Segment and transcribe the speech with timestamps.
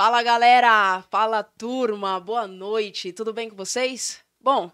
[0.00, 4.24] Fala galera, fala turma, boa noite, tudo bem com vocês?
[4.40, 4.70] Bom,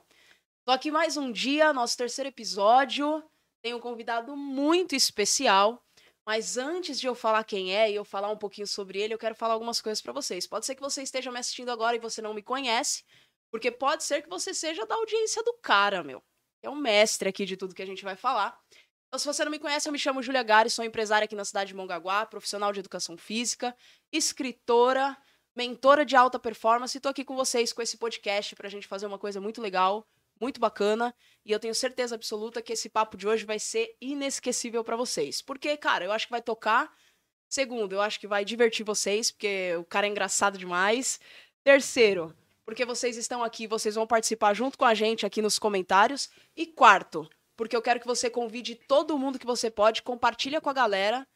[0.66, 3.24] tô aqui mais um dia, nosso terceiro episódio.
[3.62, 5.82] Tenho um convidado muito especial,
[6.26, 9.18] mas antes de eu falar quem é e eu falar um pouquinho sobre ele, eu
[9.18, 10.46] quero falar algumas coisas para vocês.
[10.46, 13.02] Pode ser que você esteja me assistindo agora e você não me conhece,
[13.50, 16.22] porque pode ser que você seja da audiência do cara, meu.
[16.62, 18.62] É um mestre aqui de tudo que a gente vai falar.
[19.14, 21.44] Então, se você não me conhece, eu me chamo Julia Gari, sou empresária aqui na
[21.44, 23.72] cidade de Mongaguá, profissional de educação física,
[24.10, 25.16] escritora,
[25.54, 26.96] mentora de alta performance.
[26.96, 30.04] Estou aqui com vocês com esse podcast para a gente fazer uma coisa muito legal,
[30.40, 31.14] muito bacana.
[31.46, 35.40] E eu tenho certeza absoluta que esse papo de hoje vai ser inesquecível para vocês.
[35.40, 36.92] Porque, cara, eu acho que vai tocar.
[37.48, 41.20] Segundo, eu acho que vai divertir vocês, porque o cara é engraçado demais.
[41.62, 46.28] Terceiro, porque vocês estão aqui, vocês vão participar junto com a gente aqui nos comentários.
[46.56, 50.70] E quarto, porque eu quero que você convide todo mundo que você pode, compartilha com
[50.70, 51.26] a galera,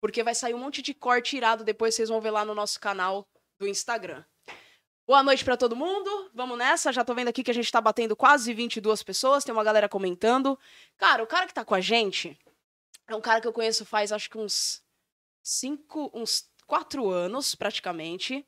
[0.00, 2.80] porque vai sair um monte de corte irado depois, vocês vão ver lá no nosso
[2.80, 3.26] canal
[3.58, 4.24] do Instagram.
[5.06, 6.30] Boa noite para todo mundo.
[6.34, 6.92] Vamos nessa.
[6.92, 9.88] Já tô vendo aqui que a gente tá batendo quase 22 pessoas, tem uma galera
[9.88, 10.58] comentando.
[10.96, 12.36] Cara, o cara que tá com a gente
[13.08, 14.82] é um cara que eu conheço faz acho que uns
[15.44, 18.44] cinco, uns quatro anos, praticamente.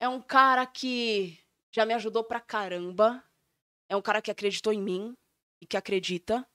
[0.00, 1.38] É um cara que
[1.70, 3.22] já me ajudou pra caramba.
[3.88, 5.16] É um cara que acreditou em mim
[5.60, 6.46] e que acredita.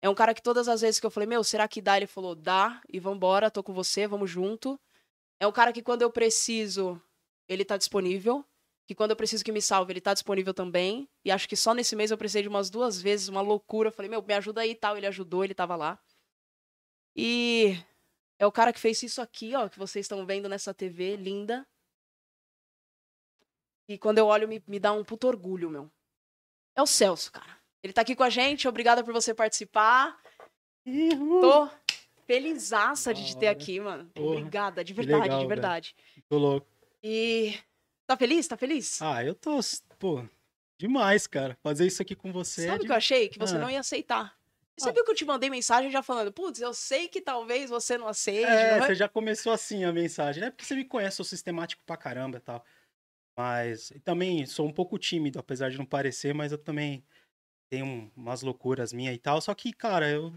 [0.00, 1.96] É um cara que todas as vezes que eu falei, meu, será que dá?
[1.96, 4.80] Ele falou, dá, e vambora, tô com você, vamos junto.
[5.38, 7.00] É um cara que quando eu preciso,
[7.48, 8.44] ele tá disponível.
[8.86, 11.08] Que quando eu preciso que me salve, ele tá disponível também.
[11.24, 13.88] E acho que só nesse mês eu precisei de umas duas vezes, uma loucura.
[13.88, 14.96] Eu falei, meu, me ajuda aí e tal.
[14.96, 16.00] Ele ajudou, ele tava lá.
[17.14, 17.76] E
[18.38, 21.64] é o cara que fez isso aqui, ó, que vocês estão vendo nessa TV linda.
[23.88, 25.90] E quando eu olho, me, me dá um puto orgulho, meu.
[26.74, 27.61] É o Celso, cara.
[27.82, 30.16] Ele tá aqui com a gente, obrigada por você participar.
[31.40, 31.68] Tô
[32.26, 34.08] felizaça de te ter aqui, mano.
[34.14, 35.48] Porra, Obrigada, de verdade, legal, de velho.
[35.48, 35.96] verdade.
[36.28, 36.66] Tô louco.
[37.02, 37.58] E
[38.06, 38.46] tá feliz?
[38.46, 39.02] Tá feliz?
[39.02, 39.58] Ah, eu tô,
[39.98, 40.24] pô,
[40.78, 41.56] demais, cara.
[41.62, 42.64] Fazer isso aqui com você.
[42.64, 43.28] é Sabe o de- que eu achei?
[43.28, 43.58] Que você Ah.
[43.58, 44.36] não ia aceitar.
[44.78, 44.92] Você Ah.
[44.92, 48.06] viu que eu te mandei mensagem já falando, putz, eu sei que talvez você não
[48.08, 48.44] aceite.
[48.50, 50.50] É, não é?" você já começou assim a mensagem, né?
[50.50, 52.64] Porque você me conhece, sou sistemático pra caramba e tal.
[53.36, 57.04] Mas e também sou um pouco tímido, apesar de não parecer, mas eu também
[57.80, 59.40] um- umas loucuras minhas e tal.
[59.40, 60.32] Só que, cara, eu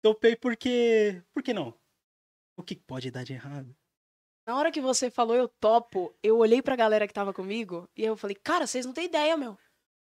[0.00, 1.20] topei porque.
[1.34, 1.74] Por que não?
[2.56, 3.74] O que pode dar de errado?
[4.46, 8.04] Na hora que você falou eu topo, eu olhei pra galera que tava comigo e
[8.04, 9.56] eu falei, cara, vocês não têm ideia, meu.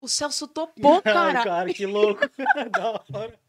[0.01, 1.44] O Celso topou, cara.
[1.44, 2.22] cara, que louco.
[2.72, 3.39] da hora.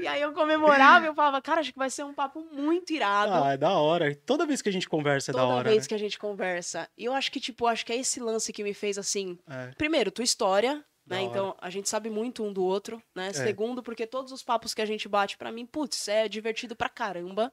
[0.00, 2.92] E aí eu comemorava e eu falava, cara, acho que vai ser um papo muito
[2.92, 3.32] irado.
[3.32, 4.14] Ah, é da hora.
[4.14, 5.70] Toda vez que a gente conversa é toda da hora.
[5.70, 5.88] vez né?
[5.88, 6.88] que a gente conversa.
[6.96, 9.38] E eu acho que, tipo, acho que é esse lance que me fez assim.
[9.48, 11.22] É, Primeiro, tua história, né?
[11.22, 13.28] Então, a gente sabe muito um do outro, né?
[13.28, 13.32] É.
[13.32, 16.88] Segundo, porque todos os papos que a gente bate, pra mim, putz, é divertido pra
[16.88, 17.52] caramba.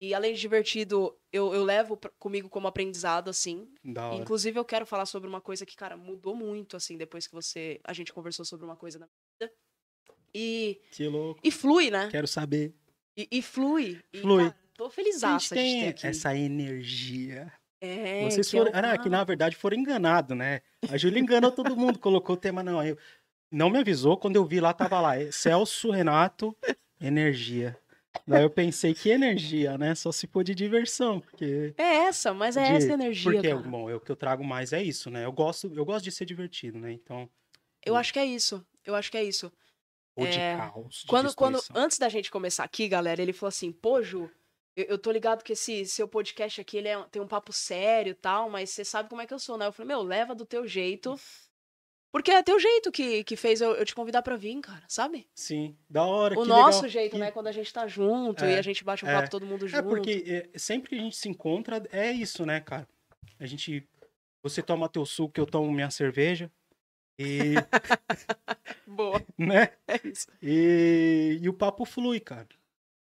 [0.00, 3.72] E além de divertido, eu, eu levo pra- comigo como aprendizado, assim.
[3.84, 4.12] da.
[4.14, 7.80] Inclusive, eu quero falar sobre uma coisa que, cara, mudou muito, assim, depois que você.
[7.84, 9.52] A gente conversou sobre uma coisa na vida.
[10.34, 11.40] E, Que louco.
[11.44, 12.08] e flui, né?
[12.10, 12.74] Quero saber.
[13.16, 14.00] E, e flui.
[14.12, 14.44] E, Flui.
[14.44, 16.06] cara, tô A felizaça gente tem aqui.
[16.06, 17.52] essa energia.
[17.84, 18.70] É, Vocês é foram.
[18.72, 20.60] Ah, que na verdade foram enganados, né?
[20.88, 22.82] A Júlia enganou todo mundo, colocou o tema, não.
[22.84, 22.96] Eu...
[23.50, 25.18] Não me avisou, quando eu vi lá, tava lá.
[25.20, 26.56] é Celso, Renato,
[27.00, 27.76] energia.
[28.26, 29.94] Daí eu pensei, que energia, né?
[29.94, 31.74] Só se for de diversão, porque.
[31.76, 33.60] É essa, mas é de- essa energia, Porque, cara.
[33.60, 35.24] bom, é o que eu trago mais é isso, né?
[35.24, 36.92] Eu gosto, eu gosto de ser divertido, né?
[36.92, 37.28] Então.
[37.84, 38.64] Eu acho que é isso.
[38.86, 39.52] Eu acho que é isso.
[40.14, 41.00] Ou de É, caos.
[41.00, 44.30] De Quando, quando, antes da gente começar aqui, galera, ele falou assim, pô, Ju,
[44.76, 48.10] eu, eu tô ligado que esse seu podcast aqui, ele é- tem um papo sério
[48.12, 49.66] e tal, mas você sabe como é que eu sou, né?
[49.66, 51.18] Eu falei, meu, leva do teu jeito.
[52.12, 55.26] Porque é teu jeito que, que fez eu, eu te convidar pra vir, cara, sabe?
[55.34, 56.38] Sim, da hora.
[56.38, 56.90] o que nosso legal.
[56.90, 57.30] jeito, né?
[57.30, 59.14] Quando a gente tá junto É, e a gente bate um é.
[59.14, 59.78] papo todo mundo junto.
[59.78, 60.22] É porque
[60.54, 62.86] é, sempre que a gente se encontra, é isso, né, cara?
[63.40, 63.88] A gente.
[64.42, 66.50] Você toma teu suco, eu tomo minha cerveja.
[67.18, 67.54] E.
[68.86, 69.72] Boa, né?
[69.88, 70.26] é isso.
[70.42, 72.46] E, e o papo flui, cara.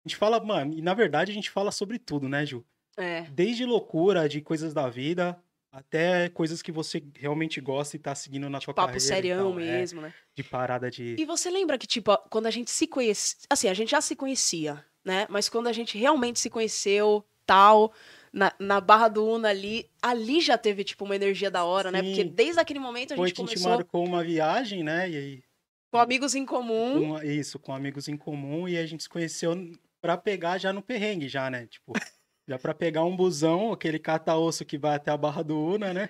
[0.05, 2.63] A gente fala, mano, e na verdade a gente fala sobre tudo, né, Ju?
[2.97, 5.37] É, Desde loucura, de coisas da vida,
[5.71, 9.03] até coisas que você realmente gosta e tá seguindo na sua papo carreira.
[9.03, 10.13] e serião tal, é, mesmo, né?
[10.35, 11.15] de parada de.
[11.19, 13.39] E você lembra que, tipo, quando a gente se conhecia.
[13.49, 15.25] Assim, a gente já se conhecia, né?
[15.29, 17.91] Mas quando a gente realmente se conheceu, tal,
[18.31, 22.01] na, na Barra do Una ali, ali já teve, tipo, uma energia da hora, né?
[22.01, 22.07] Sim.
[22.09, 25.09] Porque desde aquele momento a Foi, gente a gente começou marcou uma viagem, né?
[25.09, 25.43] E aí.
[25.91, 27.17] com amigos em comum.
[27.17, 29.53] com- isso, com amigos em comum, e a gente se conheceu
[30.05, 31.65] pra pegar já no perrengue, já, né?
[31.67, 31.93] Tipo,
[32.47, 36.09] já pra pegar um busão, aquele cata-osso que vai até a Barra do Una, né?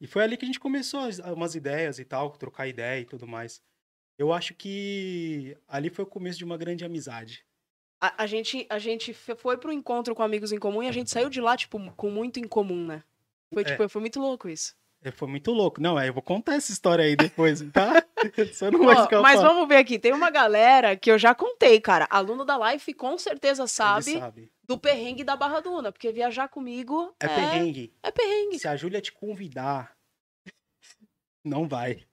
[0.00, 3.04] E foi ali que a gente começou as- umas ideias e tal, trocar ideia e
[3.04, 3.60] tudo mais.
[4.18, 7.44] Eu acho que ali foi o começo de uma grande amizade.
[8.02, 11.10] A, a gente, a gente foi pro encontro com amigos em comum e a gente
[11.10, 13.02] saiu de lá, tipo, com muito em comum, né?
[13.52, 13.66] Foi, É.
[13.66, 14.74] tipo, foi muito louco isso.
[15.02, 15.80] É, Foi muito louco.
[15.80, 18.02] Não, é, eu vou contar essa história aí depois, tá?
[18.52, 21.34] Você não Ó, vai ficar mas vamos ver aqui, tem uma galera que eu já
[21.34, 22.06] contei, cara.
[22.10, 24.52] Aluno da Life com certeza sabe, sabe.
[24.64, 27.94] do perrengue da Barra Duna, porque viajar comigo É, perrengue.
[28.02, 28.58] É perrengue.
[28.58, 29.96] Se a Júlia te convidar,
[31.44, 32.04] não vai.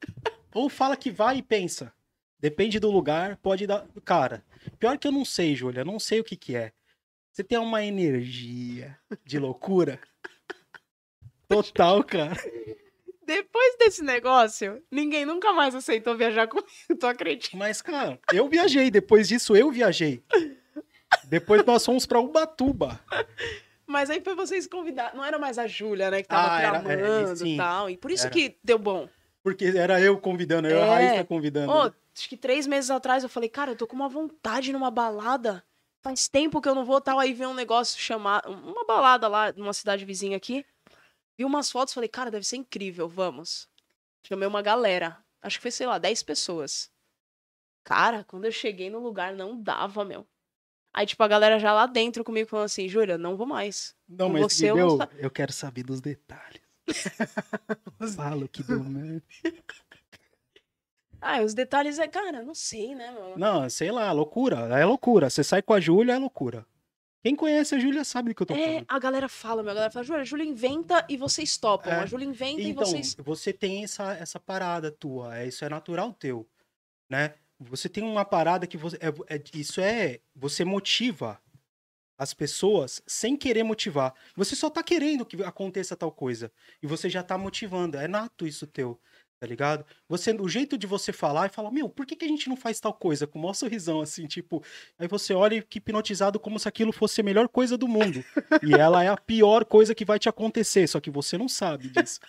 [0.53, 1.93] Ou fala que vai e pensa.
[2.39, 3.87] Depende do lugar, pode dar.
[4.05, 4.43] Cara,
[4.77, 6.71] pior que eu não sei, Júlia, não sei o que que é.
[7.31, 9.99] Você tem uma energia de loucura
[11.47, 12.35] total, cara.
[13.27, 17.57] Depois desse negócio, ninguém nunca mais aceitou viajar comigo, tu acredita?
[17.57, 18.89] Mas, cara, eu viajei.
[18.89, 20.23] Depois disso, eu viajei.
[21.25, 22.99] Depois nós fomos pra Ubatuba.
[23.85, 25.13] Mas aí foi vocês convidar.
[25.13, 27.89] Não era mais a Júlia, né, que tava Ah, era- tramando é, e tal.
[27.89, 28.33] E por isso era.
[28.33, 29.07] que deu bom.
[29.43, 30.89] Porque era eu convidando, eu e a É.
[31.07, 31.71] Raíssa convidando.
[31.71, 34.89] Ô, acho que três meses atrás eu falei, cara, eu tô com uma vontade numa
[34.91, 35.63] balada.
[36.01, 37.19] Faz tempo que eu não vou tal.
[37.19, 38.49] Aí veio um negócio chamado.
[38.51, 40.65] Uma balada lá numa cidade vizinha aqui.
[41.37, 43.69] Vi umas fotos, falei, cara, deve ser incrível, vamos.
[44.23, 45.23] Chamei uma galera.
[45.41, 46.91] Acho que foi, sei lá, 10 pessoas.
[47.83, 50.27] Cara, quando eu cheguei no lugar, não dava, meu.
[50.93, 53.95] Aí, tipo, a galera já lá dentro comigo falando assim, Júlia, não vou mais.
[54.07, 56.61] Não, Com mas você eu não eu quero saber dos detalhes.
[58.15, 59.23] Fala o que deu merda.
[61.21, 63.37] Ah, os detalhes é, cara, não sei, né, meu?
[63.37, 64.57] Não, sei lá, loucura.
[64.77, 65.29] É loucura.
[65.29, 66.65] Você sai com a Júlia, é loucura.
[67.27, 68.85] Quem conhece a Júlia sabe do que eu tô É, falando.
[68.87, 71.91] a galera fala, meu, a galera fala, Júlia, a Júlia inventa e vocês topam.
[71.91, 71.95] É.
[71.99, 73.15] A Júlia inventa e Então, vocês.
[73.19, 76.47] você tem essa, essa parada tua, é, isso é natural teu,
[77.09, 77.33] né?
[77.59, 81.37] Você tem uma parada que você, é, é- isso é, você motiva
[82.17, 84.13] as pessoas sem querer motivar.
[84.33, 86.49] Você só tá querendo que aconteça tal coisa
[86.81, 88.97] e você já tá motivando, é nato isso teu,
[89.39, 89.85] tá ligado?
[90.09, 92.57] Você, o jeito de você falar e falar, meu, por que, que a gente não
[92.57, 93.27] faz tal coisa?
[93.27, 94.63] Com o maior sorrisão, assim, tipo,
[94.97, 98.23] aí você olha e fica hipnotizado como se aquilo fosse a melhor coisa do mundo.
[98.63, 101.89] e ela é a pior coisa que vai te acontecer, só que você não sabe
[101.89, 102.19] disso.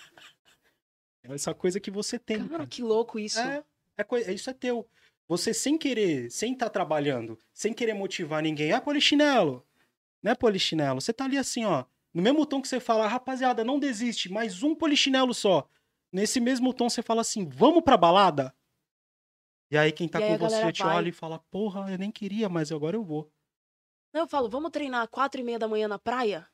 [1.23, 2.39] É essa coisa que você tem.
[2.39, 2.67] Cara, cara.
[2.67, 3.39] que louco isso.
[3.41, 3.63] É,
[3.97, 4.87] é é- isso é teu.
[5.27, 9.65] Você sem querer, sem estar trabalhando, sem querer motivar ninguém, ah, polichinelo.
[10.23, 11.01] Não é polichinelo.
[11.01, 11.85] Você tá ali assim, ó.
[12.15, 15.69] No mesmo tom que você fala, rapaziada, não desiste, mais um polichinelo só.
[16.13, 18.55] Nesse mesmo tom você fala assim, vamos pra balada?
[19.71, 20.97] E aí quem tá E com você te vai.
[20.97, 23.31] olha e fala, porra, eu nem queria, mas agora eu vou.
[24.15, 26.49] Não, eu falo, vamos treinar às quatro e meia da manhã na praia?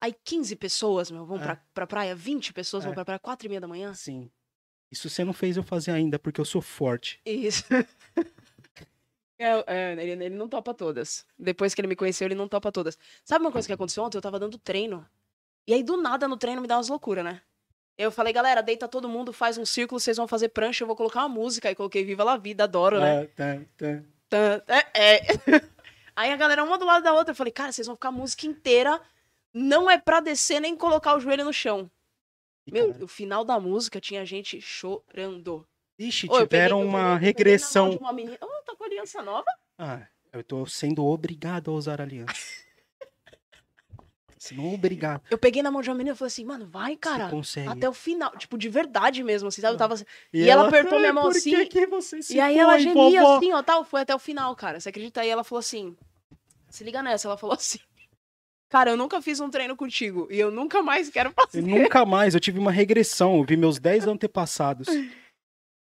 [0.00, 1.42] Aí 15 pessoas, meu, vão É.
[1.42, 2.94] pra, pra praia, 20 pessoas vão É.
[2.94, 3.94] pra praia, quatro e meia da manhã.
[3.94, 4.30] Sim.
[4.92, 7.20] Isso você não fez eu fazer ainda, porque eu sou forte.
[7.24, 7.64] Isso.
[9.40, 11.24] É, é, ele, ele não topa todas.
[11.38, 12.98] Depois que ele me conheceu, ele não topa todas.
[13.24, 14.18] Sabe uma coisa que aconteceu ontem?
[14.18, 15.08] Eu tava dando treino.
[15.64, 17.40] E aí, do nada, no treino, me dá umas loucuras, né?
[17.98, 20.94] Eu falei, galera, deita todo mundo, faz um círculo, vocês vão fazer prancha, eu vou
[20.94, 21.68] colocar uma música.
[21.68, 23.24] Aí coloquei Viva la Vida, adoro, né?
[23.24, 24.02] É, tá, tá.
[24.28, 25.20] Tan- É, é.
[26.14, 28.12] Aí a galera, uma do lado da outra, eu falei, cara, vocês vão ficar a
[28.12, 29.00] música inteira.
[29.52, 31.90] Não é pra descer nem colocar o joelho no chão.
[32.66, 35.66] E, Meu, cara, o final da música tinha gente chorando.
[35.98, 37.90] Ixi, eu peguei- tiveram eu uma eu regressão.
[37.90, 38.36] de uma menina.
[38.40, 39.46] Ô, tá com aliança nova?
[39.78, 42.34] Ah, eu tô sendo obrigado a usar aliança.
[44.38, 46.96] Se não obrigado, Eu peguei na mão de uma menina e falei assim, mano, vai,
[46.96, 47.26] cara.
[47.26, 47.68] você consegue.
[47.68, 48.30] Até o final.
[48.36, 49.74] Tipo, de verdade mesmo, assim, sabe?
[49.74, 50.04] Eu tava assim.
[50.32, 52.54] E, e ela apertou minha "Ai, mão por assim, que que você se e aí
[52.54, 53.84] foi, ela gemia vovó?" assim, ó, tal.
[53.84, 54.78] Foi até o final, cara.
[54.80, 55.20] Você acredita?
[55.20, 55.96] Aí ela falou assim:
[56.70, 57.28] se liga nessa.
[57.28, 57.78] Ela falou assim.
[58.70, 61.60] Cara, eu nunca fiz um treino contigo e eu nunca mais quero fazer.
[61.60, 64.86] Eu nunca mais, eu tive uma regressão, eu vi meus 10 antepassados.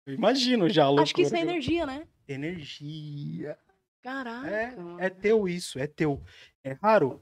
[0.07, 1.03] Eu imagino já, loucura.
[1.03, 2.07] Acho que isso é energia, né?
[2.29, 3.59] Energia.
[4.03, 4.49] Caraca.
[4.49, 6.23] É, é teu isso, é teu.
[6.63, 7.21] É raro.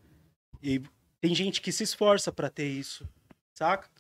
[0.63, 0.83] E
[1.21, 3.09] tem gente que se esforça pra ter isso,
[3.55, 3.91] saca?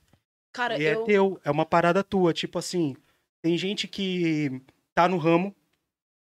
[0.52, 1.02] Cara, E eu.
[1.02, 2.32] é teu, é uma parada tua.
[2.32, 2.96] Tipo assim,
[3.42, 4.62] tem gente que
[4.94, 5.54] tá no ramo,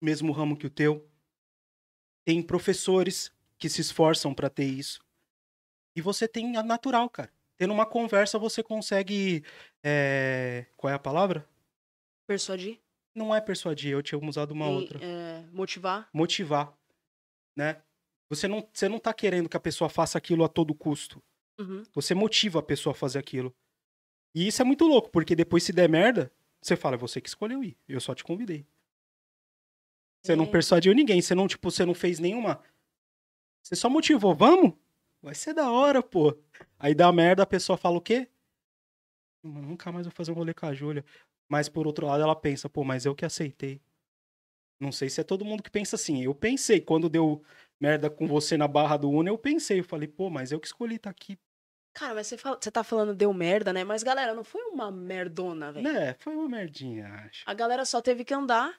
[0.00, 1.06] mesmo ramo que o teu.
[2.26, 5.00] Tem professores que se esforçam pra ter isso.
[5.96, 7.30] E você tem a natural, cara.
[7.56, 9.42] Tendo uma conversa, você consegue.
[9.82, 11.48] é, Qual é a palavra?
[12.26, 12.78] Persuadir.
[13.14, 15.04] Não é persuadir, eu tinha usado uma e, outra.
[15.04, 16.08] é, motivar.
[16.12, 16.72] Motivar.
[17.56, 17.82] Né?
[18.30, 21.22] Você não, você não tá querendo que a pessoa faça aquilo a todo custo.
[21.58, 21.82] Uhum.
[21.94, 23.54] Você motiva a pessoa a fazer aquilo.
[24.34, 26.30] E isso é muito louco, porque depois se der merda,
[26.60, 27.76] você fala, é você que escolheu ir.
[27.88, 28.66] Eu só te convidei.
[30.22, 30.50] Você não É.
[30.50, 32.62] persuadiu ninguém, você não, tipo, você não fez nenhuma.
[33.62, 34.74] Você só motivou, vamos?
[35.22, 36.36] Vai ser da hora, pô.
[36.78, 38.28] Aí dá merda, a pessoa fala o quê?
[39.42, 41.04] Mano, nunca mais vou fazer um rolê com a Júlia.
[41.48, 43.80] Mas por outro lado, ela pensa, pô, mas eu que aceitei.
[44.80, 46.22] Não sei se é todo mundo que pensa assim.
[46.22, 47.42] Eu pensei, quando deu
[47.80, 50.66] merda com você na barra do Uno, eu pensei, eu falei, pô, mas eu que
[50.66, 51.38] escolhi estar aqui.
[51.94, 53.82] Cara, mas você, fala, você tá falando deu merda, né?
[53.82, 55.84] Mas, galera, não foi uma merdona, velho.
[55.84, 57.42] Né, foi uma merdinha, acho.
[57.44, 58.78] A galera só teve que andar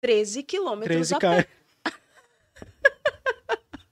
[0.00, 1.48] 13 quilômetros 13 a km.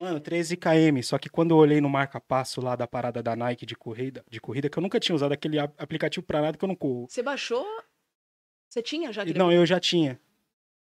[0.00, 1.02] Mano, 13 km.
[1.02, 4.40] Só que quando eu olhei no marca-passo lá da parada da Nike de corrida, de
[4.40, 7.06] corrida, que eu nunca tinha usado aquele aplicativo pra nada que eu não corro.
[7.08, 7.66] Você baixou?
[8.68, 9.24] Você tinha já?
[9.24, 10.20] Não, eu já tinha.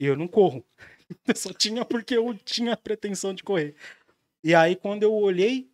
[0.01, 0.65] Eu não corro.
[1.29, 3.77] Eu só tinha porque eu tinha a pretensão de correr.
[4.43, 5.71] E aí, quando eu olhei,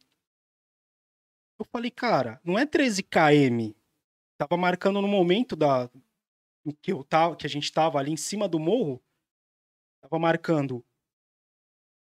[1.58, 3.72] eu falei, cara, não é 13 km.
[4.38, 5.90] Tava marcando no momento da
[6.82, 9.02] que eu tava, que a gente tava ali em cima do morro,
[10.02, 10.84] tava marcando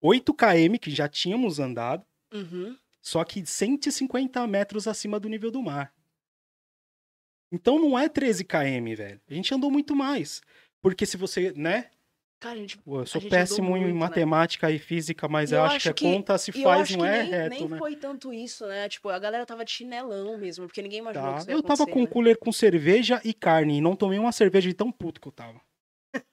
[0.00, 2.76] 8 km que já tínhamos andado, Uhum.
[3.00, 5.94] só que 150 metros acima do nível do mar.
[7.52, 9.20] Então não é 13 km, velho.
[9.28, 10.40] A gente andou muito mais.
[10.80, 11.90] Porque se você, né?
[12.42, 12.76] Cara, a gente.
[12.78, 14.00] Pô, eu sou péssimo em muito, né?
[14.00, 17.04] matemática e física, mas eu, eu acho, acho que a que- conta se faz não
[17.04, 17.78] é nem, reto, nem né?
[17.78, 18.88] foi tanto isso, né?
[18.88, 21.34] Tipo, a galera tava de chinelão mesmo, porque ninguém imaginou Tá.
[21.36, 22.08] que isso Eu tava com um né?
[22.08, 25.32] cooler com cerveja e carne e não tomei uma cerveja de tão puto que eu
[25.32, 25.60] tava.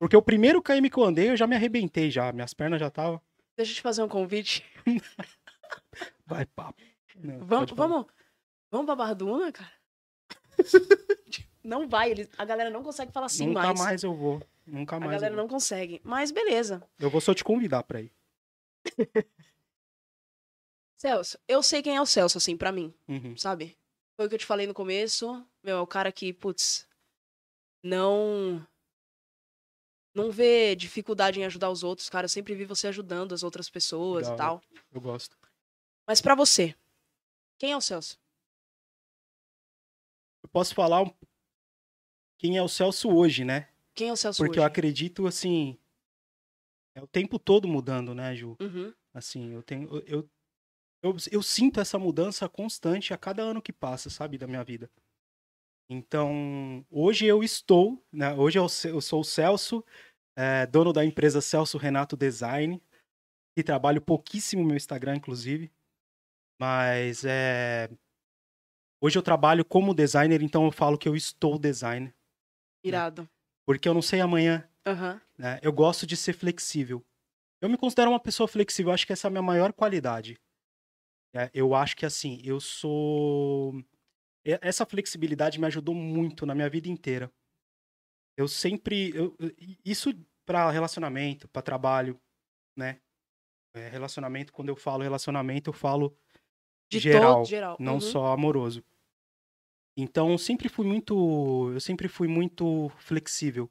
[0.00, 2.32] Porque o primeiro KM que eu andei, eu já me arrebentei já.
[2.32, 3.20] Minhas pernas já estavam.
[3.56, 4.64] Deixa eu te fazer um convite.
[6.26, 6.82] Vai, papo.
[7.14, 8.06] Não, Vamos, vamos,
[8.68, 9.70] vamos pra Barra do Una, cara?
[11.62, 13.78] não vai, eles, a galera não consegue falar assim Nunca mais.
[13.78, 14.02] mais.
[14.02, 14.42] eu vou.
[14.66, 15.12] Nunca A mais.
[15.12, 16.00] Eu, galera não consegue.
[16.04, 16.82] Mas beleza.
[16.98, 18.12] eu vou só te convidar pra ir.
[20.98, 23.36] Celso, eu sei quem é o Celso, assim, pra mim, Uhum.
[23.36, 23.76] sabe?
[24.16, 25.44] Foi o que eu te falei no começo.
[25.62, 26.86] Meu, é o cara que, putz,
[27.82, 28.64] não.
[30.14, 32.26] Não vê dificuldade em ajudar os outros, cara.
[32.26, 34.62] Eu sempre vi você ajudando as outras pessoas Da e tal.
[34.92, 35.36] Eu gosto.
[36.06, 36.76] Mas pra você,
[37.58, 38.20] quem é o Celso?
[40.42, 41.10] Eu posso falar
[42.38, 43.71] quem é o Celso hoje, né?
[43.94, 44.60] Quem é o Celso Porque hoje?
[44.60, 45.78] eu acredito, assim.
[46.96, 48.56] É o tempo todo mudando, né, Ju?
[48.60, 48.92] Uhum.
[49.14, 49.88] Assim, eu tenho.
[49.88, 50.30] Eu, eu,
[51.02, 54.90] eu, eu sinto essa mudança constante a cada ano que passa, sabe, da minha vida.
[55.90, 58.32] Então, hoje eu estou, né?
[58.34, 59.84] Hoje eu, eu sou o Celso,
[60.36, 62.82] é, dono da empresa Celso Renato Design,
[63.56, 65.70] e trabalho pouquíssimo no meu Instagram, inclusive.
[66.58, 67.90] Mas é.
[69.02, 72.14] Hoje eu trabalho como designer, então eu falo que eu estou designer.
[72.84, 73.28] Irado.
[73.74, 75.20] Porque eu não sei amanhã Aham.
[75.38, 75.58] né?
[75.62, 77.04] Eu gosto de ser flexível.
[77.60, 80.36] Eu me considero uma pessoa flexível, acho que essa é a minha maior qualidade.
[81.34, 83.72] É, eu acho que assim, eu sou.
[84.44, 87.30] Essa flexibilidade me ajudou muito na minha vida inteira.
[88.36, 89.12] Eu sempre.
[89.14, 89.36] eu-
[89.84, 90.10] Isso
[90.44, 92.20] para relacionamento, para trabalho,
[92.76, 92.98] né?
[93.74, 96.14] É, relacionamento, quando eu falo relacionamento, eu falo
[96.90, 97.76] De geral, geral.
[97.80, 98.00] não Uhum.
[98.00, 98.84] só amoroso.
[99.96, 103.70] Então, eu sempre fui muito, eu sempre fui muito flexível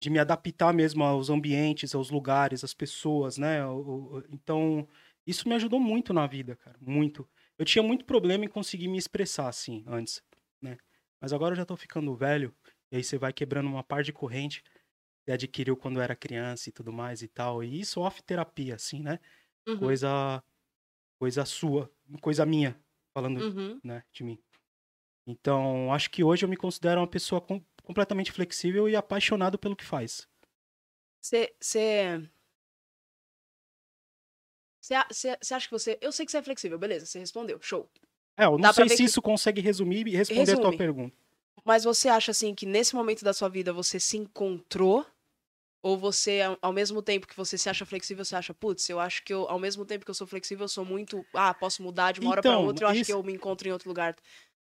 [0.00, 3.58] de me adaptar mesmo aos ambientes, aos lugares, às pessoas, né?
[4.30, 4.86] Então,
[5.26, 7.28] isso me ajudou muito na vida, cara, muito.
[7.58, 10.22] Eu tinha muito problema em conseguir me expressar assim antes,
[10.62, 10.76] né?
[11.20, 12.54] Mas agora eu já tô ficando velho,
[12.92, 14.62] e aí você vai quebrando uma par de corrente
[15.26, 17.64] que adquiriu quando era criança e tudo mais e tal.
[17.64, 19.20] E isso off terapia, assim, né?
[19.66, 19.96] Uhum.
[19.98, 20.42] Coisa
[21.20, 21.90] coisa sua,
[22.22, 22.80] coisa minha,
[23.14, 23.82] falando Uhum.
[23.84, 24.38] né, de mim.
[25.26, 29.74] Então, acho que hoje eu me considero uma pessoa com- completamente flexível e apaixonado pelo
[29.76, 30.28] que faz.
[31.20, 31.52] Você.
[31.60, 32.30] Você.
[35.52, 35.98] Acha que você.
[36.00, 37.90] Eu sei que você é flexível, beleza, você respondeu, show.
[38.38, 40.76] É, eu não Dá sei se que- isso consegue resumir e responder a tua Resume.
[40.78, 41.16] pergunta.
[41.64, 45.04] Mas você acha assim que nesse momento da sua vida você se encontrou?
[45.82, 49.22] Ou você, ao- mesmo tempo que você se acha flexível, você acha, putz, eu acho
[49.24, 51.24] que eu, ao mesmo tempo que eu sou flexível, eu sou muito.
[51.32, 53.32] Ah, posso mudar de uma hora pra Então, outra, eu acho isso- que eu me
[53.32, 54.16] encontro em outro lugar.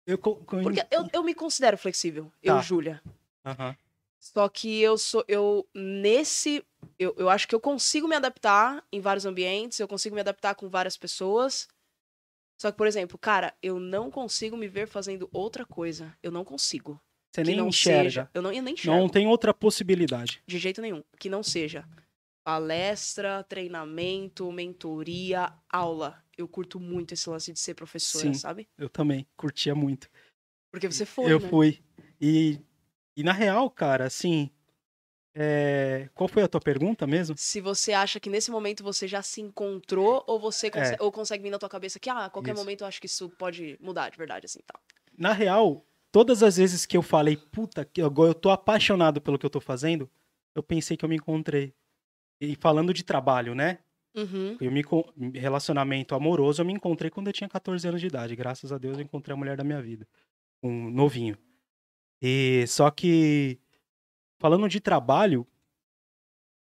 [0.07, 2.61] Eu, co- co- Porque eu, eu me considero flexível, eu, Tá.
[2.61, 3.01] Júlia.
[3.45, 3.75] Aham.
[4.19, 5.23] Só que eu sou.
[5.27, 6.65] Eu, nesse.
[6.97, 10.55] Eu, eu acho que eu consigo me adaptar em vários ambientes, eu consigo me adaptar
[10.55, 11.67] com várias pessoas.
[12.59, 16.17] Só que, por exemplo, cara, eu não consigo me ver fazendo outra coisa.
[16.23, 16.99] Eu não consigo.
[17.31, 18.03] Você que nem não enxerga.
[18.03, 18.29] seja.
[18.33, 18.99] Eu, não, eu nem enxergo.
[18.99, 20.41] Não tem outra possibilidade.
[20.47, 21.03] De jeito nenhum.
[21.19, 21.87] Que não seja
[22.47, 26.23] palestra, treinamento, mentoria, aula.
[26.37, 28.33] Eu curto muito esse lance de ser professora, Sim.
[28.35, 28.69] sabe?
[28.77, 30.09] Eu também curtia muito.
[30.71, 31.49] Porque você foi, eu né?
[31.49, 31.83] fui.
[32.21, 32.57] E,
[33.17, 34.49] e na real, cara, assim.
[35.35, 37.35] é, Qual foi a tua pergunta mesmo?
[37.37, 40.95] Se você acha que nesse momento você já se encontrou ou você É.
[41.01, 42.61] ou consegue vir na tua cabeça que ah, a qualquer Isso.
[42.61, 44.81] momento eu acho que isso pode mudar de verdade assim, tal.
[45.17, 49.37] Na real, todas as vezes que eu falei, puta, que agora eu tô apaixonado pelo
[49.37, 50.09] que eu tô fazendo,
[50.55, 51.75] eu pensei que eu me encontrei.
[52.39, 53.79] E falando de trabalho, né?
[54.15, 54.57] Uhum.
[54.59, 54.83] Eu me
[55.37, 58.35] relacionamento amoroso, eu me encontrei quando eu tinha 14 anos de idade.
[58.35, 60.07] Graças a Deus eu encontrei a mulher da minha vida,
[60.61, 61.37] um novinho.
[62.21, 63.59] E só que
[64.39, 65.45] falando de trabalho,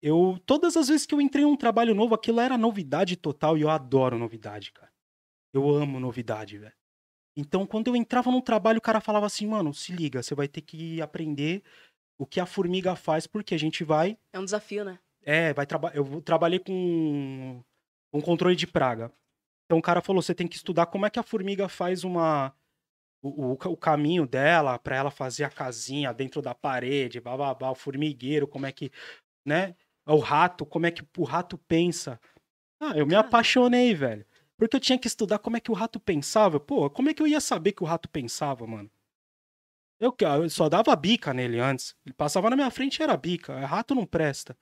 [0.02, 3.59] eu todas as vezes que eu entrei em um trabalho novo, aquilo era novidade total
[3.59, 4.92] e eu adoro novidade, cara.
[5.52, 6.75] Eu amo novidade, velho.
[7.37, 10.47] Então, quando eu entrava num trabalho, o cara falava assim, mano, se liga, você vai
[10.47, 11.62] ter que aprender
[12.16, 14.99] o que a formiga faz, porque a gente vai É um desafio, né?
[15.25, 15.97] É, vai trabalhar.
[15.97, 17.62] Eu trabalhei com
[18.12, 19.12] um controle de praga.
[19.66, 22.54] Então o cara falou: você tem que estudar como é que a formiga faz uma.
[23.23, 27.75] O, o, o caminho dela para ela fazer a casinha dentro da parede, bababá, o
[27.75, 28.90] formigueiro, como é que.
[29.47, 29.75] né?
[30.07, 32.21] O rato, como é que o rato pensa.
[32.81, 34.26] Ah, eu me apaixonei, velho.
[34.57, 36.61] Porque eu tinha que estudar como é que o rato pensava.
[36.61, 38.90] Pô, como é que eu ia saber que o rato pensava, mano?
[39.99, 41.97] Eu, eu só dava bica nele antes.
[42.04, 43.58] Ele passava na minha frente e era bica.
[43.65, 44.56] Rato não presta.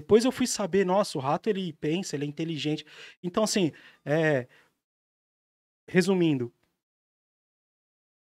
[0.00, 2.84] Depois eu fui saber, nossa, o rato ele pensa, ele é inteligente.
[3.22, 3.72] Então, assim,
[4.04, 4.46] é...
[5.88, 6.52] resumindo,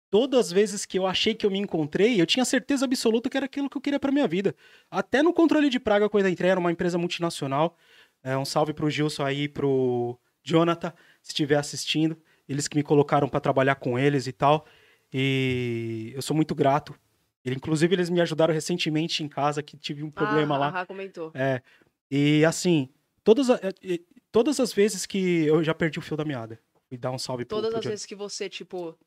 [0.10, 3.36] todas as vezes que eu achei que eu me encontrei, eu tinha certeza absoluta que
[3.36, 4.56] era aquilo que eu queria para minha vida.
[4.90, 7.76] Até no controle de praga, quando eu entrei, era uma empresa multinacional.
[8.24, 12.18] É, um salve pro Gilson aí, pro Jonathan, se estiver assistindo.
[12.48, 14.66] Eles que me colocaram para trabalhar com eles e tal.
[15.12, 16.98] E eu sou muito grato.
[17.46, 20.82] Inclusive, eles me ajudaram recentemente em casa, que tive um problema ah, lá.
[20.82, 21.32] Ah, comentou.
[21.34, 21.62] É.
[22.10, 22.90] E assim,
[23.24, 23.48] todas,
[24.32, 26.60] todas as vezes que eu já perdi o fio da meada.
[26.90, 28.98] E dar um salve Todas pro, as vezes que você, tipo,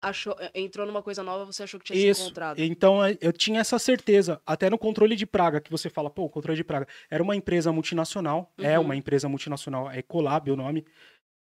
[0.00, 2.20] achou, é, entrou numa coisa nova, você achou que tinha Isso.
[2.20, 2.60] se encontrado.
[2.60, 4.40] Então é, eu tinha essa certeza.
[4.46, 6.86] Até no controle de praga, que você fala, pô, o controle de praga.
[7.10, 8.52] Era uma empresa multinacional.
[8.58, 8.86] É Uhum.
[8.86, 10.84] uma empresa multinacional, é Ecolab o nome.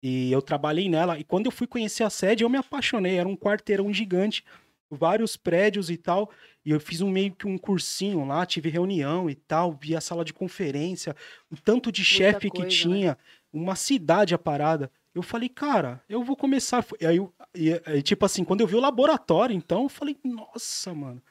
[0.02, 1.18] E eu trabalhei nela.
[1.18, 3.16] E quando eu fui conhecer a sede, eu me apaixonei.
[3.18, 4.44] Era um quarteirão gigante,
[4.90, 6.30] vários prédios e tal.
[6.64, 10.00] E eu fiz um meio que um cursinho lá, tive reunião e tal, vi a
[10.00, 11.14] sala de conferência,
[11.50, 12.68] o tanto de chefe que né?
[12.68, 13.18] tinha,
[13.52, 14.90] uma cidade a parada.
[15.14, 16.84] Eu falei, cara, eu vou começar.
[17.00, 17.18] E aí,
[17.54, 21.22] e, e, tipo assim, quando eu vi o laboratório, então, eu falei, nossa, mano,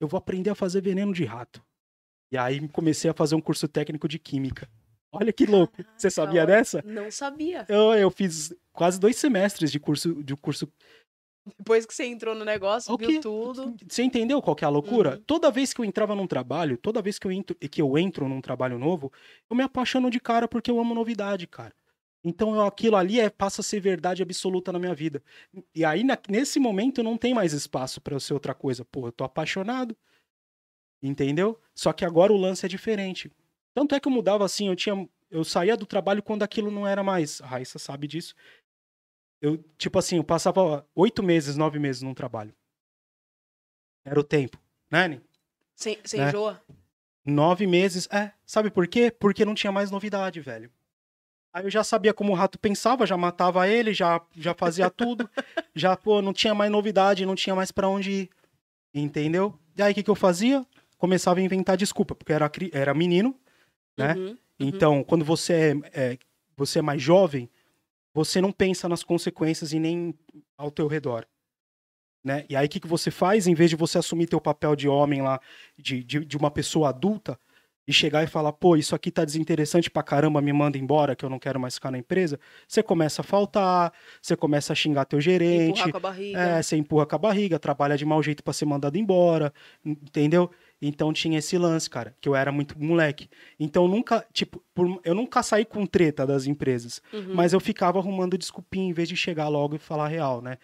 [0.00, 1.62] eu vou aprender a fazer veneno de rato.
[2.32, 4.68] E aí comecei a fazer um curso técnico de química.
[5.12, 5.84] Olha que louco.
[5.94, 6.82] Você sabia dessa?
[6.86, 7.66] Não sabia.
[7.68, 10.66] Eu, eu fiz quase dois semestres de curso, de curso
[11.58, 13.74] Depois que você entrou no negócio, O viu tudo.
[13.88, 15.16] Você entendeu qual que é a loucura?
[15.16, 15.22] Uhum.
[15.26, 18.28] Toda vez que eu entrava num trabalho, toda vez que eu, entro, que eu entro
[18.28, 19.12] num trabalho novo,
[19.50, 21.74] eu me apaixono de cara porque eu amo novidade, cara.
[22.24, 25.20] Então eu- aquilo ali é, passa a ser verdade absoluta na minha vida.
[25.74, 28.84] E aí, na- nesse momento, não tem mais espaço pra eu ser outra coisa.
[28.84, 29.96] Pô, eu tô apaixonado.
[31.02, 31.58] Entendeu?
[31.74, 33.30] Só que agora o lance é diferente.
[33.74, 35.08] Tanto é que eu mudava assim, eu tinha.
[35.30, 37.40] Eu saía do trabalho quando aquilo não era mais.
[37.40, 38.34] A Raíssa sabe disso.
[39.42, 42.54] Eu, tipo assim, eu passava oito meses, nove meses num trabalho.
[44.04, 44.56] Era o tempo,
[44.90, 45.20] né?
[45.74, 46.28] Você você Né?
[46.28, 46.62] enjoa?
[47.24, 48.08] Nove meses.
[48.10, 49.10] É, sabe por quê?
[49.10, 50.70] Porque não tinha mais novidade, velho.
[51.52, 55.28] Aí eu já sabia como o rato pensava, já matava ele, já, já fazia tudo.
[55.74, 58.30] já, pô, não tinha mais novidade, não tinha mais pra onde ir.
[58.94, 59.58] Entendeu?
[59.76, 60.64] E aí o que, que eu fazia?
[60.98, 63.36] Começava a inventar desculpa, porque era, era menino,
[63.98, 64.14] né?
[64.14, 64.38] Uhum.
[64.58, 66.18] Então, quando você é, é-
[66.56, 67.50] você é mais jovem,
[68.14, 70.14] você não pensa nas consequências e nem
[70.56, 71.26] ao teu redor.
[72.24, 72.44] Né?
[72.48, 73.46] E aí, o que, que você faz?
[73.46, 75.40] Em vez de você assumir teu papel de homem lá,
[75.76, 77.38] de, de, de uma pessoa adulta,
[77.86, 81.24] e chegar e falar, pô, isso aqui tá desinteressante pra caramba, me manda embora, que
[81.24, 85.04] eu não quero mais ficar na empresa, você começa a faltar, você começa a xingar
[85.04, 86.38] teu gerente, Empurrar com a barriga.
[86.38, 89.52] é, você empurra com a barriga, trabalha de mau jeito pra ser mandado embora,
[89.84, 90.50] entendeu?
[90.84, 93.28] Então tinha esse lance, cara, que eu era muito moleque.
[93.58, 97.34] Então nunca, tipo, por- eu nunca saí com treta das empresas, Uhum.
[97.34, 100.58] mas eu ficava arrumando desculpinha em vez de chegar logo e falar real, né?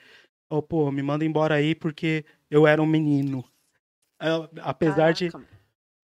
[0.51, 3.45] Ô, pô, me manda embora aí porque eu era um menino.
[4.21, 5.31] Eu- apesar de.
[5.31, 5.49] Caraca.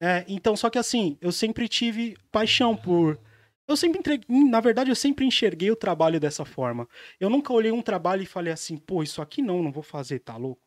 [0.01, 3.19] É, então, só que assim, eu sempre tive paixão por.
[3.67, 4.27] Eu sempre entreguei.
[4.45, 6.87] Na verdade, eu sempre enxerguei o trabalho dessa forma.
[7.19, 10.19] Eu nunca olhei um trabalho e falei assim, pô, isso aqui não, não vou fazer,
[10.19, 10.61] tá louco?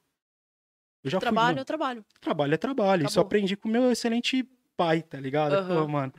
[1.07, 1.61] Eu já Trabalho fui.
[1.61, 2.05] é trabalho.
[2.21, 3.05] Trabalho é trabalho.
[3.05, 3.27] Isso eu Acabou.
[3.27, 4.43] aprendi com meu excelente
[4.75, 5.53] pai, tá ligado?
[5.53, 5.81] Aham.
[5.81, 6.13] Pô, mano.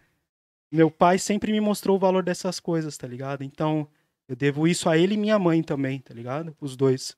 [0.70, 3.42] Meu pai sempre me mostrou o valor dessas coisas, tá ligado?
[3.42, 3.88] Então,
[4.29, 6.55] eu devo isso a ele e minha mãe também, tá ligado?
[6.61, 7.16] Os dois.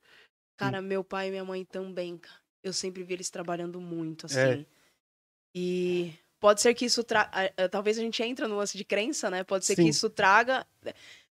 [0.56, 2.38] Cara, meu pai e minha mãe também, cara.
[2.62, 4.38] Eu sempre vi eles trabalhando muito, assim.
[4.38, 4.66] É.
[5.54, 7.50] E pode ser que isso traga.
[7.70, 9.42] Talvez a gente entre no lance de crença, né?
[9.42, 9.85] Pode ser Sim.
[9.85, 10.66] que isso traga.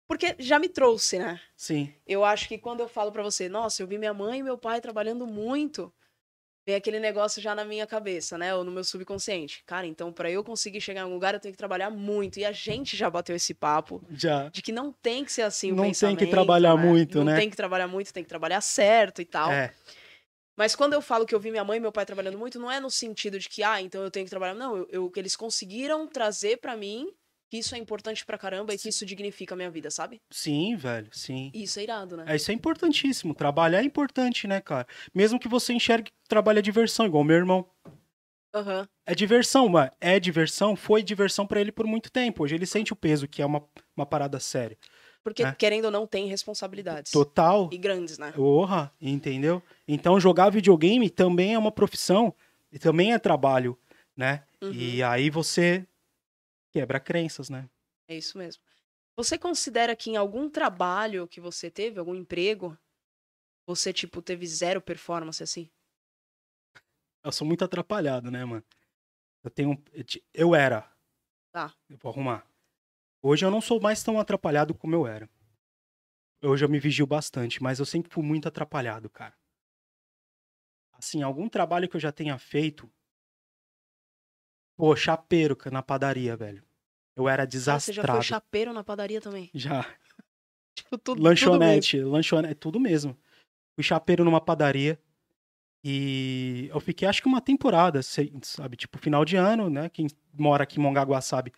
[0.07, 1.39] Porque já me trouxe, né?
[1.55, 1.93] Sim.
[2.05, 4.57] Eu acho que quando eu falo pra você, nossa, eu vi minha mãe e meu
[4.57, 5.93] pai trabalhando muito,
[6.65, 8.53] vem aquele negócio já na minha cabeça, né?
[8.55, 9.63] Ou no meu subconsciente.
[9.65, 12.37] Cara, então pra eu conseguir chegar em algum lugar, eu tenho que trabalhar muito.
[12.39, 14.49] E a gente já bateu esse papo Já.
[14.49, 16.83] de que não tem que ser assim o Não tem que pensamento, trabalhar né?
[16.83, 17.35] muito, não né?
[17.39, 19.51] tem que trabalhar muito, tem que trabalhar certo e tal.
[19.51, 19.73] É.
[20.55, 22.69] Mas quando eu falo que eu vi minha mãe e meu pai trabalhando muito, não
[22.71, 24.53] é no sentido de que, ah, então eu tenho que trabalhar.
[24.53, 27.07] Não, eu, eu- que eles conseguiram trazer pra mim
[27.51, 30.21] que isso é importante pra caramba e que isso dignifica a minha vida, sabe?
[30.31, 31.51] Sim, velho, sim.
[31.53, 32.23] Isso é irado, né?
[32.25, 33.35] É, isso é importantíssimo.
[33.35, 34.87] Trabalhar é importante, né, cara?
[35.13, 37.69] Mesmo que você enxergue que trabalho é diversão, igual meu irmão.
[38.55, 38.87] Aham.
[39.05, 39.91] É diversão, mano.
[39.99, 42.41] É diversão, foi diversão pra ele por muito tempo.
[42.45, 43.61] Hoje ele sente o peso, que é uma,
[43.97, 44.77] uma parada séria.
[45.21, 45.51] Porque, É.
[45.51, 47.11] querendo ou não, tem responsabilidades.
[47.11, 47.67] Total.
[47.69, 48.31] E grandes, né?
[48.31, 49.61] Porra, entendeu?
[49.85, 52.33] Então jogar videogame também é uma profissão
[52.71, 53.77] e também é trabalho,
[54.15, 54.43] né?
[54.61, 54.71] Uhum.
[54.71, 55.85] E aí você
[56.71, 57.69] quebra crenças, né?
[58.07, 58.63] É isso mesmo.
[59.15, 62.77] Você considera que em algum trabalho que você teve, algum emprego,
[63.65, 65.69] você, tipo, teve zero performance assim?
[67.23, 68.63] Eu sou muito atrapalhado, né, mano?
[69.43, 69.83] Eu tenho.
[70.33, 70.91] eu era.
[71.51, 71.75] Tá.
[71.89, 72.47] Eu vou arrumar.
[73.21, 75.29] Hoje eu não sou mais tão atrapalhado como eu era.
[76.43, 79.37] Hoje eu me vigio bastante, mas eu sempre fui muito atrapalhado, cara.
[80.93, 82.91] Assim, algum trabalho que eu já tenha feito.
[84.77, 86.63] Pô, chapeiro na padaria, velho.
[87.15, 88.07] Eu era Ah, você desastrado.
[88.07, 89.49] já foi chapeiro na padaria também?
[89.53, 89.85] Já.
[90.73, 91.51] Tipo, tudo, tudo mesmo.
[91.51, 93.17] Lanchonete, lanchonete, tudo mesmo.
[93.75, 94.97] Fui chapeiro numa padaria
[95.83, 98.77] e eu fiquei acho que uma temporada, sabe?
[98.77, 99.89] Tipo, final de ano, né?
[99.89, 101.51] Quem mora aqui em Mongaguá sabe.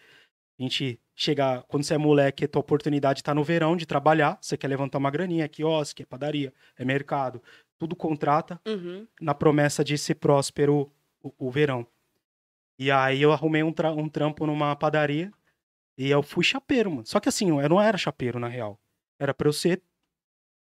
[0.60, 4.38] A gente chega, quando você é moleque, a tua oportunidade tá no verão de trabalhar,
[4.42, 7.42] você quer levantar uma graninha, é quiosque, é padaria, é mercado,
[7.78, 9.08] tudo contrata Uhum.
[9.22, 11.86] na promessa de ser próspero o, o verão.
[12.80, 15.32] E aí eu arrumei um, tra- um trampo numa padaria
[15.98, 17.06] e eu fui chapeiro, mano.
[17.06, 18.80] Só que assim, eu não era chapeiro, na real.
[19.20, 19.82] Era pra eu ser.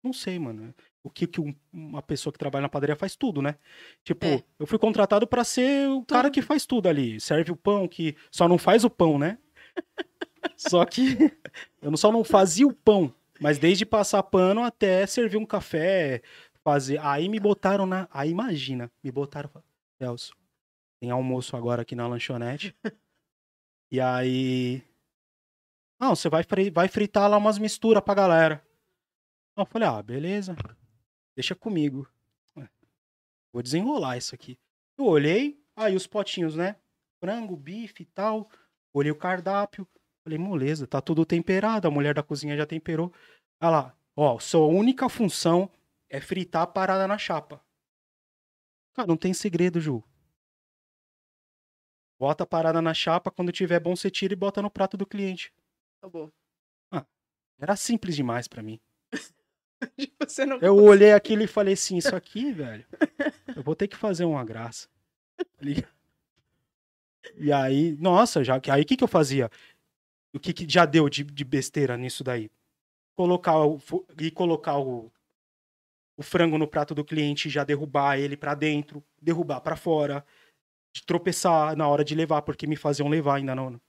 [0.03, 0.73] Não sei, mano.
[1.03, 3.55] O que, que um- uma pessoa que trabalha na padaria faz tudo, né?
[4.03, 4.43] Tipo, É.
[4.57, 7.19] eu fui contratado pra ser o cara que faz tudo ali.
[7.19, 9.37] Serve o pão, que só não faz o pão, né?
[10.55, 11.01] só que
[11.81, 13.13] eu não- só não fazia o pão.
[13.41, 16.21] Mas desde passar pano até servir um café,
[16.63, 16.99] fazer.
[17.01, 18.07] Aí me botaram na.
[18.11, 19.49] Aí imagina, me botaram.
[19.97, 20.33] Celso,
[20.99, 22.75] tem almoço agora aqui na lanchonete.
[23.91, 24.83] e aí.
[25.99, 28.65] Não, você vai, vai fritar lá umas misturas pra galera.
[29.57, 30.55] Eu falei, ah, beleza.
[31.35, 32.07] Deixa comigo.
[33.51, 34.59] Vou desenrolar isso aqui.
[34.97, 36.75] Eu olhei, aí os potinhos, né?
[37.19, 38.49] Frango, bife e tal.
[38.93, 39.87] Olhei o cardápio.
[40.23, 41.87] Falei, moleza, tá tudo temperado.
[41.87, 43.11] A mulher da cozinha já temperou.
[43.61, 45.69] Olha lá, ó, sua única função
[46.09, 47.61] é fritar a parada na chapa.
[48.93, 50.03] Cara, não tem segredo, Ju.
[52.19, 55.05] Bota a parada na chapa, quando tiver bom você tira e bota no prato do
[55.05, 55.53] cliente.
[55.99, 56.31] Acabou.
[57.59, 58.79] Era simples demais pra mim.
[60.21, 62.85] Você não Eu olhei aquilo e falei assim, isso aqui, velho,
[63.55, 64.87] eu vou ter que fazer uma graça.
[65.37, 65.89] Tá?
[67.35, 69.49] E aí, nossa, já aí o que que eu fazia?
[70.33, 72.49] O que, que já deu de, de besteira nisso daí?
[73.15, 73.79] Colocar o
[74.19, 75.11] e colocar o,
[76.15, 80.25] o frango no prato do cliente, e já derrubar ele pra dentro, derrubar pra fora,
[80.93, 83.79] de tropeçar na hora de levar, porque me faziam levar ainda não.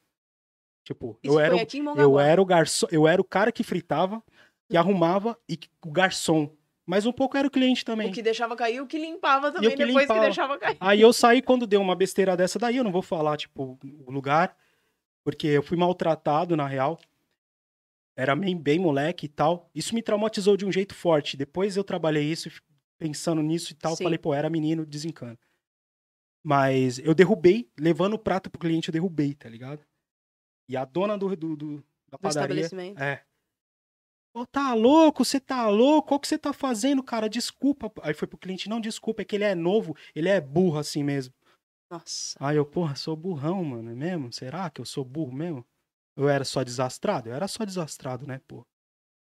[0.84, 1.56] Tipo, Isso eu era,
[1.96, 4.22] eu era o garçom, eu era o cara que fritava,
[4.68, 6.54] que arrumava e o garçom.
[6.86, 8.08] Mas um pouco era o cliente também.
[8.08, 10.20] O que deixava cair o que limpava também, que depois limpava.
[10.20, 10.76] que deixava cair.
[10.80, 14.10] Aí eu saí quando deu uma besteira dessa daí, eu não vou falar, tipo, o
[14.10, 14.56] lugar,
[15.22, 16.98] porque eu fui maltratado, na real.
[18.16, 19.70] Era bem, bem moleque e tal.
[19.74, 21.36] Isso me traumatizou de um jeito forte.
[21.36, 22.50] Depois eu trabalhei isso,
[22.98, 24.04] pensando nisso e tal, Sim.
[24.04, 25.38] falei, pô, era menino, desencana.
[26.42, 29.84] Mas eu derrubei, levando o prato pro cliente, eu derrubei, tá ligado?
[30.68, 32.62] E a dona do, do, do- da padaria.
[32.62, 32.98] estabelecimento.
[33.02, 33.24] É.
[34.34, 35.24] Ô, tá louco?
[35.24, 36.14] Você tá louco?
[36.14, 37.28] O que você tá fazendo, cara?
[37.28, 37.92] Desculpa.
[38.02, 41.02] Aí foi pro cliente, não, desculpa, é que ele é novo, ele é burro assim
[41.02, 41.34] mesmo.
[41.90, 42.36] Nossa.
[42.40, 44.32] Aí eu, porra, sou burrão, mano, é mesmo?
[44.32, 45.66] Será que eu sou burro mesmo?
[46.16, 47.28] Eu era só desastrado?
[47.28, 48.64] Eu era só desastrado, né, pô?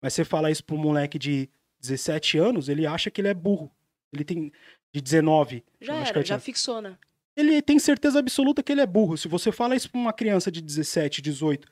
[0.02, 1.48] Mas você fala isso pro moleque de
[1.80, 3.72] 17 anos, ele acha que ele é burro.
[4.12, 4.52] Ele tem
[4.96, 5.62] de 19.
[5.82, 6.98] Já era, já fixou, né?
[7.36, 9.18] Ele tem certeza absoluta que ele é burro.
[9.18, 11.68] Se você fala isso pra uma criança de 17, 18,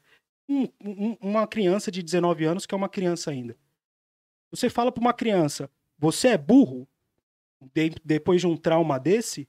[0.49, 3.55] um- um- uma criança de 19 anos que é uma criança ainda.
[4.51, 6.86] Você fala pra uma criança, você é burro?
[7.73, 9.47] De- depois de um trauma desse,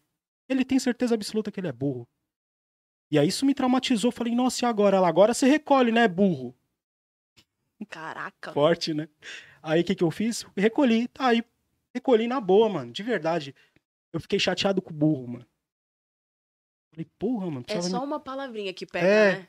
[0.48, 2.06] ele tem certeza absoluta que ele é burro.
[3.10, 4.12] E aí isso me traumatizou.
[4.12, 4.96] Falei, nossa, e agora?
[4.98, 6.54] Ela, Agora você recolhe, né, burro?
[7.88, 8.52] Caraca.
[8.52, 9.08] Forte, né?
[9.60, 10.46] Aí o que, que eu fiz?
[10.56, 11.08] Recolhi.
[11.08, 11.42] Tá aí.
[11.94, 12.92] Recolhi na boa, mano.
[12.92, 13.54] De verdade.
[14.12, 15.46] Eu fiquei chateado com o burro, mano.
[16.92, 17.61] Falei, porra, mano.
[17.61, 19.38] É precisava me só uma palavrinha que pega, É.
[19.40, 19.48] né?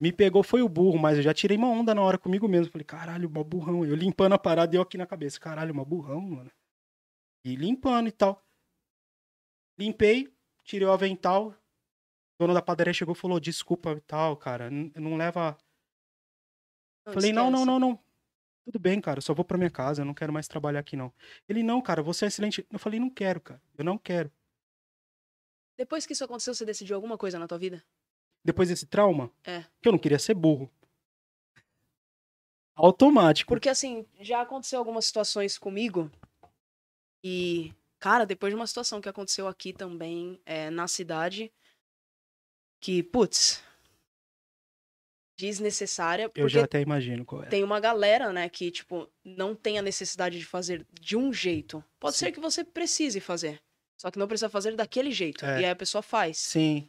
[0.00, 2.70] Me pegou foi o burro, mas eu já tirei uma onda na hora comigo mesmo.
[2.70, 3.84] Falei, caralho, uma burrão.
[3.84, 5.38] Eu limpando a parada deu aqui na cabeça.
[5.40, 6.50] Caralho, uma burrão, mano.
[7.46, 8.42] E limpando e tal.
[9.78, 10.32] Limpei,
[10.64, 11.48] tirei o avental.
[11.50, 11.54] O
[12.40, 14.70] dono da padaria chegou e falou, desculpa e tal, cara.
[14.70, 15.56] N- Não leva.
[17.08, 17.66] Falei, não, não, esquece.
[17.66, 18.04] não, não.
[18.64, 19.18] Tudo bem, cara.
[19.18, 20.02] Eu só vou pra minha casa.
[20.02, 21.12] Eu não quero mais trabalhar aqui, não.
[21.48, 22.66] Ele, não, cara, você é excelente.
[22.70, 23.60] Eu falei, não quero, cara.
[23.76, 24.32] Eu não quero.
[25.76, 27.84] Depois que isso aconteceu, você decidiu alguma coisa na tua vida?
[28.44, 29.62] Depois desse trauma, É.
[29.82, 30.70] que eu não queria ser burro.
[32.76, 33.48] Automático.
[33.48, 36.10] Porque assim, já aconteceu algumas situações comigo.
[37.22, 41.52] E, cara, depois de uma situação que aconteceu aqui também, é, na cidade,
[42.80, 43.62] que, putz,
[45.36, 46.24] desnecessária.
[46.24, 47.46] Eu Porque já até imagino qual é.
[47.46, 51.82] tem uma galera, né, que, tipo, não tem a necessidade de fazer de um jeito.
[51.98, 52.26] Pode Sim.
[52.26, 53.60] ser que você precise fazer.
[54.00, 55.44] Só que não precisa fazer daquele jeito.
[55.44, 55.60] É.
[55.60, 56.38] E aí a pessoa faz.
[56.38, 56.88] Sim.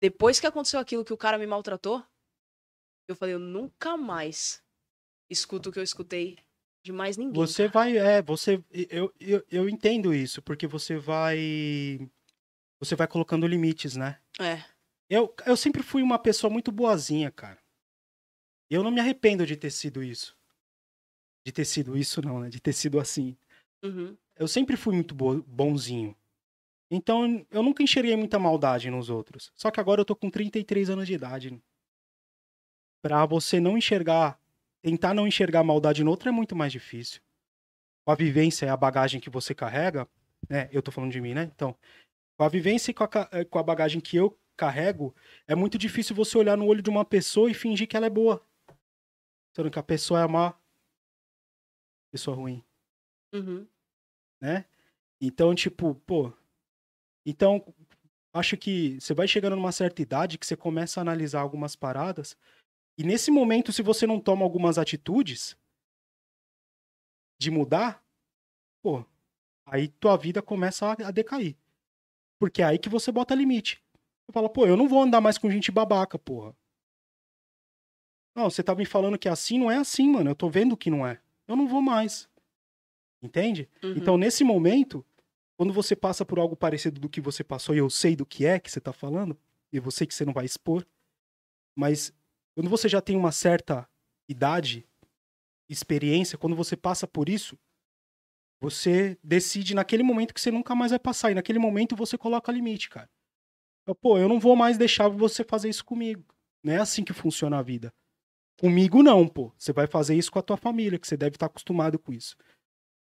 [0.00, 2.04] Depois que aconteceu aquilo que o cara me maltratou,
[3.08, 4.62] eu falei, eu nunca mais
[5.30, 6.38] escuto o que eu escutei
[6.84, 7.34] de mais ninguém.
[7.34, 7.72] Você cara.
[7.72, 12.00] vai, é, você, eu, eu, eu entendo isso, porque você vai,
[12.80, 14.18] você vai colocando limites, né?
[14.40, 14.62] É.
[15.14, 17.58] Eu, eu sempre fui uma pessoa muito boazinha, cara.
[18.70, 20.34] Eu não me arrependo de ter sido isso.
[21.46, 22.48] De ter sido isso, não, né?
[22.48, 23.36] De ter sido assim.
[23.84, 24.16] Uhum.
[24.34, 26.16] Eu sempre fui muito bo- bonzinho.
[26.90, 29.52] Então, eu nunca enxerguei muita maldade nos outros.
[29.54, 31.62] Só que agora eu tô com 33 anos de idade.
[33.02, 34.40] Pra você não enxergar,
[34.80, 37.20] tentar não enxergar maldade no outro é muito mais difícil.
[38.06, 40.08] Com a vivência e a bagagem que você carrega,
[40.48, 40.70] né?
[40.72, 41.44] Eu tô falando de mim, né?
[41.54, 41.76] Então,
[42.38, 45.14] com a vivência e com a, eh, com a bagagem que eu carrego,
[45.46, 48.10] é muito difícil você olhar no olho de uma pessoa e fingir que ela é
[48.10, 48.44] boa.
[49.54, 50.54] Sendo que a pessoa é má.
[52.10, 52.62] Pessoa ruim
[53.32, 53.66] Uhum.
[54.40, 54.66] né?
[55.20, 56.32] Então, tipo, pô.
[57.24, 57.64] Então,
[58.34, 62.36] acho que você vai chegando numa certa idade que você começa a analisar algumas paradas.
[62.98, 65.56] E nesse momento, se você não toma algumas atitudes
[67.40, 68.04] de mudar,
[68.82, 69.04] pô,
[69.66, 71.56] aí tua vida começa a, a decair.
[72.38, 73.82] Porque é aí que você bota limite.
[74.24, 76.56] Você fala, pô, eu não vou andar mais com gente babaca, porra.
[78.34, 80.30] Não, você tá me falando que é assim, não é assim, mano.
[80.30, 81.20] Eu tô vendo que não é.
[81.46, 82.28] Eu não vou mais.
[83.22, 83.68] Entende?
[83.82, 83.94] Uhum.
[83.96, 85.04] Então, nesse momento,
[85.56, 88.46] quando você passa por algo parecido do que você passou, e eu sei do que
[88.46, 89.38] é que você tá falando,
[89.72, 90.86] e sei que você não vai expor,
[91.76, 92.12] mas
[92.54, 93.88] quando você já tem uma certa
[94.28, 94.86] idade,
[95.68, 97.58] experiência, quando você passa por isso,
[98.60, 102.52] você decide naquele momento que você nunca mais vai passar, e naquele momento você coloca
[102.52, 103.10] limite, cara.
[103.82, 106.24] Então, Pô, eu não vou mais deixar você fazer isso comigo.
[106.62, 107.92] Não é assim que funciona a vida.
[108.60, 109.52] Comigo não, pô.
[109.58, 112.36] Você vai fazer isso com a tua família, que você deve estar acostumado com isso.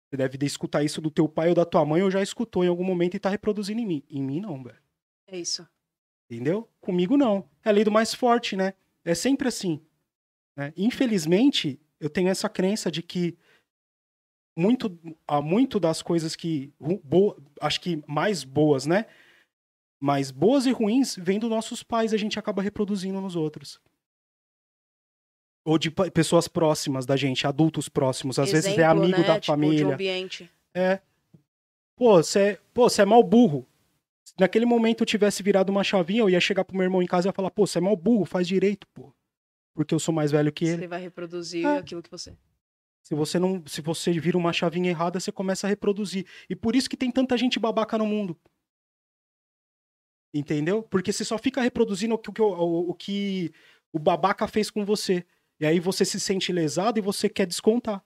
[0.08, 2.64] Você deve de escutar isso do teu pai ou da tua mãe, ou já escutou
[2.64, 4.02] em algum momento e tá reproduzindo em mim.
[4.08, 4.78] Em mim, não, velho.
[5.26, 5.68] É isso.
[6.30, 6.68] Entendeu?
[6.80, 7.48] Comigo, não.
[7.64, 8.72] É a lei do mais forte, né?
[9.04, 9.80] É sempre assim.
[10.56, 10.72] né?
[10.76, 13.36] Infelizmente, eu tenho essa crença de que
[14.56, 16.72] muito, há muito das coisas que.
[17.04, 19.06] Boa, acho que mais boas, né?
[20.02, 23.78] Mas boas e ruins vêm dos nossos pais, a gente acaba reproduzindo nos outros.
[25.64, 28.38] Ou de pessoas próximas da gente, adultos próximos.
[28.38, 29.26] Às vezes é Exemplo, amigo né?
[29.26, 29.94] da Tipo, de família.
[29.94, 30.50] ambiente.
[30.74, 31.00] É.
[31.96, 33.66] Pô, você é, pô, você é mal burro.
[34.24, 37.06] Se naquele momento eu tivesse virado uma chavinha, eu ia chegar pro meu irmão em
[37.06, 39.12] casa e ia falar, pô, você é mal burro, faz direito, pô.
[39.74, 40.78] Porque eu sou mais velho que ele.
[40.78, 41.76] Você vai reproduzir É.
[41.78, 42.34] aquilo que você.
[43.02, 46.26] Se você não, se você vira uma chavinha errada, você começa a reproduzir.
[46.48, 48.36] E por isso que tem tanta gente babaca no mundo.
[50.32, 50.82] Entendeu?
[50.82, 53.52] Porque você só fica reproduzindo o que o, o, o que
[53.92, 55.26] o babaca fez com você.
[55.58, 58.04] E aí você se sente lesado e você quer descontar.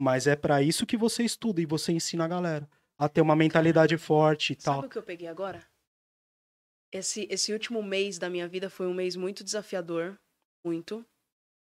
[0.00, 3.36] Mas é pra isso que você estuda e você ensina a galera a ter uma
[3.36, 4.76] mentalidade forte e tal.
[4.76, 5.66] Sabe o que eu peguei agora?
[6.92, 10.18] Esse, esse último mês da minha vida foi um mês muito desafiador.
[10.64, 11.04] Muito.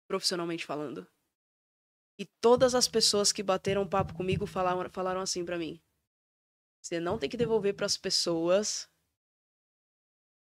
[0.08, 1.08] Profissionalmente falando.
[2.20, 5.82] E todas as pessoas que bateram papo comigo falaram, falaram assim pra mim.
[6.84, 8.90] Você não tem que devolver pras pessoas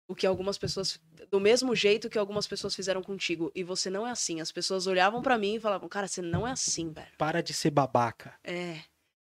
[0.05, 0.99] o que algumas pessoas.
[1.31, 3.49] Do mesmo jeito que algumas pessoas fizeram contigo.
[3.55, 4.41] E você não é assim.
[4.41, 7.07] As pessoas olhavam pra mim e falavam, cara, você não é assim, velho.
[7.17, 8.37] Para de ser babaca.
[8.43, 8.81] É.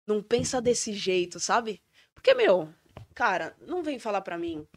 [0.08, 1.80] Não pensa desse jeito, sabe?
[2.15, 2.74] Porque, meu,
[3.13, 4.68] cara, não vem falar pra mim.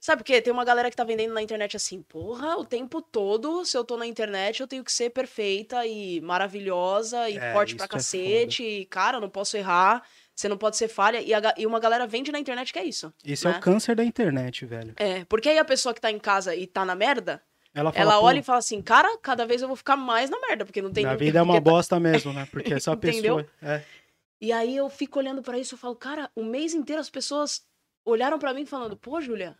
[0.00, 0.40] Sabe por quê?
[0.40, 3.84] Tem uma galera que tá vendendo na internet assim, porra, o tempo todo, se eu
[3.84, 7.88] tô na internet, eu tenho que ser perfeita e maravilhosa e É, forte pra é
[7.88, 8.62] cacete.
[8.62, 10.06] e, cara, eu não posso errar,
[10.38, 11.20] você não pode ser falha.
[11.20, 13.12] E, a e uma galera vende na internet que é isso.
[13.24, 13.58] Esse é né?
[13.58, 14.94] o câncer da internet, velho.
[14.96, 17.42] É, porque aí a pessoa que tá em casa e tá na merda,
[17.74, 20.30] Ela fala, ela "Pô, olha e fala assim, cara, cada vez eu vou ficar mais
[20.30, 22.46] na merda, porque não tem minha vida é uma tá- bosta mesmo, né?
[22.52, 23.38] Porque essa Entendeu?
[23.38, 23.46] pessoa.
[23.60, 23.82] É.
[24.40, 27.66] E aí eu fico olhando pra isso e falo, cara, o mês inteiro as pessoas
[28.04, 29.58] olharam pra mim falando, pô, Júlia,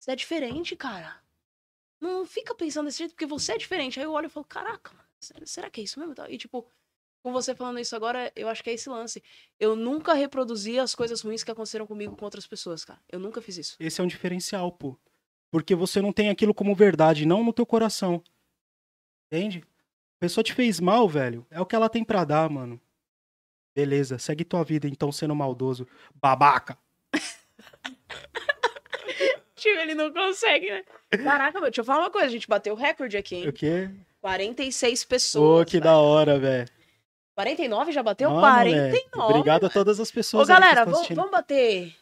[0.00, 1.14] você é diferente, cara.
[2.00, 4.00] Não fica pensando desse jeito porque você é diferente.
[4.00, 6.12] Aí eu olho e falo, caraca, mano, será que é isso mesmo?
[6.28, 6.66] E tipo,
[7.22, 9.22] com você falando isso agora, eu acho que é esse lance.
[9.58, 13.00] Eu nunca reproduzi as coisas ruins que aconteceram comigo com outras pessoas, cara.
[13.10, 13.76] Eu nunca fiz isso.
[13.80, 14.96] Esse é um diferencial, pô.
[15.50, 18.22] Porque você não tem aquilo como verdade, não no teu coração.
[19.26, 19.62] Entende?
[20.16, 21.46] A pessoa te fez mal, velho.
[21.50, 22.80] É o que ela tem pra dar, mano.
[23.74, 25.86] Beleza, segue tua vida então sendo maldoso.
[26.14, 26.78] Babaca.
[29.54, 30.84] Tipo, ele não consegue, né?
[31.22, 32.28] Caraca, meu, deixa eu falar uma coisa.
[32.28, 33.48] A gente bateu o recorde aqui, hein?
[33.48, 33.90] O quê?
[34.20, 35.64] 46 Ô, pessoas.
[35.66, 35.84] que velho.
[35.84, 36.68] da hora, velho.
[37.38, 38.30] 49 já bateu?
[38.30, 38.80] Ó, 49.
[38.80, 39.08] moleque.
[39.14, 41.94] Obrigado a todas as Ô, pessoas que galera, vamos, vamos bater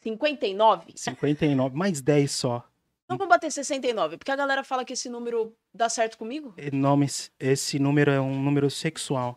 [0.00, 0.92] 59?
[0.94, 2.64] 59, mais 10 só.
[3.08, 6.54] Não vamos bater 69, porque a galera fala que esse número dá certo comigo.
[6.72, 9.36] Nomes, esse número é um número sexual.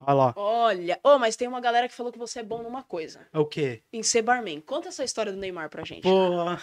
[0.00, 0.34] Olha lá.
[0.36, 3.38] Olha, ô, mas tem uma galera que falou que você é bom numa coisa, É
[3.38, 3.82] o quê?
[3.92, 4.60] em ser barman.
[4.60, 6.02] Conta essa história do Neymar pra gente.
[6.02, 6.56] Pô.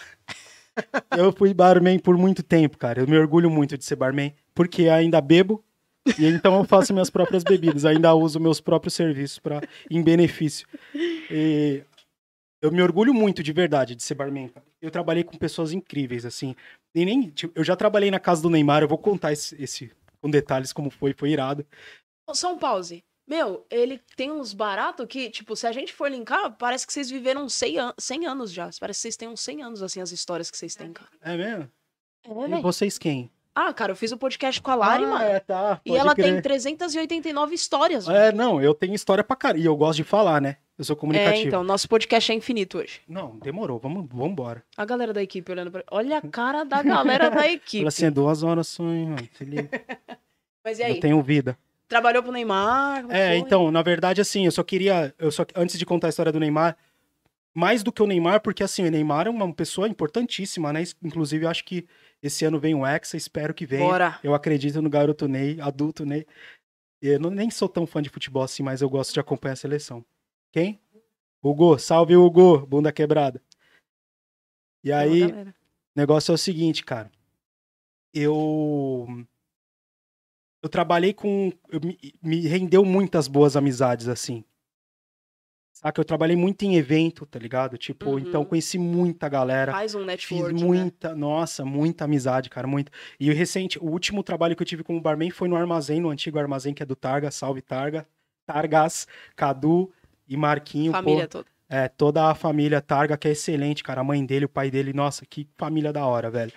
[1.16, 3.00] eu fui barman por muito tempo, cara.
[3.02, 5.62] Eu me orgulho muito de ser barman, porque ainda bebo.
[6.18, 10.66] E então eu faço minhas próprias bebidas, ainda uso meus próprios serviços para em benefício.
[10.94, 11.82] E
[12.62, 14.50] eu me orgulho muito de verdade de ser barman.
[14.80, 16.54] Eu trabalhei com pessoas incríveis, assim.
[16.94, 19.92] E nem, tipo, eu já trabalhei na casa do Neymar, eu vou contar esse, esse
[20.20, 21.66] com detalhes como foi, foi irado.
[22.32, 23.02] Só um pause.
[23.28, 27.10] Meu, ele tem uns baratos que, tipo, se a gente for linkar, parece que vocês
[27.10, 28.70] viveram 100, an 100 anos já.
[28.80, 31.10] Parece que vocês têm uns 100 anos, assim, as histórias que vocês têm, cara.
[31.20, 31.70] É mesmo?
[32.24, 33.30] É, E vocês quem?
[33.60, 35.24] Ah, cara, eu fiz o podcast com a Lari, ah, mano.
[35.24, 36.42] É, tá, E ela tem crer.
[36.42, 38.06] 389 histórias.
[38.06, 38.16] mano.
[38.18, 39.60] É, não, eu tenho história pra caralho.
[39.62, 40.58] E eu gosto de falar, né?
[40.78, 41.48] Eu sou É, comunicativo.
[41.48, 43.00] então, nosso podcast é infinito hoje.
[43.08, 44.62] Não, demorou, vamos, vamos embora.
[44.76, 45.82] A galera da equipe olhando pra.
[45.90, 47.78] Olha a cara da galera da equipe.
[47.78, 49.28] Fala assim, é duas horas hein, mano.
[50.64, 50.94] Mas e aí?
[50.94, 51.58] Eu tenho vida.
[51.88, 53.06] Trabalhou pro Neymar?
[53.08, 53.36] É, foi?
[53.38, 55.12] então, na verdade, assim, eu só queria.
[55.18, 56.76] Eu só, antes de contar a história do Neymar,
[57.54, 60.84] mais do que o Neymar, porque assim, o Neymar é uma pessoa importantíssima, né?
[61.02, 61.86] Inclusive, eu acho que
[62.22, 63.86] esse ano vem o Hexa, espero que venha.
[63.86, 64.18] Bora.
[64.22, 66.26] Eu acredito no garoto Ney, adulto Ney.
[67.00, 69.56] Eu não, nem sou tão fã de futebol assim, mas eu gosto de acompanhar a
[69.56, 70.04] seleção.
[70.52, 70.80] Quem?
[71.42, 73.40] Hugo, salve Hugo, bunda quebrada.
[74.82, 75.54] E aí, o
[75.94, 77.10] negócio é o seguinte, cara.
[78.12, 79.06] Eu.
[80.60, 81.52] Eu trabalhei com.
[81.68, 84.44] eu me, me rendeu muitas boas amizades, assim.
[85.80, 86.00] Saca?
[86.00, 87.78] Eu trabalhei muito em evento, tá ligado?
[87.78, 88.18] Tipo, Uhum.
[88.18, 89.70] então conheci muita galera.
[89.70, 90.54] Faz um Fiz network.
[90.54, 90.60] né?
[90.66, 92.90] muita, nossa, muita amizade, cara, muita.
[93.18, 96.10] E o recente, o último trabalho que eu tive como barman foi no armazém, no
[96.10, 98.04] antigo armazém que é do Targa, salve Targa.
[98.44, 99.92] Targas, Cadu
[100.28, 100.98] e Marquinho, pô.
[100.98, 101.46] Família toda.
[101.68, 104.00] É, toda a família Targa, que é excelente, cara.
[104.00, 106.50] A mãe dele, o pai dele, nossa, que família da hora, velho.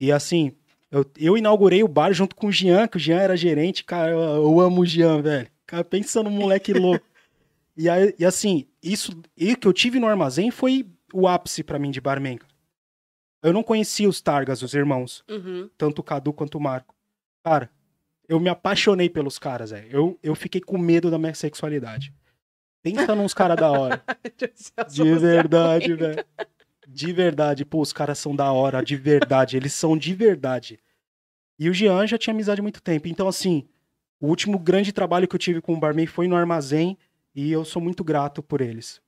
[0.00, 0.52] E assim,
[0.90, 4.12] eu, eu inaugurei o bar junto com o Jean, que o Jean era gerente, cara.
[4.12, 5.48] Eu, eu amo o Jean, velho.
[5.66, 7.04] Cara, pensa no moleque louco.
[7.76, 11.78] E, aí, e assim, isso e que eu tive no armazém foi o ápice pra
[11.78, 12.38] mim de barman.
[13.42, 15.68] Eu não conhecia os Targas, os irmãos, Uhum.
[15.76, 16.94] tanto o Cadu quanto o Marco.
[17.44, 17.70] Cara,
[18.28, 19.88] eu me apaixonei pelos caras, velho.
[19.90, 22.14] Eu, eu fiquei com medo da minha sexualidade.
[22.82, 24.02] Pensa nos caras da hora.
[24.90, 26.24] De verdade, velho.
[26.88, 27.64] De verdade.
[27.64, 29.56] Pô, os caras são da hora, de verdade.
[29.56, 30.78] Eles são de verdade.
[31.58, 33.08] E o Jean já tinha amizade há muito tempo.
[33.08, 33.66] Então, assim,
[34.20, 36.96] o último grande trabalho que eu tive com o Barman foi no armazém.
[37.34, 39.00] E eu sou muito grato por eles.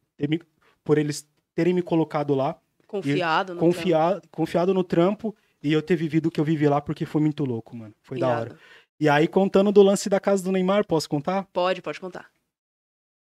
[0.84, 5.34] Por eles terem me colocado lá, Confiado no confiar, confiado no trampo.
[5.62, 7.94] E eu ter vivido o que eu vivi lá, porque foi muito louco, mano.
[8.02, 8.34] Foi trampo.
[8.34, 8.58] da hora.
[9.00, 11.44] E aí, contando do lance da casa do Neymar, posso contar?
[11.52, 12.30] Pode, pode contar.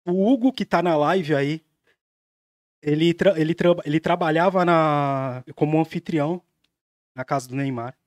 [0.06, 1.62] O Hugo, que tá na live aí,
[2.82, 6.42] ele, tra- ele, tra- ele trabalhava na, como anfitrião
[7.16, 7.98] na casa do Neymar,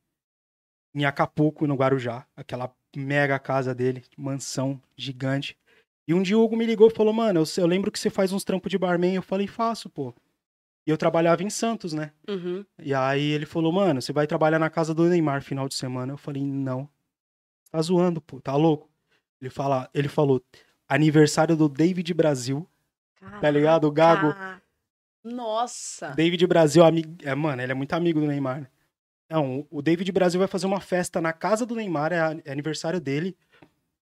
[0.94, 5.56] em Acapulco, no Guarujá, aquela mega casa dele, mansão gigante.
[6.08, 8.08] E um dia o Hugo me ligou e falou: Mano, eu, eu lembro que você
[8.08, 9.14] faz uns trampos de barman.
[9.14, 10.14] Eu falei: Faço, pô.
[10.86, 12.12] E eu trabalhava em Santos, né?
[12.26, 12.64] Uhum.
[12.82, 16.14] E aí ele falou: Mano, você vai trabalhar na casa do Neymar final de semana.
[16.14, 16.88] Eu falei: Não.
[17.70, 18.88] Tá zoando, pô, tá louco?
[19.38, 20.42] Ele, fala, ele falou:
[20.88, 22.66] Aniversário do David Brasil.
[23.42, 23.86] Tá ligado?
[23.86, 24.32] O Gago.
[24.32, 24.62] Caraca.
[25.22, 26.08] Nossa.
[26.12, 27.16] David Brasil, amigo.
[27.22, 28.62] É, mano, ele é muito amigo do Neymar.
[28.62, 28.68] né?
[29.28, 32.98] Não, o David Brasil vai fazer uma festa na casa do Neymar, é, é aniversário
[32.98, 33.36] dele.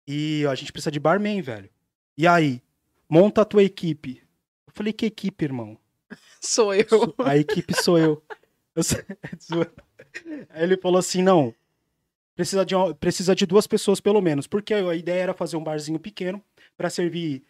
[0.07, 1.69] E ó, a gente precisa de barman, velho.
[2.17, 2.62] E aí,
[3.09, 4.23] monta a tua equipe.
[4.67, 5.79] Eu falei, que equipe, irmão?
[6.41, 6.87] Sou eu.
[7.25, 8.23] A equipe sou eu.
[8.75, 8.99] Eu sou-
[9.43, 9.73] zoa-
[10.51, 11.55] Aí ele falou assim: não,
[12.35, 14.47] precisa de, uma- precisa de duas pessoas pelo menos.
[14.47, 16.43] Porque a ideia era fazer um barzinho pequeno
[16.77, 17.45] pra servir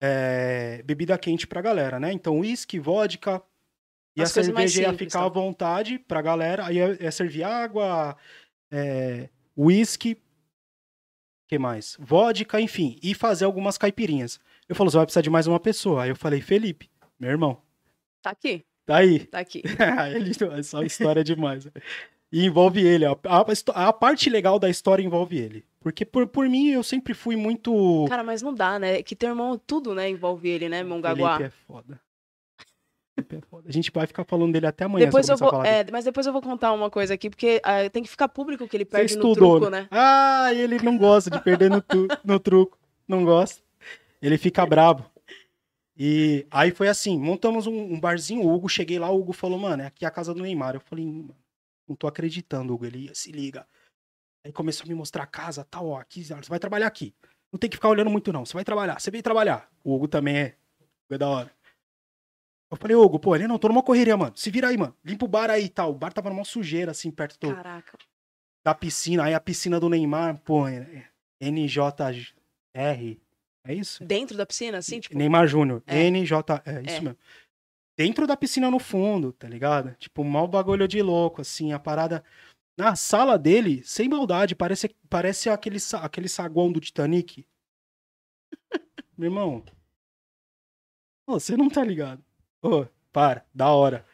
[0.00, 2.12] é, bebida quente pra galera, né?
[2.12, 3.42] Então, uísque, vodka.
[4.16, 5.28] E As a cerveja ia ficar à tá?
[5.28, 6.66] vontade pra galera.
[6.66, 8.16] Aí ia, ia servir água,
[8.70, 10.18] é, uísque.
[11.48, 11.96] Que mais?
[12.00, 12.98] Vodka, enfim.
[13.02, 14.40] E fazer algumas caipirinhas.
[14.68, 16.04] Eu falei, você vai precisar de mais uma pessoa.
[16.04, 16.88] Aí eu falei, Felipe,
[17.18, 17.60] meu irmão,
[18.22, 19.18] Tá aqui, tá aí.
[19.26, 19.62] tá aqui.
[20.14, 21.66] ele, é só história demais.
[22.30, 23.04] E envolve ele.
[23.04, 25.64] A, a- a parte legal da história envolve ele.
[25.80, 28.06] Porque por, por mim, eu sempre fui muito.
[28.08, 29.02] Cara, mas não dá, né?
[29.02, 31.36] Que teu irmão, tudo, né, envolve ele, né, Mongaguá?
[31.36, 32.00] Felipe é foda.
[33.16, 33.22] É.
[33.68, 35.04] A gente vai ficar falando dele até amanhã.
[35.06, 38.02] Depois eu vou, é, mas depois eu vou contar uma coisa aqui, porque ah, tem
[38.02, 39.86] que ficar público que ele Você perde no estudou, truco, né?
[39.90, 42.78] Ah, ele não gosta de perder no, tu- no truco.
[43.06, 43.62] Não gosta.
[44.20, 45.04] Ele fica bravo.
[45.96, 49.58] E aí foi assim, montamos um, um barzinho, o Hugo, cheguei lá, o Hugo falou,
[49.58, 50.74] mano, é aqui a casa do Neymar.
[50.74, 51.36] Eu falei, "Mano,
[51.86, 52.86] não tô acreditando, Hugo.
[52.86, 53.66] Ele se liga.
[54.44, 57.14] Aí começou a me mostrar a casa, tal, ó, aqui, você vai trabalhar aqui.
[57.52, 58.44] Não tem que ficar olhando muito, não.
[58.46, 59.68] Você vai trabalhar, você veio trabalhar.
[59.84, 60.54] O Hugo também é,
[61.10, 61.50] é da hora.
[62.72, 64.34] Eu falei, Hugo, pô, ele não, tô numa correria, mano.
[64.34, 64.96] Se vira aí, mano.
[65.04, 65.90] Limpa o bar aí e tal.
[65.90, 67.98] O bar tava numa sujeira, assim, perto do, Caraca.
[68.64, 69.24] da piscina.
[69.24, 71.06] Aí a piscina do Neymar, pô, é-
[71.38, 73.20] NJR.
[73.64, 74.02] É isso?
[74.04, 75.16] Dentro da piscina, assim, tipo.
[75.16, 75.82] Neymar Júnior.
[75.86, 76.08] É.
[76.08, 76.32] NJ.
[76.64, 77.00] É isso É.
[77.02, 77.18] mesmo.
[77.96, 79.94] Dentro da piscina no fundo, tá ligado?
[79.96, 82.24] Tipo, mal bagulho de louco, assim, a parada.
[82.76, 87.46] Na sala dele, sem maldade, parece, parece aquele, aquele saguão do Titanic.
[89.18, 89.62] Meu irmão.
[91.26, 92.24] Ô, você não tá ligado.
[92.62, 94.06] Ô, para, da hora.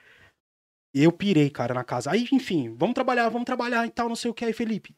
[0.92, 2.10] Eu pirei, cara, na casa.
[2.10, 4.44] Aí, enfim, vamos trabalhar, vamos trabalhar e tal, não sei o que.
[4.44, 4.96] Aí, Felipe.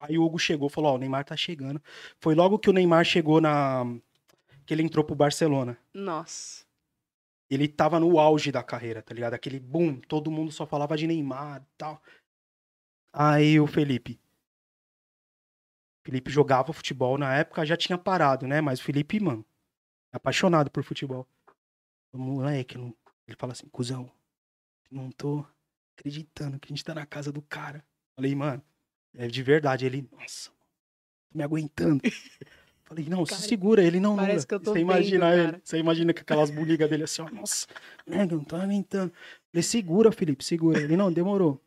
[0.00, 1.82] Aí o Hugo chegou, falou: Ó, o Neymar tá chegando.
[2.20, 3.84] Foi logo que o Neymar chegou na.
[4.64, 5.76] Que ele entrou pro Barcelona.
[5.92, 6.64] Nossa.
[7.50, 9.34] Ele tava no auge da carreira, tá ligado?
[9.34, 12.02] Aquele boom, todo mundo só falava de Neymar e tal.
[13.12, 14.20] Aí o Felipe.
[16.04, 18.60] Felipe jogava futebol na época, já tinha parado, né?
[18.60, 19.44] Mas o Felipe, mano,
[20.12, 21.26] apaixonado por futebol.
[22.18, 22.94] Moleque, não...
[23.26, 24.10] ele fala assim, cuzão,
[24.90, 25.44] não tô
[25.96, 27.84] acreditando que a gente tá na casa do cara.
[28.16, 28.62] Falei, mano,
[29.14, 29.86] é de verdade.
[29.86, 30.50] Ele, nossa,
[31.30, 32.00] tô me aguentando.
[32.84, 33.82] Falei, não, Cara, se segura.
[33.82, 35.60] Ele, não, que tô Você imagina vendo, ele, cara.
[35.64, 37.66] você imagina com aquelas buligas dele assim, ó, nossa,
[38.06, 39.10] nega, não tô aguentando.
[39.50, 40.80] Falei, segura, Felipe, segura.
[40.80, 41.58] Ele, não, demorou.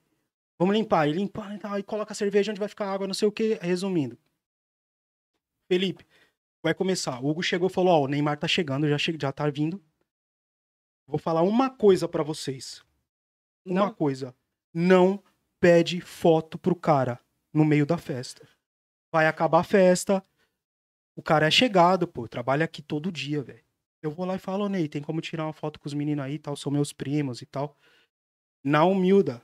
[0.59, 1.07] Vamos limpar.
[1.07, 3.31] Ele limpa e tal, aí coloca a cerveja onde vai ficar água, não sei o
[3.31, 3.55] que.
[3.55, 4.17] Resumindo.
[5.67, 6.05] Felipe,
[6.63, 7.19] vai começar.
[7.19, 9.81] O Hugo chegou e falou, ó, o Neymar tá chegando, já, che já tá vindo.
[11.07, 12.83] Vou falar uma coisa pra vocês.
[13.65, 13.93] Uma Não.
[13.93, 14.35] coisa.
[14.73, 15.23] Não
[15.59, 17.19] pede foto pro cara
[17.53, 18.47] no meio da festa.
[19.11, 20.23] Vai acabar a festa.
[21.15, 22.27] O cara é chegado, pô.
[22.27, 23.63] Trabalha aqui todo dia, velho.
[24.01, 26.23] Eu vou lá e falo, "Ô, Ney, tem como tirar uma foto com os meninos
[26.23, 26.55] aí e tal?
[26.55, 27.75] São meus primos e tal.
[28.63, 29.41] Na humilda.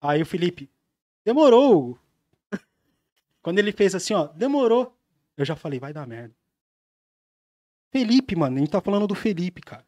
[0.00, 0.70] Aí o Felipe,
[1.24, 1.98] demorou.
[3.42, 4.96] Quando ele fez assim, ó, demorou.
[5.36, 6.36] Eu já falei, vai dar merda.
[7.90, 9.86] Felipe, mano, a gente tá falando do Felipe, cara.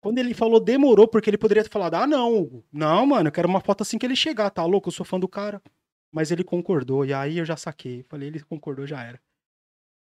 [0.00, 2.64] Quando ele falou demorou, porque ele poderia ter falado, ah, não, Hugo.
[2.72, 4.88] Não, mano, eu quero uma foto assim que ele chegar, tá louco?
[4.88, 5.62] Eu sou fã do cara.
[6.10, 8.02] Mas ele concordou, e aí eu já saquei.
[8.02, 9.20] Falei, ele concordou, já era.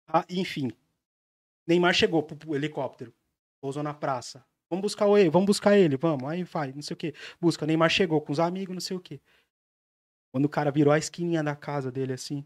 [0.09, 0.71] Ah, enfim.
[1.67, 3.15] Neymar chegou pro, helicóptero.
[3.61, 4.45] Pousou na praça.
[4.69, 6.29] Vamos buscar ele, vamos buscar ele, vamos.
[6.29, 7.15] Aí vai, não sei o quê.
[7.41, 7.65] Busca.
[7.65, 9.21] Neymar chegou com os amigos, não sei o quê.
[10.33, 12.45] Quando o cara virou a esquininha da casa dele, assim.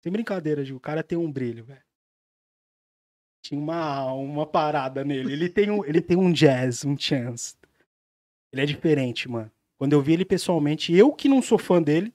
[0.00, 0.76] Sem brincadeira, Gil.
[0.76, 1.87] O cara tem um brilho, velho.
[3.42, 5.32] Tinha uma, uma parada nele.
[5.32, 7.56] Ele tem, um, ele tem um jazz, um chance.
[8.52, 9.50] Ele é diferente, mano.
[9.78, 12.12] Quando eu vi ele pessoalmente, eu que não sou fã dele,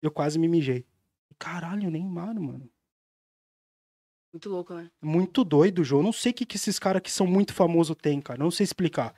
[0.00, 0.86] eu quase me mijei.
[1.38, 2.68] Caralho, Neymar, mano.
[4.32, 4.90] Muito louco, né?
[5.02, 6.02] Muito doido, João.
[6.02, 8.38] Não sei o que, que esses caras que são muito famosos têm, cara.
[8.38, 9.14] Não sei explicar.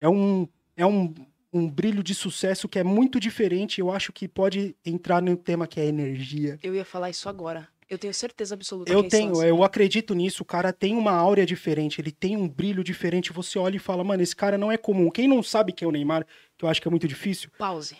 [0.00, 1.12] É um, é um,
[1.52, 3.80] um brilho de sucesso que é muito diferente.
[3.80, 6.58] Eu acho que pode entrar no tema que é energia.
[6.62, 7.68] Eu ia falar isso agora.
[7.92, 9.46] Eu tenho certeza absoluta Eu tenho, assim.
[9.46, 10.42] eu acredito nisso.
[10.42, 13.30] O cara tem uma áurea diferente, ele tem um brilho diferente.
[13.34, 15.10] Você olha e fala, mano, esse cara não é comum.
[15.10, 16.26] Quem não sabe quem é o Neymar,
[16.56, 17.98] que eu acho que é muito difícil, Pause.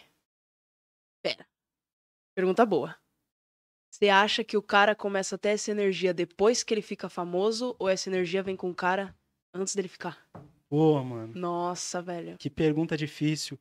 [1.22, 1.47] Pera.
[2.34, 2.97] Pergunta boa.
[3.90, 7.76] Você acha que o cara começa a ter essa energia depois que ele fica famoso
[7.78, 9.14] ou essa energia vem com o cara
[9.55, 10.26] antes dele ficar?
[10.70, 12.38] pô, mano, Nossa, velho.
[12.38, 13.61] que pergunta difícil.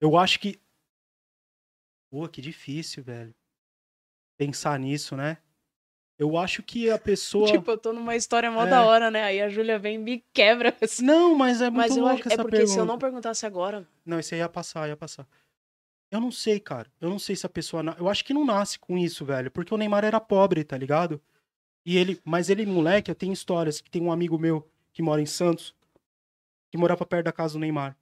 [0.00, 0.60] Eu acho que.
[2.10, 3.32] Pô, que difícil, velho.
[4.36, 5.40] Pensar nisso, né?
[6.18, 7.46] Eu acho que a pessoa.
[7.52, 8.70] Tipo, eu tô numa história mó É.
[8.70, 9.22] da hora, né?
[9.22, 10.76] Aí a Júlia vem e me quebra.
[10.80, 11.04] assim.
[11.06, 12.32] Não, mas é muito Mas eu louca acho.
[12.32, 12.72] É porque pergunta.
[12.72, 13.86] se eu não perguntasse agora.
[14.04, 15.26] Não, isso aí ia passar, ia passar.
[16.10, 16.90] Eu não sei, cara.
[17.00, 17.82] Eu não sei se a pessoa.
[17.98, 19.50] Eu acho que não nasce com isso, velho.
[19.50, 21.20] Porque o Neymar era pobre, tá ligado?
[21.84, 22.20] E ele.
[22.24, 25.74] Mas ele, moleque, eu tenho histórias que tem um amigo meu que mora em Santos,
[26.70, 27.96] que morava perto da casa do Neymar.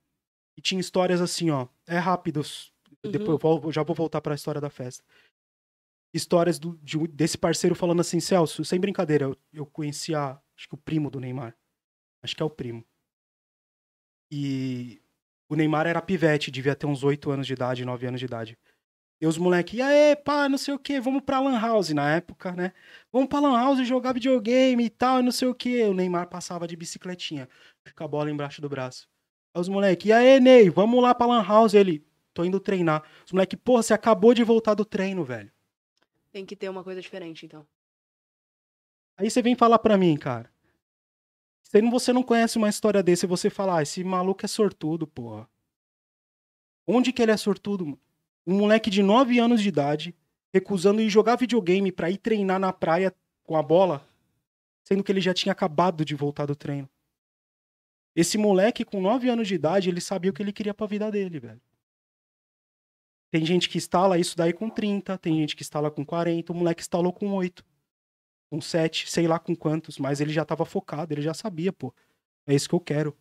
[0.56, 1.66] E tinha histórias assim, ó.
[1.86, 2.40] É rápido.
[3.04, 3.10] Uhum.
[3.10, 5.04] Depois eu já vou voltar pra história da festa.
[6.16, 10.74] Histórias do- de desse parceiro falando assim, Celso, sem brincadeira, eu, eu conhecia, acho que
[10.74, 11.56] o primo do Neymar.
[12.22, 12.84] Acho que é o primo.
[14.30, 15.00] E
[15.48, 18.58] o Neymar era pivete, devia ter uns 8 anos de idade, 9 anos de idade.
[19.20, 22.16] E os moleques, e aí, pá, não sei o que, vamos pra Lan House na
[22.16, 22.72] época, né?
[23.10, 25.82] Vamos pra Lan House jogar videogame e tal, não sei o que.
[25.84, 27.48] O Neymar passava de bicicletinha,
[27.96, 29.08] com a bola embaixo do braço.
[29.54, 31.72] Aí os moleques, e aí, Ney, vamos lá pra Lan House.
[31.72, 32.04] Ele,
[32.34, 33.04] tô indo treinar.
[33.24, 35.50] Os moleques, porra, você acabou de voltar do treino, velho.
[36.36, 37.66] Tem que ter uma coisa diferente, então.
[39.16, 40.52] Aí você vem falar pra mim, cara.
[41.62, 45.06] Se você não conhece uma história desse, e você fala, ah, esse maluco é sortudo,
[45.06, 45.48] porra.
[46.86, 47.98] Onde que ele é sortudo?
[48.46, 50.14] Um moleque de 9 anos de idade,
[50.52, 54.06] recusando ir jogar videogame pra ir treinar na praia com a bola,
[54.84, 56.90] sendo que ele já tinha acabado de voltar do treino.
[58.14, 61.10] Esse moleque com 9 anos de idade, ele sabia o que ele queria pra vida
[61.10, 61.62] dele, velho.
[63.32, 66.54] Tem gente que instala isso daí com 30, tem gente que instala com 40, o
[66.54, 67.64] moleque instalou com 8
[68.48, 71.92] com sete, sei lá com quantos, mas ele já tava focado, ele já sabia, pô.
[72.46, 73.16] É isso que eu quero.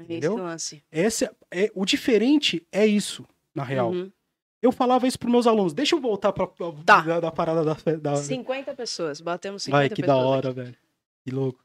[0.00, 0.32] É Entendeu?
[0.32, 0.84] esse lance.
[0.90, 3.92] Esse é, é- o diferente é isso, na real.
[3.92, 4.10] Uhum.
[4.60, 5.72] Eu falava isso pros meus alunos.
[5.72, 6.48] Deixa eu voltar pra,
[6.84, 7.00] Tá.
[7.02, 10.18] da, da parada da, da, 50 pessoas, batemos 50 Vai, que pessoas.
[10.18, 10.60] da hora, aqui.
[10.60, 10.76] velho.
[11.24, 11.64] Que louco.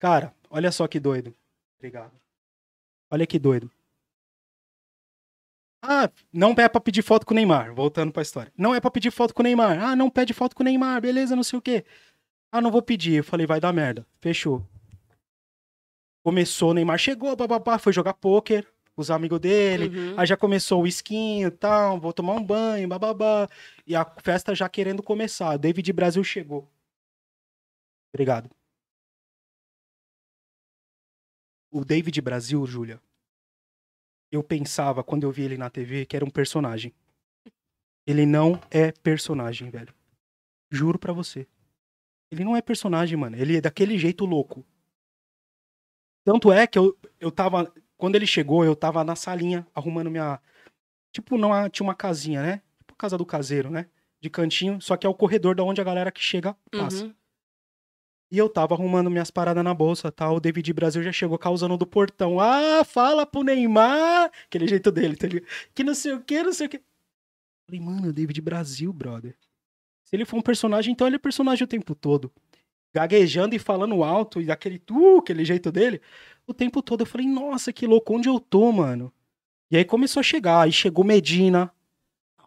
[0.00, 1.32] Cara, olha só que doido.
[1.78, 2.12] Obrigado.
[3.08, 3.70] Olha que doido.
[5.86, 7.74] Ah, não é pra pedir foto com o Neymar.
[7.74, 8.50] Voltando pra história.
[8.56, 9.78] Não é pra pedir foto com o Neymar.
[9.82, 11.00] Ah, não pede foto com o Neymar.
[11.00, 11.84] Beleza, não sei o quê.
[12.50, 13.16] Ah, não vou pedir.
[13.16, 14.06] Eu falei, vai dar merda.
[14.20, 14.66] Fechou.
[16.24, 19.94] Começou, o Neymar chegou, bababá, foi jogar pôquer com os amigos dele.
[19.94, 20.14] Uhum.
[20.18, 23.46] Aí já começou o esquinho e tal, vou tomar um banho, bababá.
[23.86, 25.58] E a festa já querendo começar.
[25.58, 26.66] David Brasil chegou.
[28.14, 28.50] Obrigado.
[31.70, 33.00] O David Brasil, Júlia,
[34.36, 36.92] eu pensava, quando eu vi ele na TV, que era um personagem.
[38.06, 39.94] Ele não é personagem, velho.
[40.70, 41.46] Juro pra você.
[42.30, 43.36] Ele não é personagem, mano.
[43.36, 44.64] Ele é daquele jeito louco.
[46.24, 47.72] Tanto é que eu, eu tava.
[47.96, 50.40] Quando ele chegou, eu tava na salinha arrumando minha.
[51.12, 52.62] Tipo, não tinha uma casinha, né?
[52.78, 53.88] Tipo casa do caseiro, né?
[54.20, 57.04] De cantinho, só que é o corredor da onde a galera que chega passa.
[57.04, 57.14] Uhum.
[58.34, 60.34] E eu tava arrumando minhas paradas na bolsa, tal.
[60.34, 62.40] O David Brasil já chegou causando do portão.
[62.40, 64.28] Ah, fala pro Neymar!
[64.46, 65.46] Aquele jeito dele, tá ligado?
[65.72, 66.82] Que não sei o que, não sei o que.
[67.64, 69.36] Falei, mano, David Brasil, brother.
[70.02, 72.32] Se ele for um personagem, então ele é personagem o tempo todo.
[72.92, 76.00] Gaguejando e falando alto, e daquele tu, aquele jeito dele.
[76.44, 79.12] O tempo todo eu falei, nossa, que louco, onde eu tô, mano?
[79.70, 81.72] E aí começou a chegar, aí chegou Medina,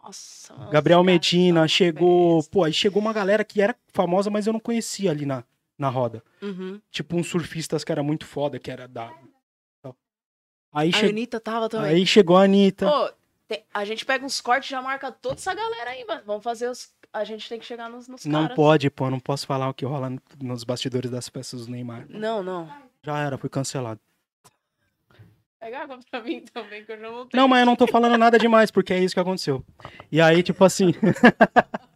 [0.02, 0.54] Nossa.
[0.70, 2.44] Gabriel Medina, tá chegou.
[2.44, 5.42] Pô, aí chegou uma galera que era famosa, mas eu não conhecia ali na,
[5.78, 6.22] na roda.
[6.42, 6.80] Uhum.
[6.90, 9.10] Tipo, uns surfistas que era muito foda, que era da.
[10.70, 11.06] Aí, A che...
[11.06, 11.90] Anitta tava também.
[11.90, 12.86] aí chegou a Anitta.
[12.86, 13.10] Pô,
[13.48, 16.22] tem- a gente pega uns cortes e já marca toda essa galera aí, mano.
[16.26, 16.92] Vamos fazer os.
[17.10, 18.54] A gente tem que chegar nos, nos não caras.
[18.56, 20.12] pode, pô, não posso falar o que rola
[20.42, 22.04] nos bastidores das festas do Neymar.
[22.10, 22.70] Não, não.
[23.02, 23.98] Já era, foi cancelado.
[25.58, 27.40] Pega água pra mim também, que eu já não tenho.
[27.42, 29.64] Não, mas eu não tô falando nada demais, porque é isso que aconteceu.
[30.12, 30.92] E aí, tipo assim.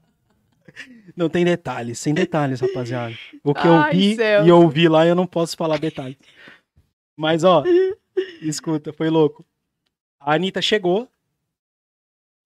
[1.16, 3.14] não tem detalhes, sem detalhes, rapaziada.
[3.44, 4.48] O que eu Ai, vi Celso.
[4.48, 6.16] e ouvi lá, eu não posso falar detalhes.
[7.16, 7.62] Mas, ó,
[8.40, 9.44] escuta, foi louco.
[10.20, 11.08] A Anitta chegou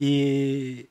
[0.01, 0.89] e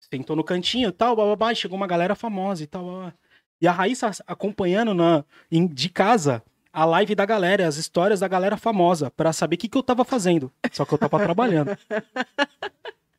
[0.00, 2.84] sentou no cantinho e tal, bababá, e chegou uma galera famosa e tal.
[2.84, 3.14] babá.
[3.60, 6.42] E a Raíssa acompanhando na, em- de casa
[6.72, 9.82] a live da galera, as histórias da galera famosa, pra saber o que, que eu
[9.82, 10.52] tava fazendo.
[10.72, 11.76] Só que eu tava trabalhando.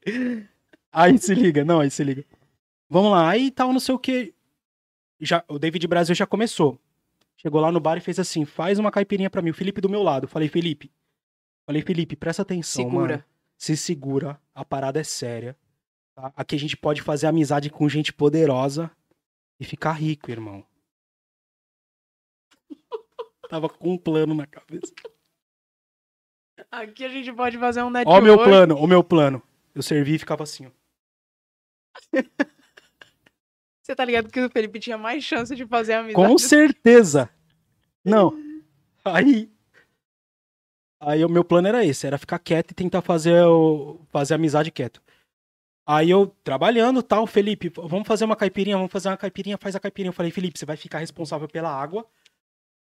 [0.92, 2.26] Aí se liga, não, aí se liga.
[2.92, 4.34] Vamos lá, aí tal, não sei o que.
[5.18, 6.78] Já, o David Brasil já começou.
[7.38, 9.52] Chegou lá no bar e fez assim: faz uma caipirinha pra mim.
[9.52, 10.28] O Felipe do meu lado.
[10.28, 10.92] Falei, Felipe.
[11.66, 13.14] Falei, Felipe, presta atenção, Segura.
[13.14, 13.24] mano.
[13.58, 15.56] Se segura, a parada é séria.
[16.14, 16.34] tá?
[16.36, 18.92] Aqui a gente pode fazer amizade com gente poderosa
[19.58, 20.66] e ficar rico, irmão.
[23.50, 24.94] Tava com um plano na cabeça.
[26.70, 28.20] Aqui a gente pode fazer um Ó network.
[28.20, 29.42] o meu plano, o meu plano.
[29.74, 30.72] Eu servi e ficava assim, ó.
[33.82, 36.28] Você tá ligado que o Felipe tinha mais chance de fazer amizade?
[36.28, 37.30] Com certeza.
[38.06, 38.32] Não.
[39.04, 39.52] Aí.
[41.00, 44.70] Aí o meu plano era esse, era ficar quieto e tentar fazer, o, fazer amizade
[44.70, 45.02] quieto.
[45.86, 49.80] Aí eu trabalhando tal, Felipe, vamos fazer uma caipirinha, vamos fazer uma caipirinha, faz a
[49.80, 50.10] caipirinha.
[50.10, 52.06] Eu falei, Felipe, você vai ficar responsável pela água.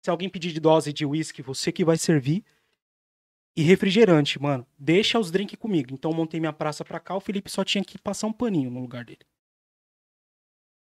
[0.03, 2.43] Se alguém pedir de dose de uísque, você que vai servir.
[3.55, 4.67] E refrigerante, mano.
[4.77, 5.93] Deixa os drinks comigo.
[5.93, 8.69] Então eu montei minha praça pra cá, o Felipe só tinha que passar um paninho
[8.69, 9.19] no lugar dele.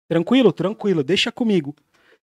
[0.09, 0.51] Tranquilo?
[0.51, 1.75] Tranquilo, deixa comigo.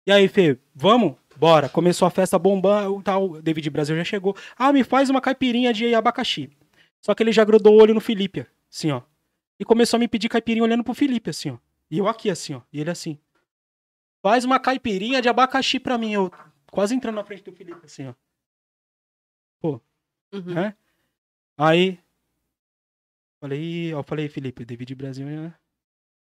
[0.05, 1.15] E aí, Fê, vamos?
[1.37, 1.69] Bora.
[1.69, 3.41] Começou a festa bombando, tal.
[3.41, 4.35] David Brasil já chegou.
[4.57, 6.51] Ah, me faz uma caipirinha de abacaxi.
[7.01, 9.01] Só que ele já grudou o olho no Felipe, assim, ó.
[9.57, 11.57] E começou a me pedir caipirinha olhando pro Felipe, assim, ó.
[11.89, 12.61] E eu aqui, assim, ó.
[12.73, 13.17] E ele assim.
[14.21, 16.11] Faz uma caipirinha de abacaxi pra mim.
[16.13, 16.31] Eu
[16.69, 18.13] quase entrando na frente do Felipe, assim, ó.
[20.33, 20.53] Uhum.
[20.53, 20.75] né?
[21.57, 21.99] Aí.
[23.39, 25.60] Falei, eu falei, Felipe, David Brasil já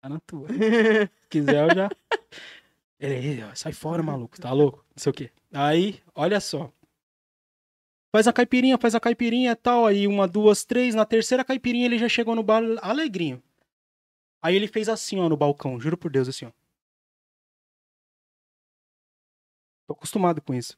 [0.01, 0.47] tá na tua.
[0.49, 1.89] Se quiser, eu já.
[2.99, 4.85] Ele, "Ih, sai fora, maluco, tá louco?
[4.89, 5.31] Não sei o quê.
[5.53, 6.71] Aí, olha só.
[8.13, 9.85] Faz a caipirinha, faz a caipirinha e tal.
[9.85, 10.93] Aí, uma, duas, três.
[10.93, 13.41] Na terceira caipirinha, ele já chegou no bar alegrinho.
[14.41, 16.51] Aí ele fez assim, ó, no balcão, juro por Deus, assim, ó.
[19.87, 20.77] Tô acostumado com isso.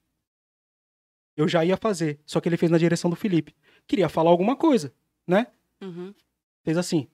[1.36, 3.56] Eu já ia fazer, só que ele fez na direção do Felipe.
[3.88, 4.94] Queria falar alguma coisa,
[5.28, 5.48] né?
[5.82, 6.14] Uhum.
[6.64, 7.10] Fez assim.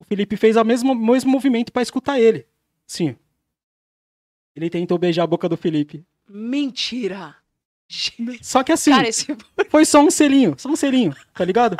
[0.00, 2.46] O Felipe fez o mesmo, mesmo movimento pra escutar ele.
[2.86, 3.16] Sim.
[4.54, 6.04] Ele tentou beijar a boca do Felipe.
[6.28, 7.36] Mentira!
[8.42, 9.26] Só que assim, Cara, esse
[9.70, 11.76] foi só um selinho, só um selinho, tá ligado?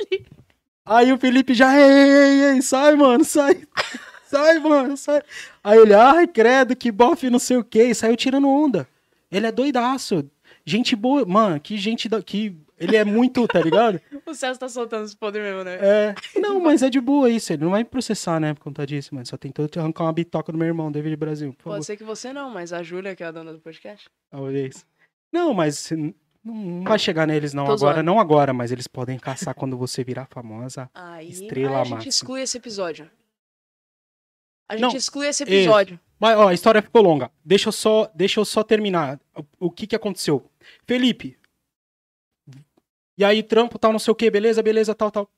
[0.86, 3.62] Aí o Felipe já, ei, ei, ei, ei, sai, mano, sai.
[4.26, 5.22] Sai, mano, sai.
[5.62, 8.88] Aí ele, ai, credo, que bofe, não sei o quê, e saiu tirando onda.
[9.30, 10.28] Ele é doidaço.
[10.66, 14.00] Gente boa, mano, que gente, da- que Ele é muito, tá ligado?
[14.26, 15.78] O Celso tá soltando os podres mesmo, né?
[15.80, 16.14] É.
[16.40, 17.52] Não, mas é de boa isso.
[17.52, 19.26] Ele não vai me processar, né, por conta disso, mano.
[19.26, 21.52] Só tentou te arrancar uma bitoca do meu irmão, David Brasil.
[21.52, 21.76] Por favor.
[21.76, 24.08] Pode ser que você não, mas a Júlia, que é a dona do podcast.
[24.30, 24.84] Talvez.
[25.30, 25.92] Não, mas
[26.42, 27.64] não vai chegar neles, não.
[27.66, 28.02] Tô agora, zoando.
[28.06, 30.90] não agora, mas eles podem caçar quando você virar famosa.
[30.94, 32.08] Aí, Estrela aí a gente máxima.
[32.08, 33.10] exclui esse episódio.
[34.68, 36.00] A gente Não, exclui esse episódio.
[36.18, 37.30] Mas, ó, a história ficou longa.
[37.44, 39.20] Deixa eu só, deixa eu só terminar.
[39.60, 40.50] O, o que que aconteceu?
[40.86, 41.36] Felipe.
[43.16, 45.30] E aí, trampo, tal, não sei o que, beleza, beleza, tal, tal.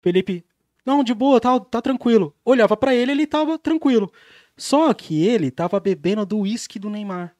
[0.00, 0.44] Felipe,
[0.84, 2.34] não, de boa, tal, tá tranquilo.
[2.44, 4.12] Olhava pra ele, ele tava tranquilo.
[4.56, 7.36] Só que ele tava bebendo do uísque do Neymar.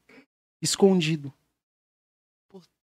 [0.61, 1.32] Escondido.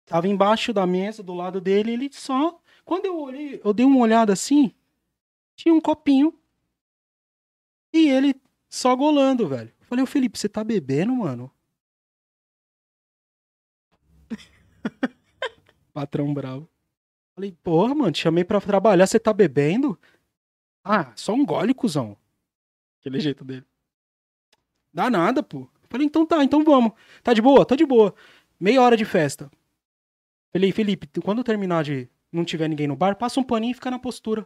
[0.05, 2.59] Tava embaixo da mesa, do lado dele, ele só.
[2.83, 4.71] Quando eu olhei, eu dei uma olhada assim,
[5.55, 6.33] tinha um copinho.
[7.93, 8.35] E ele
[8.69, 9.71] só golando, velho.
[9.79, 11.51] Eu Falei, ô Felipe, você tá bebendo, mano?
[15.95, 16.69] Patrão bravo.
[17.33, 19.97] Falei, porra, mano, te chamei pra trabalhar, você tá bebendo?
[20.83, 22.17] Ah, só um gole, cuzão.
[22.99, 23.63] Aquele jeito dele.
[24.93, 25.69] Dá nada, pô.
[25.89, 26.91] Falei, então tá, então vamos.
[27.23, 27.65] Tá de boa?
[27.65, 28.13] Tá de boa.
[28.59, 29.49] Meia hora de festa.
[30.51, 33.89] Falei, Felipe, quando terminar de não tiver ninguém no bar, passa um paninho e fica
[33.89, 34.45] na postura.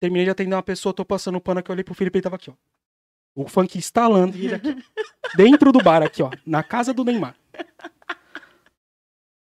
[0.00, 2.22] Terminei de atender uma pessoa, tô passando o pano aqui, eu olhei pro Felipe, ele
[2.22, 2.54] tava aqui, ó.
[3.34, 5.00] O funk instalando e ele aqui, ó.
[5.36, 6.30] Dentro do bar, aqui, ó.
[6.46, 7.36] Na casa do Neymar.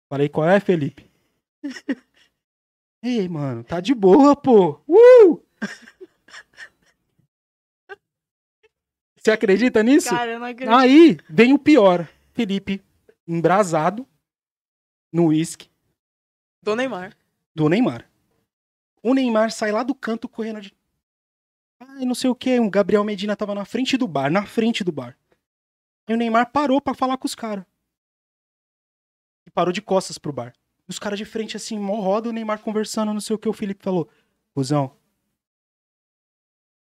[0.09, 1.09] Falei, qual é, Felipe?
[3.03, 4.81] Ei, mano, tá de boa, pô.
[4.87, 5.41] Uh!
[9.17, 10.09] Você acredita nisso?
[10.09, 10.73] Cara, eu não acredito.
[10.75, 12.07] Aí vem o pior.
[12.33, 12.81] Felipe
[13.27, 14.07] embrasado
[15.13, 15.69] no uísque
[16.63, 17.15] Do Neymar.
[17.53, 18.09] do Neymar.
[19.03, 20.73] O Neymar sai lá do canto correndo de.
[21.81, 22.59] Ai, não sei o que.
[22.59, 25.17] O Gabriel Medina tava na frente do bar, na frente do bar.
[26.07, 27.65] Aí o Neymar parou pra falar com os caras.
[29.49, 30.53] E parou de costas pro bar.
[30.87, 33.49] E os caras de frente assim, mó roda, o Neymar conversando, não sei o que.
[33.49, 34.07] O Felipe falou:
[34.53, 34.95] Cusão,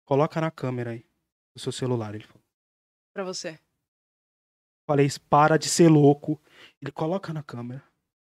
[0.04, 1.06] coloca na câmera aí
[1.56, 2.16] o seu celular.
[2.16, 2.42] Ele falou.
[3.14, 3.60] Pra você.
[4.90, 6.42] Falei, para de ser louco.
[6.82, 7.84] Ele coloca na câmera.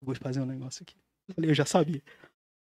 [0.03, 0.97] Vou fazer um negócio aqui.
[1.35, 2.03] Falei, eu já sabia.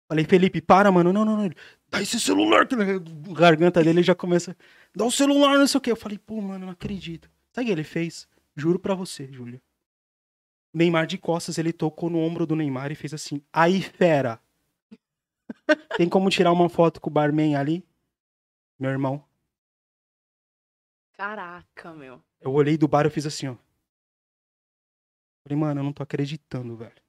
[0.07, 1.11] Falei, Felipe, para, mano.
[1.11, 1.45] Não, não, não.
[1.45, 1.55] Ele,
[1.89, 2.67] Dá esse celular.
[2.67, 2.85] que na
[3.33, 4.55] garganta dele já começa.
[4.95, 5.91] Dá o celular, não sei o quê.
[5.91, 7.31] Eu falei, pô, mano, não acredito.
[7.51, 8.27] Sabe o que ele fez?
[8.55, 9.59] Juro pra você, Júlio.
[10.74, 13.41] Neymar de costas, ele tocou no ombro do Neymar e fez assim.
[13.51, 14.39] Aí, fera.
[15.97, 17.84] Tem como tirar uma foto com o barman ali?
[18.80, 19.24] Meu irmão.
[21.13, 22.22] Caraca, meu.
[22.39, 23.55] Eu olhei do bar e fiz assim, ó.
[25.43, 27.01] Falei, mano, eu não tô acreditando, velho.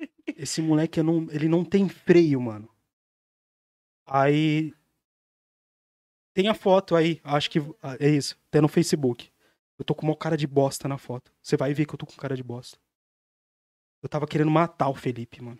[0.36, 2.68] Esse moleque, não, ele não tem freio, mano.
[4.06, 4.74] Aí.
[6.32, 8.36] Tem a foto aí, acho que ah, é isso.
[8.50, 9.30] Tem no Facebook.
[9.78, 11.32] Eu tô com uma cara de bosta na foto.
[11.42, 12.78] Você vai ver que eu tô com cara de bosta.
[14.02, 15.58] Eu tava querendo matar o Felipe, mano.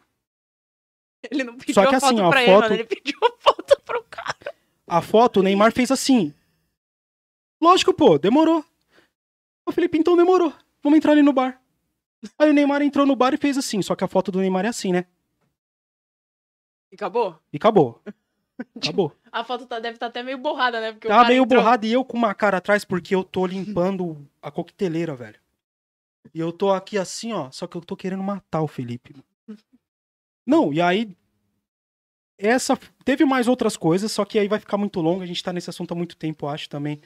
[1.31, 2.75] Ele não pediu Só que a assim, foto ó, a pra ele, foto- mano.
[2.75, 4.55] Ele pediu a foto pro cara.
[4.87, 6.33] A foto, o Neymar fez assim.
[7.61, 8.65] Lógico, pô, demorou.
[9.67, 10.53] O Felipe, então demorou.
[10.83, 11.61] Vamos entrar ali no bar.
[12.39, 13.81] Aí o Neymar entrou no bar e fez assim.
[13.81, 15.07] Só que a foto do Neymar é assim, né?
[16.93, 17.39] E acabou?
[17.53, 18.03] E acabou.
[18.77, 19.13] Acabou.
[19.33, 20.93] A foto tá- deve estar até meio borrada, né?
[20.93, 24.27] Porque Tá meio entrou- borrado e eu com uma cara atrás porque eu tô limpando
[24.41, 25.39] a coqueteleira, velho.
[26.33, 27.51] E eu tô aqui assim, ó.
[27.51, 29.15] Só que eu tô querendo matar o Felipe.
[30.47, 31.17] Não, e aí.
[32.39, 32.77] Essa.
[33.05, 35.23] Teve mais outras coisas, só que aí vai ficar muito longo.
[35.23, 37.01] A gente tá nesse assunto há muito tempo, eu acho também.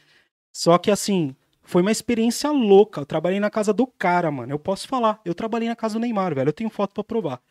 [0.53, 1.35] Só que assim.
[1.63, 3.03] Foi uma experiência louca.
[3.03, 4.51] Eu trabalhei na casa do cara, mano.
[4.51, 5.21] Eu posso falar.
[5.23, 6.49] Eu trabalhei na casa do Neymar, velho.
[6.49, 7.43] Eu tenho foto pra provar.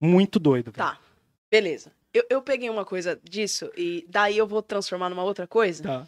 [0.00, 0.88] Muito doido, velho.
[0.88, 0.98] Tá,
[1.50, 1.92] beleza.
[2.14, 5.82] Eu, eu peguei uma coisa disso e daí eu vou transformar numa outra coisa.
[5.82, 6.06] Tá.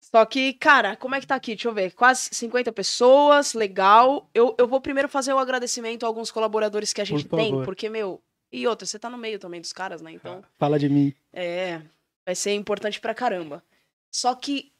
[0.00, 1.54] Só que, cara, como é que tá aqui?
[1.54, 1.92] Deixa eu ver.
[1.92, 4.30] Quase 50 pessoas, legal.
[4.32, 7.64] Eu, eu vou primeiro fazer o agradecimento a alguns colaboradores que a gente tem, favor.
[7.64, 8.22] porque, meu.
[8.50, 10.12] E outra, você tá no meio também dos caras, né?
[10.12, 10.42] Então.
[10.56, 11.12] Fala de mim.
[11.30, 11.82] É,
[12.24, 13.62] vai ser importante pra caramba.
[14.10, 14.72] Só que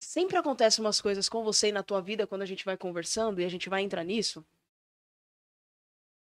[0.00, 3.42] sempre acontecem umas coisas com você e na tua vida quando a gente vai conversando
[3.42, 4.42] e a gente vai entrar nisso.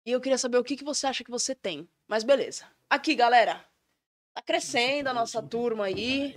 [0.07, 1.89] E eu queria saber o que, que você acha que você tem.
[2.07, 2.65] Mas beleza.
[2.95, 3.55] Aqui, galera.
[4.37, 6.33] Tá crescendo a nossa turma aí.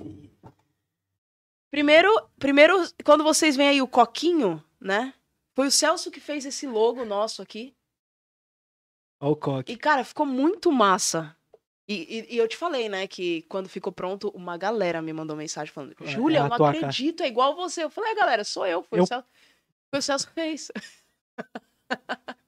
[1.69, 2.73] Primeiro, primeiro,
[3.05, 5.13] quando vocês veem aí o coquinho, né?
[5.55, 7.75] Foi o Celso que fez esse logo nosso aqui.
[9.21, 9.71] Ó o coque.
[9.73, 11.37] E, cara, ficou muito massa.
[11.87, 15.35] E, e- e eu te falei, né, que quando ficou pronto, uma galera me mandou
[15.37, 17.83] mensagem falando: Júlia, é eu não tua cara." acredito, é igual você.
[17.83, 18.81] Eu falei: é, galera, sou eu.
[18.81, 19.27] Foi, Eu- O, Celso,
[19.91, 20.71] foi o Celso que fez.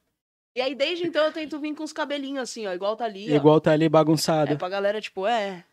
[0.55, 3.33] e aí, desde então, eu tento vir com os cabelinhos assim, ó, igual tá ali.
[3.33, 4.53] Igual tá ali bagunçado.
[4.53, 5.63] É pra galera, tipo, é.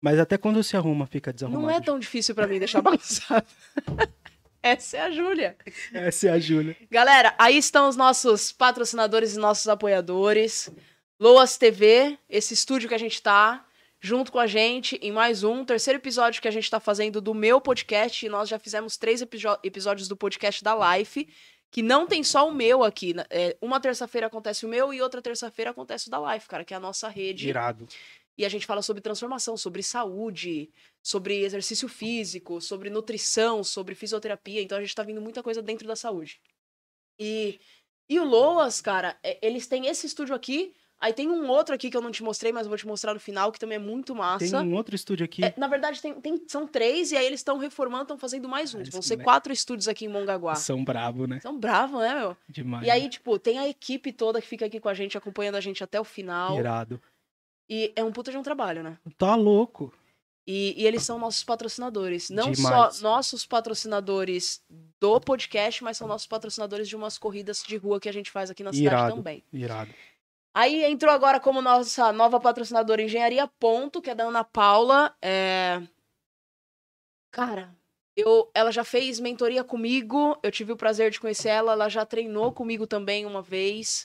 [0.00, 1.62] Mas até quando se arruma, fica desarrumado.
[1.62, 3.46] Não é tão difícil pra mim deixar bagunçado.
[4.62, 5.56] Essa é a Júlia.
[5.92, 6.76] Essa é a Júlia.
[6.90, 10.70] Galera, aí estão os nossos patrocinadores e nossos apoiadores.
[11.18, 13.64] Loas TV, esse estúdio que a gente tá,
[14.00, 17.34] junto com a gente em mais um terceiro episódio que a gente tá fazendo do
[17.34, 18.24] meu podcast.
[18.24, 19.20] E nós já fizemos três
[19.62, 21.28] episódios do podcast da Life,
[21.72, 23.14] que não tem só o meu aqui.
[23.14, 23.24] né?
[23.30, 26.74] É, uma terça-feira acontece o meu e outra terça-feira acontece o da Life, cara, que
[26.74, 27.48] é a nossa rede.
[27.48, 27.88] Irado.
[28.36, 30.70] E a gente fala sobre transformação, sobre saúde,
[31.02, 34.60] sobre exercício físico, sobre nutrição, sobre fisioterapia.
[34.60, 36.40] Então a gente tá vindo muita coisa dentro da saúde.
[37.18, 37.58] E,
[38.08, 40.74] e o Loas, cara, é- eles têm esse estúdio aqui.
[41.02, 43.18] Aí tem um outro aqui que eu não te mostrei, mas vou te mostrar no
[43.18, 44.62] final, que também é muito Tem massa.
[44.62, 45.44] um outro estúdio aqui.
[45.44, 48.72] É, na verdade, tem, tem- são três, e aí eles estão reformando, estão fazendo mais.
[48.72, 50.54] Ah, eles Vão ser me- quatro estúdios aqui em Mongaguá.
[50.54, 51.40] São brabo, né?
[51.40, 52.36] São bravos, né, meu?
[52.48, 52.86] Demais.
[52.86, 55.60] E aí, tipo, tem a equipe toda que fica aqui com a gente, acompanhando a
[55.60, 56.56] gente até o final.
[56.56, 57.02] Irado.
[57.68, 58.96] E é um puta de um trabalho, né?
[59.18, 59.92] Tá louco.
[60.46, 62.28] E, e eles são nossos patrocinadores.
[62.30, 62.96] Não Demais.
[62.96, 64.60] só nossos patrocinadores
[65.00, 68.50] do podcast, mas são nossos patrocinadores de umas corridas de rua que a gente faz
[68.50, 69.16] aqui na cidade Irado.
[69.16, 69.42] também.
[69.52, 69.90] Irado.
[70.54, 75.14] Aí entrou agora como nossa nova patrocinadora Engenharia Ponto, que é da Ana Paula.
[75.22, 75.80] É...
[77.30, 77.74] Cara,
[78.14, 82.04] eu, ela já fez mentoria comigo, eu tive o prazer de conhecer ela, ela já
[82.04, 84.04] treinou comigo também uma vez.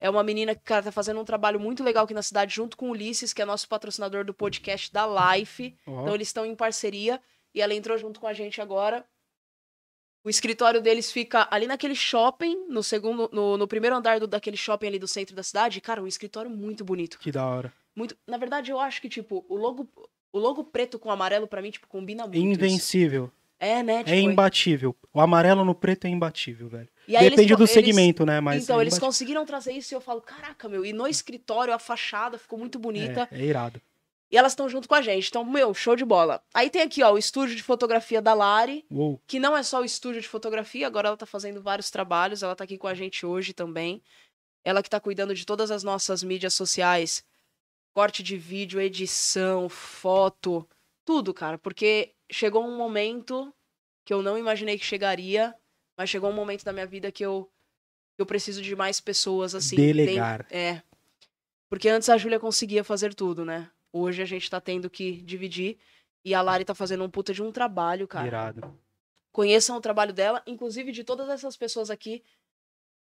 [0.00, 2.76] É uma menina que, cara, tá fazendo um trabalho muito legal aqui na cidade, junto
[2.76, 5.76] com o Ulisses, que é nosso patrocinador do podcast da Life.
[5.86, 7.20] Ó, Então eles estão em parceria
[7.54, 9.06] e ela entrou junto com a gente agora.
[10.24, 14.56] O escritório deles fica ali naquele shopping, no segundo, no, no primeiro andar do, daquele
[14.56, 15.80] shopping ali do centro da cidade.
[15.82, 17.18] Cara, um escritório muito bonito.
[17.18, 17.72] que da hora.
[17.94, 19.86] Muito, na verdade, eu acho que tipo o logo,
[20.32, 22.36] o logo preto com amarelo pra mim tipo combina muito.
[22.36, 22.44] isso.
[22.46, 23.30] Invencível.
[23.60, 23.98] É, né?
[23.98, 24.96] Tipo, É imbatível.
[25.12, 26.88] O amarelo no preto é imbatível, velho.
[27.06, 28.40] e aí eles Depende co- do eles- segmento, né?
[28.40, 30.84] Mas então, é eles conseguiram trazer isso e eu falo, caraca, meu.
[30.84, 33.28] E no escritório, a fachada ficou muito bonita.
[33.30, 33.80] É, é irado.
[34.34, 35.28] E elas estão junto com a gente.
[35.28, 36.42] Então, meu, show de bola.
[36.52, 38.84] Aí tem aqui, ó, o estúdio de fotografia da Lari.
[38.90, 39.20] Uou.
[39.28, 42.56] que não é só o estúdio de fotografia, agora ela tá fazendo vários trabalhos, ela
[42.56, 44.02] tá aqui com a gente hoje também.
[44.64, 47.24] Ela que tá cuidando de todas as nossas mídias sociais,
[47.94, 50.68] corte de vídeo, edição, foto,
[51.04, 53.54] tudo, cara, porque chegou um momento
[54.04, 55.54] que eu não imaginei que chegaria,
[55.96, 57.48] mas chegou um momento da minha vida que eu
[58.18, 60.44] eu preciso de mais pessoas assim, Delegar.
[60.48, 60.82] tem- é.
[61.68, 63.70] Porque antes a Júlia conseguia fazer tudo, né?
[63.96, 65.78] Hoje a gente tá tendo que dividir
[66.24, 68.80] e a Lari tá fazendo um puta de um trabalho, cara Irado.
[69.30, 72.24] conheçam o trabalho dela, inclusive de todas essas pessoas aqui.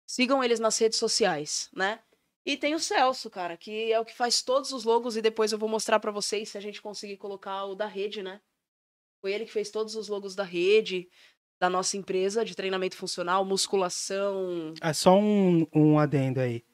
[0.07, 1.99] Sigam eles nas redes sociais, né?
[2.43, 5.51] E tem o Celso, cara, que é o que faz todos os logos e depois
[5.51, 8.41] eu vou mostrar pra vocês se a gente conseguir colocar o da rede, né?
[9.21, 11.07] Foi ele que fez todos os logos da rede,
[11.59, 14.73] da nossa empresa de treinamento funcional, musculação.
[14.81, 16.65] É só um, um adendo aí.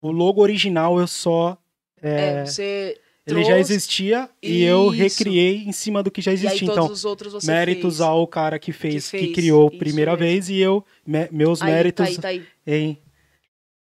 [0.00, 1.60] O logo original eu só.
[2.02, 5.02] É, é, você ele já trouxe- existia e eu Isso.
[5.02, 6.66] recriei em cima do que já aí existia.
[6.68, 8.00] todos Então, os méritos fez.
[8.00, 10.26] ao cara que fez, que, fez, criou isso primeira mesmo.
[10.26, 12.46] vez e eu, me- meus Aí, méritos Tá aí, tá aí.
[12.66, 12.98] em.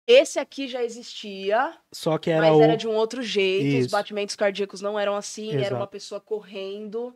[0.08, 2.62] Esse aqui já existia, Só que era mas o.
[2.62, 3.90] era de um outro jeito, os Isso.
[3.90, 5.88] batimentos cardíacos não eram assim, era uma Exato.
[5.88, 7.12] pessoa correndo.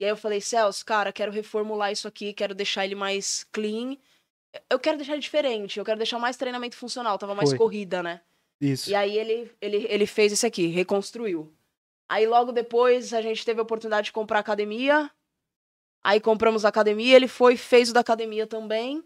[0.00, 3.96] E aí eu falei, Celso, cara, quero reformular isso aqui, quero deixar ele mais clean.
[4.70, 7.58] Eu quero deixar ele diferente, eu quero deixar mais treinamento funcional, tava mais Foi.
[7.58, 8.20] corrida, né?
[8.60, 8.90] Isso.
[8.90, 11.52] E aí ele, ele, ele fez esse aqui, reconstruiu.
[12.08, 15.10] Aí logo depois a gente teve a oportunidade de comprar academia.
[16.02, 19.02] Aí compramos a academia, ele foi, fez o da academia também.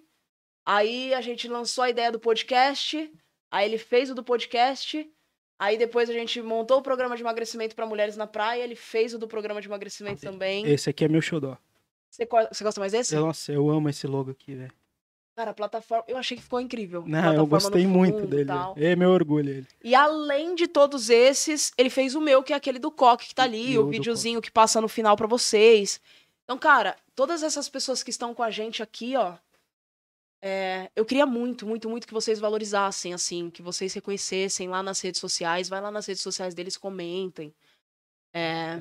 [0.67, 3.13] Aí a gente lançou a ideia do podcast.
[3.51, 5.09] Aí ele fez o do podcast.
[5.59, 8.63] Aí depois a gente montou o programa de emagrecimento para mulheres na praia.
[8.63, 10.67] Ele fez o do programa de emagrecimento também.
[10.67, 11.57] Esse aqui é meu xodó.
[12.11, 13.15] Você, você gosta mais desse?
[13.15, 14.73] Eu- Nossa, eu amo esse logo aqui, velho.
[15.37, 16.05] Cara, a plataforma.
[16.07, 17.05] Eu achei que ficou incrível.
[17.07, 18.45] Não, eu gostei muito dele.
[18.45, 18.75] tal.
[18.79, 19.67] É meu orgulho ele.
[19.83, 23.35] E além de todos esses, ele fez o meu, que é aquele do Coque que
[23.35, 26.01] tá ali, E o videozinho que passa no final pra vocês.
[26.45, 29.35] Então, cara, todas essas pessoas que estão com a gente aqui, ó.
[30.41, 35.01] é, eu queria muito, muito, muito que vocês valorizassem, assim, que vocês reconhecessem lá nas
[35.01, 35.69] redes sociais.
[35.69, 37.53] Vai lá nas redes sociais deles, comentem.
[38.33, 38.81] É...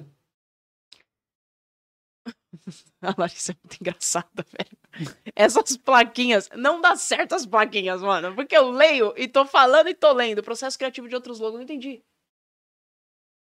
[3.01, 5.13] A Larissa é muito engraçada, velho.
[5.35, 6.49] Essas plaquinhas.
[6.55, 8.33] Não dá certo as plaquinhas, mano.
[8.35, 10.41] Porque eu leio e tô falando e tô lendo.
[10.43, 12.01] Processo criativo de outros logos, não entendi.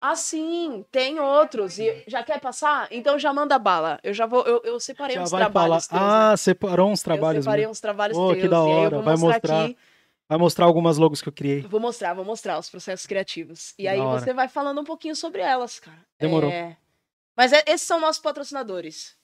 [0.01, 1.79] Ah, sim, tem outros.
[1.79, 2.89] E já quer passar?
[2.91, 4.01] Então já manda bala.
[4.03, 4.43] Eu já vou.
[4.45, 5.87] Eu, eu separei Já uns trabalhos.
[5.87, 6.07] teus, né?
[6.11, 7.45] Ah, separou uns eu trabalhos.
[7.45, 7.77] separei meus.
[7.77, 8.43] uns trabalhos Pô, teus.
[8.43, 9.01] que da eu hora.
[9.01, 9.65] Vai mostrar, mostrar.
[9.67, 9.77] aqui.
[10.29, 11.61] Vai mostrar algumas logos que eu criei.
[11.61, 13.75] Vou mostrar, vou mostrar os processos criativos.
[13.79, 14.19] E Da aí hora.
[14.19, 15.99] você vai falando um pouquinho sobre elas, cara.
[16.19, 16.51] Demorou.
[16.51, 16.77] É,
[17.37, 19.17] Mas é- esses são nossos patrocinadores.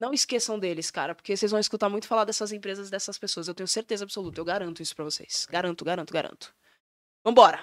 [0.00, 3.48] Não esqueçam deles, cara, porque vocês vão escutar muito falar dessas empresas, dessas pessoas.
[3.48, 5.46] Eu tenho certeza absoluta, eu garanto isso pra vocês.
[5.50, 6.54] Garanto, garanto, garanto.
[7.24, 7.60] Vambora.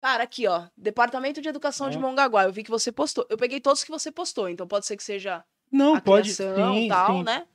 [0.00, 0.68] Cara, aqui, ó.
[0.76, 2.00] Departamento de Educação de Ó.
[2.00, 2.44] Mongaguá.
[2.44, 3.26] Eu vi que você postou.
[3.28, 6.30] Eu peguei todos que você postou, então pode ser que seja Não, a pode.
[6.30, 7.22] e tal, sim.
[7.24, 7.46] né?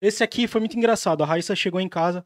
[0.00, 1.22] Esse aqui foi muito engraçado.
[1.22, 2.24] A Raíssa chegou em casa.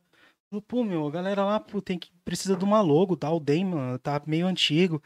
[0.50, 3.30] Falou, pô, meu, a galera lá pô, tem que, precisa de uma logo, tá?
[3.30, 5.02] O DEM, mano, tá meio antigo.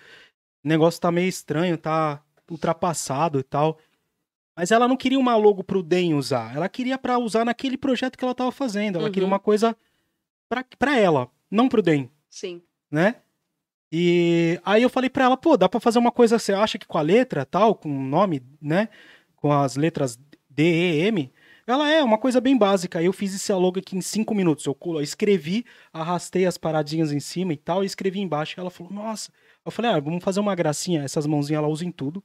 [0.64, 3.79] O negócio tá meio estranho, tá ultrapassado e tal.
[4.57, 6.55] Mas ela não queria uma logo pro DEM usar.
[6.55, 8.99] Ela queria pra usar naquele projeto que ela tava fazendo.
[8.99, 9.33] Ela queria Uhum.
[9.33, 9.75] uma coisa
[10.49, 12.61] pra, pra ela, não pro DEM, Sim.
[12.91, 13.15] né?
[13.93, 16.87] E aí eu falei pra ela, pô, dá pra fazer uma coisa, você acha que
[16.87, 18.89] com a letra tal, com o nome, né?
[19.35, 20.17] Com as letras
[20.49, 21.33] D, E, M.
[21.67, 22.99] Ela é uma coisa bem básica.
[22.99, 24.67] Aí eu fiz esse logo aqui em cinco minutos.
[24.67, 28.59] Eu escrevi, arrastei as paradinhas em cima e tal, e escrevi embaixo.
[28.61, 29.31] Ela falou, nossa.
[29.65, 31.03] Eu falei, ah, vamos fazer uma gracinha.
[31.03, 32.23] Essas mãozinhas ela usa em tudo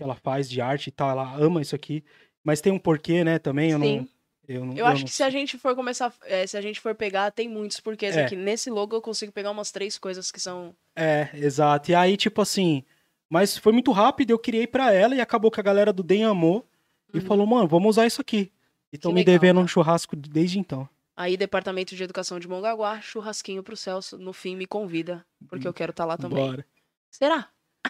[0.00, 1.10] que ela faz de arte e tal.
[1.10, 2.02] Ela ama isso aqui.
[2.42, 3.38] Mas tem um porquê, né?
[3.38, 3.96] Também eu Sim.
[3.98, 4.08] não.
[4.48, 6.80] Eu, não, Eu acho não que se a gente for começar, é, se a gente
[6.80, 8.24] for pegar, tem muitos porquês É.
[8.24, 8.34] aqui.
[8.34, 10.74] Nesse logo eu consigo pegar umas três coisas que são.
[10.96, 11.90] É, exato.
[11.90, 12.82] E aí, tipo assim,
[13.28, 16.24] mas foi muito rápido, eu criei pra ela e acabou que a galera do DEM
[16.24, 16.66] amou
[17.14, 17.24] e Uhum.
[17.26, 18.50] falou, mano, vamos usar isso aqui.
[18.92, 19.64] E estão me legal, devendo cara.
[19.64, 20.88] um churrasco desde então.
[21.16, 24.16] Aí, Departamento de Educação de Mongaguá, churrasquinho pro Celso.
[24.18, 26.44] No fim, me convida, porque eu quero estar lá também.
[26.44, 26.66] Bora.
[27.10, 27.48] Será?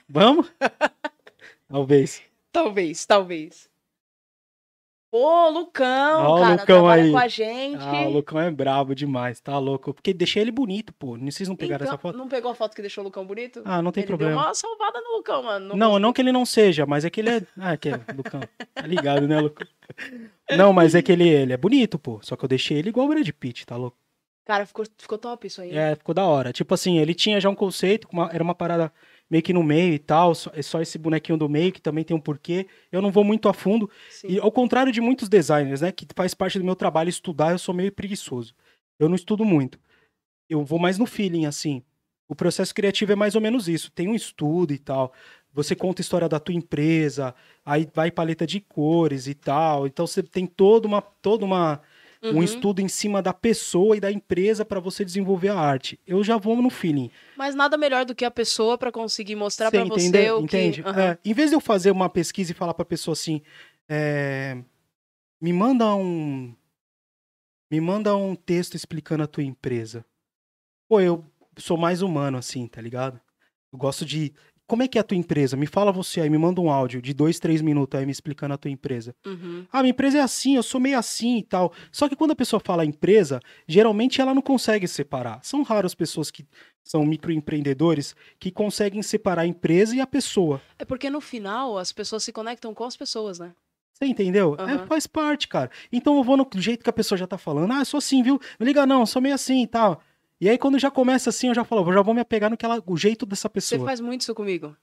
[0.08, 0.50] Vamos?
[1.71, 2.23] Talvez.
[2.53, 3.71] Talvez, talvez.
[5.12, 7.11] Pô, Lucão, Ó o cara, Lucão trabalha aí.
[7.11, 7.83] com a gente.
[7.83, 9.93] Ah, o Lucão é brabo demais, tá louco.
[9.93, 11.18] Porque deixei ele bonito, pô.
[11.18, 12.16] Vocês não pegaram Então, essa foto?
[12.16, 13.61] Não pegou a foto que deixou o Lucão bonito?
[13.64, 14.35] Ah, não tem Ele problema.
[14.35, 15.75] deu uma salvada no Lucão, mano.
[15.77, 17.43] Não, não que ele não seja, mas é que ele é.
[17.59, 18.41] Ah, que é, Lucão.
[18.73, 19.66] Tá ligado, né, Lucão?
[20.57, 22.21] Não, mas é que ele, ele é bonito, pô.
[22.23, 23.97] Só que eu deixei ele igual o Brad Pitt, tá louco?
[24.45, 25.77] Cara, ficou, ficou top isso aí.
[25.77, 26.53] É, ficou da hora.
[26.53, 28.93] Tipo assim, ele tinha já um conceito, uma- era uma parada
[29.31, 32.03] meio que no meio e tal, só, é só esse bonequinho do meio que também
[32.03, 32.66] tem um porquê.
[32.91, 33.89] Eu não vou muito a fundo.
[34.11, 34.28] Sim.
[34.28, 37.59] E ao contrário de muitos designers, né, que faz parte do meu trabalho estudar, eu
[37.59, 38.55] sou meio preguiçoso.
[38.99, 39.78] Eu não estudo muito.
[40.49, 41.83] Eu vou mais no feeling, assim.
[42.28, 43.91] O processo criativo é mais ou menos isso.
[43.93, 45.12] Tem um estudo e tal.
[45.53, 49.87] Você conta a história da tua empresa, aí vai paleta de cores e tal.
[49.87, 51.81] Então você tem toda uma, toda uma,
[52.23, 52.43] um Uhum.
[52.43, 55.99] estudo em cima da pessoa e da empresa para você desenvolver a arte.
[56.07, 57.11] Eu já vou no feeling.
[57.37, 60.31] Mas nada melhor do que a pessoa pra conseguir mostrar pra você entende?
[60.31, 60.83] o Entende?
[60.83, 60.89] que...
[60.89, 61.01] Aham.
[61.03, 63.41] É, em vez de eu fazer uma pesquisa e falar pra pessoa assim,
[63.89, 64.59] é,
[65.41, 66.55] me manda um
[67.71, 70.05] me manda um texto explicando a tua empresa.
[70.89, 71.25] Pô, eu
[71.57, 73.21] sou mais humano assim, tá ligado?
[73.73, 74.35] Eu gosto de
[74.71, 75.57] como é que é a tua empresa?
[75.57, 78.55] Me fala você aí, me manda um áudio de dois, três minutos aí me explicando
[78.55, 79.16] a tua empresa.
[79.27, 79.66] Uhum.
[79.73, 81.73] Ah, minha empresa é assim, eu sou meio assim e tal.
[81.91, 85.41] Só que quando a pessoa fala empresa, geralmente ela não consegue separar.
[85.43, 86.47] São raras pessoas que
[86.85, 90.62] são microempreendedores que conseguem separar a empresa e a pessoa.
[90.79, 93.53] É porque no final as pessoas se conectam com as pessoas, né?
[93.95, 94.55] Você entendeu?
[94.57, 94.87] É, Aham.
[94.87, 95.68] faz parte, cara.
[95.93, 97.73] Então eu vou no jeito que a pessoa já tá falando.
[97.73, 98.41] Ah, eu sou assim, viu?
[98.57, 100.01] Não liga não, sou meio assim e tal.
[100.41, 102.57] E aí quando já começa assim, eu já falo, eu já vou me apegar no
[102.57, 103.84] que ela, o jeito dessa Você pessoa.
[103.84, 104.74] faz muito isso comigo.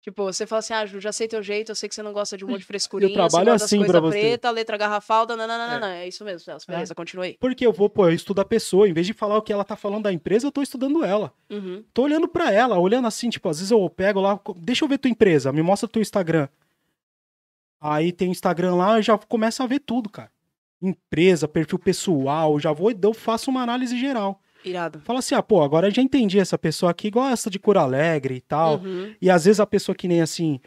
[0.00, 2.12] Tipo, você fala assim, ah, Ju, já sei teu jeito, eu sei que você não
[2.12, 4.20] gosta de um monte de frescurinha, trabalho você assim das pra você.
[4.20, 5.96] preta, letra garrafalda, nananana.
[5.96, 6.06] É.
[6.06, 6.64] isso mesmo, Celso.
[6.68, 7.36] Beleza, continua aí.
[7.40, 8.88] Porque eu vou, pô, eu estudo a pessoa.
[8.88, 11.34] Em vez de falar o que ela tá falando da empresa, eu tô estudando ela.
[11.50, 11.84] Uhum.
[11.92, 14.98] tô olhando pra ela, olhando assim, tipo, às vezes eu pego lá, deixa eu ver
[14.98, 16.48] tua empresa, me mostra teu Instagram.
[17.80, 20.30] Aí tem o Instagram lá, eu já começo a ver tudo, cara.
[20.80, 24.40] Empresa, perfil pessoal, já vou e eu faço uma análise geral.
[24.70, 25.00] Irado.
[25.00, 28.36] Fala assim, ah, pô, agora eu já entendi essa pessoa aqui gosta de cor alegre
[28.36, 28.78] e tal.
[28.78, 29.14] Uhum.
[29.20, 30.60] E às vezes a pessoa que nem assim,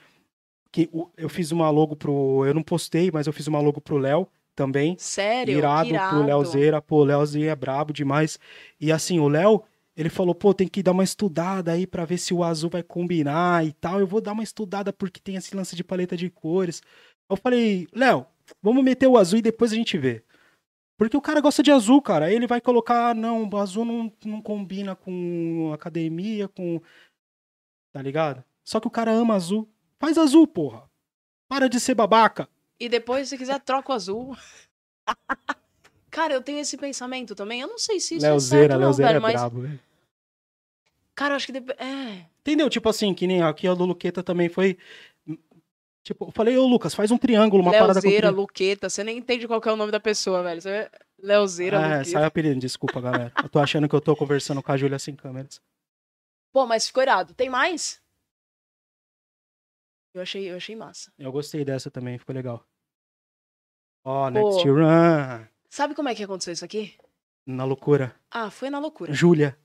[0.71, 3.97] que eu fiz uma logo pro, eu não postei, mas eu fiz uma logo pro
[3.97, 4.95] Léo também.
[4.99, 5.57] Sério?
[5.57, 6.17] Irado, irado.
[6.17, 8.37] pro Léozeira, pô, o Léozinho é brabo demais.
[8.79, 9.63] E assim, o Léo,
[9.95, 12.83] ele falou, pô, tem que dar uma estudada aí pra ver se o azul vai
[12.83, 13.99] combinar e tal.
[13.99, 16.81] Eu vou dar uma estudada porque tem esse lance de paleta de cores.
[17.29, 18.25] Eu falei, Léo,
[18.61, 20.23] vamos meter o azul e depois a gente vê.
[20.99, 22.25] Porque o cara gosta de azul, cara.
[22.25, 26.81] Aí ele vai colocar, não, o azul não, não combina com academia, com.
[27.93, 28.43] Tá ligado?
[28.65, 29.65] Só que o cara ama azul.
[29.97, 30.83] Faz azul, porra.
[31.47, 32.49] Para de ser babaca.
[32.77, 34.35] E depois, se quiser, troca o azul.
[36.11, 37.61] Cara, eu tenho esse pensamento também.
[37.61, 39.33] Eu não sei se isso Léozeira, é certo, não, velho, é mas...
[39.33, 39.79] brabo, velho.
[41.15, 41.53] Cara, eu acho que...
[41.53, 41.69] Dep...
[41.81, 42.25] É...
[42.41, 42.69] Entendeu?
[42.69, 44.77] Tipo assim, que nem aqui a do Luqueta também foi.
[46.03, 48.29] Tipo, eu falei, ô Lucas, faz um triângulo, uma parada com Leozeira.
[48.29, 48.89] Luqueta.
[48.89, 50.61] Você nem entende qual que é o nome da pessoa, velho.
[50.61, 50.91] Você vê?
[51.21, 52.05] Leozeira, É, Luqueta.
[52.05, 53.31] saiu apelido, desculpa, galera.
[53.43, 55.61] Eu tô achando que eu tô conversando com a Júlia sem câmeras.
[56.53, 57.33] Pô, mas ficou irado.
[57.33, 58.01] Tem mais?
[60.13, 61.11] Eu achei, eu achei massa.
[61.19, 62.65] Eu gostei dessa também, ficou legal.
[64.03, 64.73] Ó, Next Pô.
[64.73, 65.45] Run.
[65.69, 66.97] Sabe como é que aconteceu isso aqui?
[67.45, 68.15] Na loucura.
[68.31, 69.13] Ah, foi na loucura.
[69.13, 69.57] Júlia.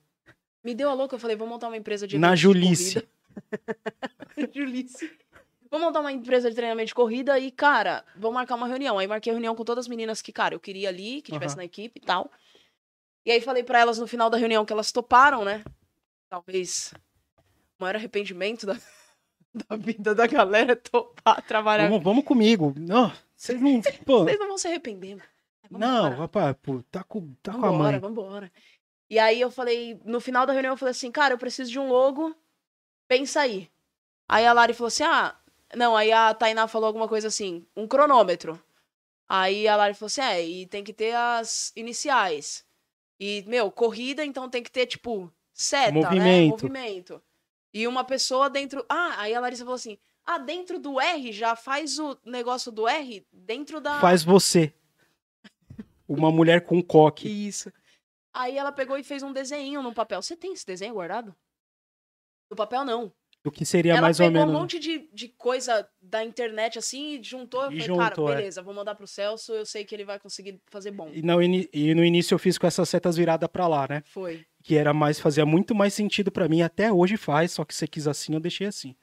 [0.63, 3.07] Me deu a louca, eu falei, vou montar uma empresa de Na Julice.
[4.55, 5.11] Julice.
[5.75, 8.97] Vou montar uma empresa de treinamento de corrida e, cara, vou marcar uma reunião.
[8.97, 11.55] Aí marquei a reunião com todas as meninas que, cara, eu queria ali, que tivesse
[11.55, 11.63] Aham.
[11.63, 12.31] na equipe e tal.
[13.27, 15.65] E aí falei pra elas no final da reunião que elas toparam, né?
[16.31, 16.95] Talvez
[17.77, 18.75] o maior arrependimento da,
[19.69, 21.89] da vida da galera é topar trabalhar.
[21.89, 22.73] Vamos, vamos comigo.
[22.79, 23.83] Não, vocês não.
[24.07, 25.29] Vocês não vão se arrepender, mano.
[25.73, 26.15] não, Vambora.
[26.21, 27.99] rapaz, pô, tá com, tá com a Vambora, mãe.
[28.01, 28.53] vambora.
[29.11, 31.81] E aí eu falei, no final da reunião eu falei assim, cara, eu preciso de
[31.81, 32.33] um logo,
[33.09, 33.69] pensa aí.
[34.29, 35.35] Aí a Lari falou assim, ah,
[35.77, 38.63] não, aí a Tainá falou alguma coisa assim, um cronômetro.
[39.29, 42.65] Aí a Lari falou assim, é, e tem que ter as iniciais.
[43.19, 46.01] E, meu, corrida, então tem que ter, tipo, seta, né?
[46.03, 46.63] Movimento.
[46.63, 47.23] Movimento.
[47.73, 48.85] E uma pessoa dentro...
[48.89, 52.87] Ah, aí a Larissa falou assim, ah, dentro do R, já faz o negócio do
[52.87, 54.01] R dentro da...
[54.01, 54.75] Faz você.
[56.07, 57.29] Uma mulher com coque.
[57.29, 57.73] Isso.
[58.33, 60.21] Aí ela pegou e fez um desenho no papel.
[60.21, 61.35] Você tem esse desenho guardado?
[62.51, 63.13] No papel, não.
[63.45, 64.57] Do que seria ela mais ou pegou menos.
[64.57, 67.63] um monte de, de coisa da internet assim e juntou.
[67.65, 68.37] Eu E falei, cara, juntou, é.
[68.37, 71.11] beleza, vou mandar pro Celso, eu sei que ele vai conseguir fazer bom.
[71.13, 74.03] E, não, e no início eu fiz com essas setas viradas pra lá, né?
[74.07, 74.47] Foi.
[74.63, 76.63] Que era mais, fazia muito mais sentido pra mim.
[76.63, 78.97] Até hoje faz, só que você quis assim, eu deixei assim.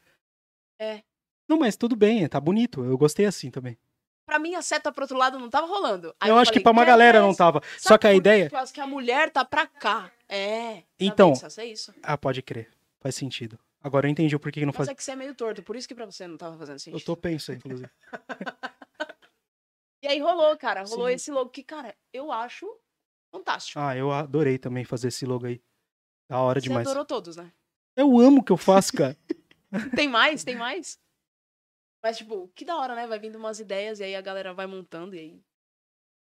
[0.79, 1.03] É.
[1.47, 2.83] Não, mas tudo bem, tá bonito.
[2.83, 3.77] Eu gostei assim também.
[4.25, 6.15] Pra mim, a seta pro outro lado não tava rolando.
[6.19, 7.61] Aí eu acho que falei, pra uma "Quer galera ver não essa?" tava.
[7.63, 8.45] Sabe Só que a ideia.
[8.49, 10.11] Por causa que a mulher tá pra cá.
[10.27, 10.77] É.
[10.77, 11.61] Tá Então- vendo, Celso?
[11.61, 11.93] É isso.
[12.01, 12.69] Ah, pode crer.
[13.01, 13.59] Faz sentido.
[13.83, 14.89] Agora eu entendi o porquê que não Mas faz.
[14.89, 16.99] é que você é meio torto, por isso que pra você não tava fazendo sentido.
[16.99, 17.89] Eu tô penso, inclusive.
[20.03, 20.83] E aí rolou, cara.
[20.83, 21.13] Rolou Sim.
[21.13, 22.67] esse logo que, cara, eu acho
[23.31, 23.79] fantástico.
[23.79, 25.61] Ah, eu adorei também fazer esse logo aí.
[26.29, 26.87] Da hora você demais.
[26.87, 27.53] adorou todos, né?
[27.95, 29.15] Eu amo o que eu faço, cara.
[29.95, 30.43] Tem mais?
[30.43, 30.99] Tem mais?
[32.03, 33.05] Mas, tipo, que da hora, né?
[33.05, 35.41] Vai vindo umas ideias e aí a galera vai montando e aí.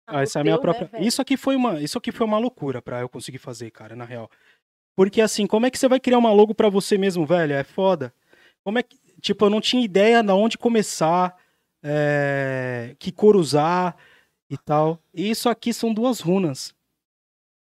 [0.05, 0.87] Ah, essa é a minha né, própria.
[0.87, 1.03] velho?
[1.03, 4.05] isso aqui foi uma, isso aqui foi uma loucura pra eu conseguir fazer, cara, na
[4.05, 4.29] real.
[5.01, 7.53] Porque assim, como é que você vai criar uma logo pra você mesmo, velho?
[7.53, 8.13] É foda.
[8.63, 11.35] Como é que, tipo, eu não tinha ideia de onde começar,
[11.83, 13.97] é, que cor usar
[14.47, 14.99] e tal.
[15.11, 16.75] E isso aqui são duas runas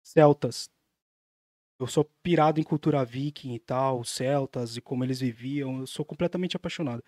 [0.01, 0.69] celtas.
[1.82, 5.82] Eu sou pirado em cultura viking e tal, celtas e como eles viviam.
[5.82, 7.03] Eu sou completamente apaixonado.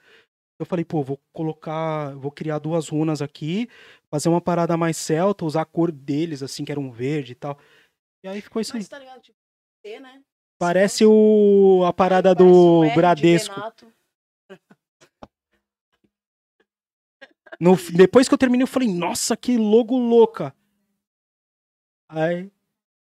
[0.60, 3.70] Eu falei, pô, vou colocar, vou criar duas runas aqui,
[4.12, 7.36] fazer uma parada mais celta, usar a cor deles, assim, que era um verde e
[7.36, 7.58] tal.
[8.22, 8.82] E aí ficou isso aí.
[8.82, 9.22] Mas tá ligado?
[9.22, 9.39] Tipo,
[9.84, 10.22] né?
[10.58, 13.56] Parece o a parada Parece um do de Bradesco.
[17.60, 20.56] No, depois que eu terminei, eu falei, nossa, que logo louca.
[22.08, 22.50] Aí,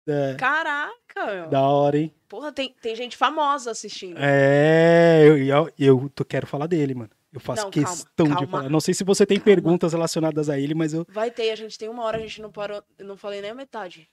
[0.05, 1.49] é, Caraca, meu.
[1.49, 2.13] da hora, hein?
[2.27, 4.17] Porra, tem, tem gente famosa assistindo.
[4.19, 7.09] É, eu, eu, eu tô- quero falar dele, mano.
[7.31, 8.47] Eu faço Não, calma, questão de calma.
[8.47, 8.69] falar.
[8.69, 9.45] Não sei se você tem Calma.
[9.45, 11.05] perguntas relacionadas a ele, mas eu.
[11.09, 13.51] Vai ter, a gente tem uma hora, a gente não parou, eu não falei nem
[13.51, 14.09] a metade.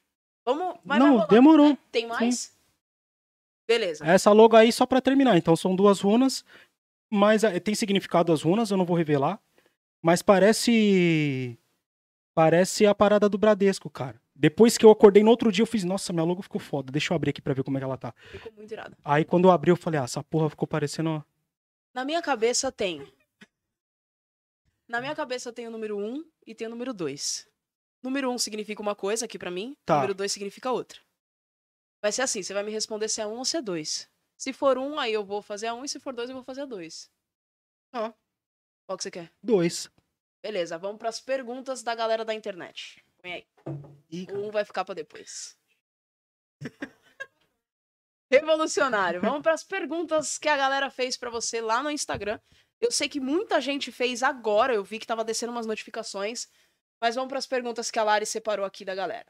[0.55, 1.69] Vamos, vai, Não, vai demorou.
[1.71, 1.79] né?
[1.91, 2.57] Tem mais?
[3.67, 4.05] Beleza.
[4.05, 5.37] Essa logo aí só pra terminar.
[5.37, 6.45] Então são duas runas,
[7.09, 9.41] mas eh, tem significado as runas, eu não vou revelar.
[10.03, 11.59] Mas parece.
[12.35, 14.21] Parece a parada do Bradesco, cara.
[14.35, 16.91] Depois que eu acordei no outro dia, eu fiz, nossa, minha logo ficou foda.
[16.91, 18.15] Deixa eu abrir aqui pra ver como é que ela tá.
[18.31, 18.97] Ficou muito irado.
[19.05, 21.23] Aí quando eu abri, eu falei, ah, essa porra ficou parecendo.
[21.93, 23.07] Na minha cabeça tem.
[24.89, 27.47] Na minha cabeça tem o número 1 e tem o número 2.
[28.03, 29.97] Número 1 significa uma coisa aqui pra mim, Tá.
[29.97, 31.01] número 2 significa outra.
[32.03, 34.09] Vai ser assim, você vai me responder se é 1 ou se é 2.
[34.39, 36.45] Se for 1, aí eu vou fazer a 1 e se for 2, eu vou
[36.45, 37.11] fazer a 2.
[37.95, 38.13] Ó.
[38.87, 39.31] Qual que você quer?
[39.43, 39.91] Dois.
[40.43, 43.05] Beleza, vamos pras perguntas da galera da internet.
[43.21, 43.47] Põe aí.
[44.11, 45.57] Ih, O 1 vai ficar pra depois.
[48.31, 49.21] Revolucionário.
[49.21, 52.41] Vamos pras perguntas que a galera fez pra você lá no Instagram.
[52.81, 56.49] Eu sei que muita gente fez agora, eu vi que tava descendo umas notificações,
[57.01, 59.27] mas vamos pras perguntas que a Lari separou aqui da galera.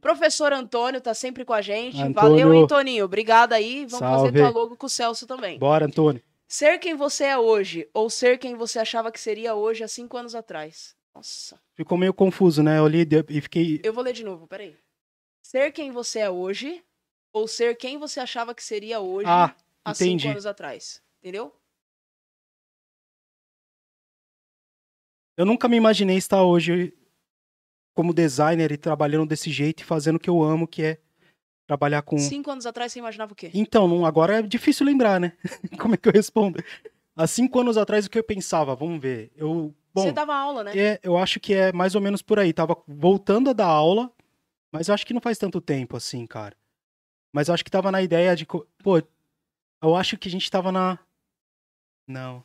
[0.00, 2.00] Professor Antônio tá sempre com a gente.
[2.00, 2.14] Antônio.
[2.14, 3.04] Valeu, hein, Toninho?
[3.04, 3.84] Obrigada aí.
[3.86, 4.38] Vamos fazer Salve.
[4.38, 5.58] tua logo com o Celso também.
[5.58, 6.22] Bora, Antônio.
[6.46, 10.16] Ser quem você é hoje ou ser quem você achava que seria hoje há cinco
[10.16, 10.96] anos atrás?
[11.14, 11.60] Nossa.
[11.74, 12.78] Ficou meio confuso, né?
[12.78, 13.80] Eu li e fiquei.
[13.82, 14.76] Eu vou ler de novo, peraí.
[15.42, 16.82] Ser quem você é hoje
[17.32, 20.22] ou ser quem você achava que seria hoje Ah, há entendi.
[20.22, 21.02] cinco anos atrás.
[21.20, 21.52] Entendeu?
[25.38, 26.92] Eu nunca me imaginei estar hoje
[27.94, 30.98] como designer e trabalhando desse jeito e fazendo o que eu amo, que é
[31.64, 32.18] trabalhar com.
[32.18, 33.48] Cinco anos atrás você imaginava o quê?
[33.54, 35.32] Então, não- agora é difícil lembrar, né?
[35.80, 36.60] Como é que eu respondo?
[37.14, 38.74] Há cinco anos atrás, o que eu pensava?
[38.74, 39.30] Vamos ver.
[39.36, 40.76] Eu, bom, você dava aula, né?
[40.76, 42.52] é, eu acho que é mais ou menos por aí.
[42.52, 44.12] Tava voltando a dar aula,
[44.72, 46.56] mas eu acho que não faz tanto tempo assim, cara.
[47.32, 48.44] Mas eu acho que tava na ideia de.
[48.44, 49.00] Pô,
[49.82, 50.98] eu acho que a gente tava na.
[52.08, 52.42] Não.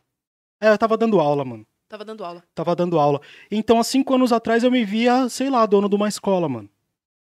[0.62, 1.66] É, eu tava dando aula, mano.
[1.94, 2.44] Tava dando aula.
[2.56, 3.22] Tava dando aula.
[3.52, 6.68] Então, há cinco anos atrás, eu me via, sei lá, dono de uma escola, mano.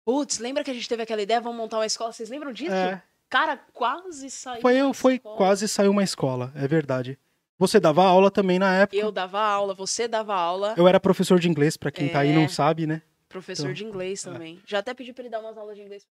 [0.05, 1.41] Putz, lembra que a gente teve aquela ideia?
[1.41, 2.13] Vamos montar uma escola?
[2.13, 2.71] Vocês lembram disso?
[2.73, 4.61] É, Cara, quase saiu.
[4.61, 5.35] foi, uma foi escola.
[5.35, 7.19] quase saiu uma escola, é verdade.
[7.59, 8.95] Você dava aula também na época.
[8.95, 10.75] Eu dava aula, você dava aula.
[10.77, 12.35] Eu era professor de inglês, pra quem tá aí e É.
[12.35, 13.01] não sabe, né?
[13.27, 14.31] Professor Então, de inglês é.
[14.31, 14.61] também.
[14.65, 16.07] Já até pedi pra ele dar umas aulas de inglês.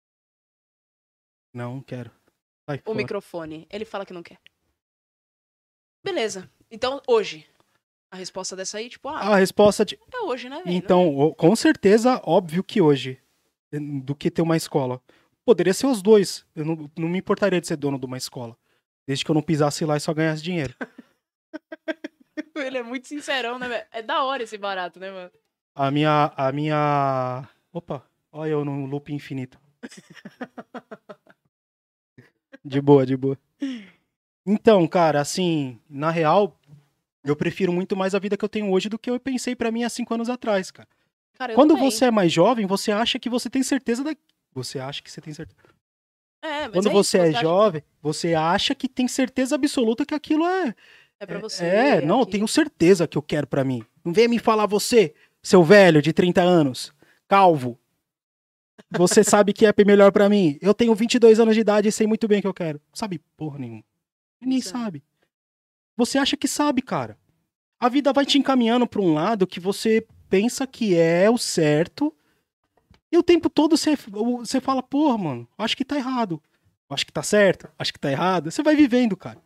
[1.55, 2.11] Não, quero.
[2.69, 2.97] Sai O fora.
[2.99, 3.67] microfone.
[3.71, 4.39] Ele fala que não quer.
[6.05, 6.51] Beleza.
[6.71, 7.47] Então, hoje.
[8.13, 9.99] A resposta dessa aí, tipo, ah, A resposta de.
[10.13, 10.77] é hoje, né, velho?
[10.77, 13.19] Então, com certeza, óbvio que hoje,
[13.73, 15.01] eh, do que ter uma escola.
[15.47, 16.45] Poderia ser os dois.
[16.55, 18.55] Eu não, não me importaria de ser dono de uma escola.
[19.07, 20.75] Desde que eu não pisasse lá e só ganhasse dinheiro.
[22.55, 23.87] Ele é muito sincerão, né, velho?
[23.91, 25.31] É da hora esse barato, né, mano?
[25.75, 26.33] A minha.
[26.37, 27.49] A minha.
[27.73, 29.59] Opa, olha eu no loop infinito.
[32.63, 33.37] De boa, de boa.
[34.47, 36.57] Então, cara, assim, na real,
[37.25, 39.71] eu prefiro muito mais a vida que eu tenho hoje do que eu pensei pra
[39.71, 40.89] mim há cinco anos atrás, cara.
[41.35, 41.91] Cara, eu Quando também.
[41.91, 44.15] você é mais jovem, você acha que você tem certeza da.
[44.55, 45.59] Você acha que você tem certeza.
[46.43, 49.55] É, mas Quando é você isso, é acha que jovem, você acha que tem certeza
[49.55, 50.75] absoluta que aquilo é.
[51.21, 51.65] É pra você.
[51.65, 52.33] É, não, eu aqui.
[52.33, 53.85] tenho certeza que eu quero pra mim.
[54.05, 56.93] Não venha me falar você, seu velho de 30 anos,
[57.29, 57.79] calvo.
[58.91, 60.59] Você sabe que é melhor pra mim.
[60.61, 62.81] Eu tenho 22 anos de idade e sei muito bem o que eu quero.
[62.89, 63.85] Não sabe porra nenhuma.
[64.41, 64.63] Ninguém é.
[64.63, 65.03] sabe.
[66.05, 67.17] Você acha que sabe, cara.
[67.79, 72.15] A vida vai te encaminhando pra um lado que você pensa que é o certo.
[73.11, 73.97] E o tempo todo você,
[74.39, 76.43] você fala, porra, mano, acho que tá errado.
[76.91, 78.51] Acho que tá certo, acho que tá errado.
[78.51, 79.41] Você vai vivendo, cara.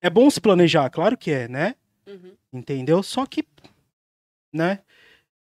[0.00, 1.74] É bom se planejar, claro que é, né?
[2.06, 2.32] Uhum.
[2.52, 3.02] Entendeu?
[3.02, 3.44] Só que,
[4.52, 4.80] né?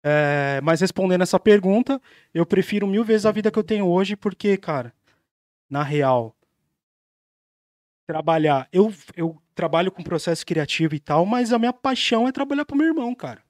[0.04, 2.00] É, mas respondendo essa pergunta,
[2.32, 4.92] eu prefiro mil vezes a vida que eu tenho hoje, porque, cara,
[5.68, 6.36] na real,
[8.06, 8.68] trabalhar.
[8.72, 12.76] Eu, eu trabalho com processo criativo e tal, mas a minha paixão é trabalhar pro
[12.76, 13.42] meu irmão, cara.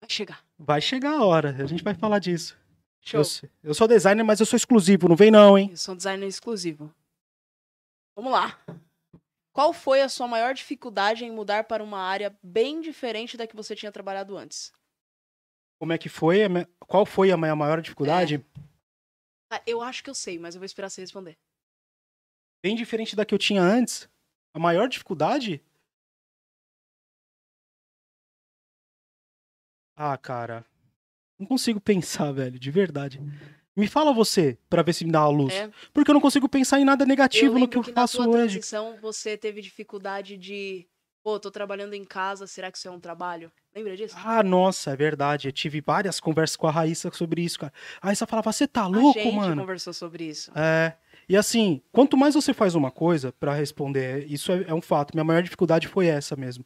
[0.00, 0.44] Vai chegar.
[0.58, 2.58] Vai chegar a hora, a gente vai falar disso.
[3.00, 3.20] Show.
[3.20, 5.68] Eu, eu sou designer, mas eu sou exclusivo, não vem não, hein?
[5.70, 6.92] Eu sou designer exclusivo.
[8.16, 8.58] Vamos lá.
[9.52, 13.56] Qual foi a sua maior dificuldade em mudar para uma área bem diferente da que
[13.56, 14.72] você tinha trabalhado antes?
[15.78, 16.38] Como é que foi?
[16.86, 18.44] Qual foi a minha maior dificuldade?
[19.50, 21.36] Ah, eu acho que eu sei, mas eu vou esperar você responder.
[22.62, 24.08] Bem diferente da que eu tinha antes.
[24.54, 25.62] A maior dificuldade?
[29.96, 30.64] Ah, cara.
[31.38, 33.20] Não consigo pensar, velho, de verdade.
[33.74, 35.54] Me fala você, pra ver se me dá uma luz.
[35.54, 38.28] É, Porque eu não consigo pensar em nada negativo no que eu na faço sua
[38.28, 38.54] hoje.
[38.54, 40.86] transição você teve dificuldade de,
[41.24, 43.50] pô, tô trabalhando em casa, será que isso é um trabalho?
[43.74, 44.14] Lembra disso?
[44.18, 45.48] Ah, nossa, é verdade.
[45.48, 47.72] Eu tive várias conversas com a Raíssa sobre isso, cara.
[48.02, 49.62] A Raíssa falava, você tá louco, a gente mano?
[49.62, 50.52] conversou sobre isso.
[50.54, 50.94] É.
[51.32, 55.14] E assim, quanto mais você faz uma coisa pra responder, isso é, é um fato.
[55.14, 56.62] Minha maior dificuldade foi essa mesmo.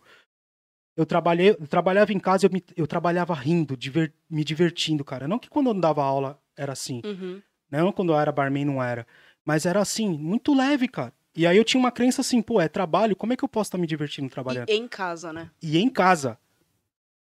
[0.96, 5.28] Eu trabalhei, eu trabalhava em casa, eu, me- eu trabalhava rindo, diver- me divertindo, cara.
[5.28, 7.40] Não que quando eu não dava aula era assim, Uhum.
[7.70, 9.06] não quando eu era barman não era,
[9.44, 11.12] mas era assim, muito leve, cara.
[11.36, 13.68] E aí eu tinha uma crença assim, pô, é trabalho, como é que eu posso
[13.68, 14.68] estar me divertindo trabalhando?
[14.68, 15.48] E em casa, né?
[15.62, 16.36] E em casa.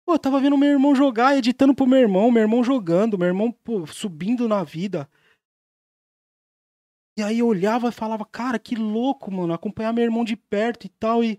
[0.05, 3.29] Pô, eu tava vendo meu irmão jogar, editando pro meu irmão, meu irmão jogando, meu
[3.29, 5.09] irmão pô, subindo na vida.
[7.19, 10.85] E aí eu olhava e falava, cara, que louco, mano, acompanhar meu irmão de perto
[10.87, 11.37] e tal, e,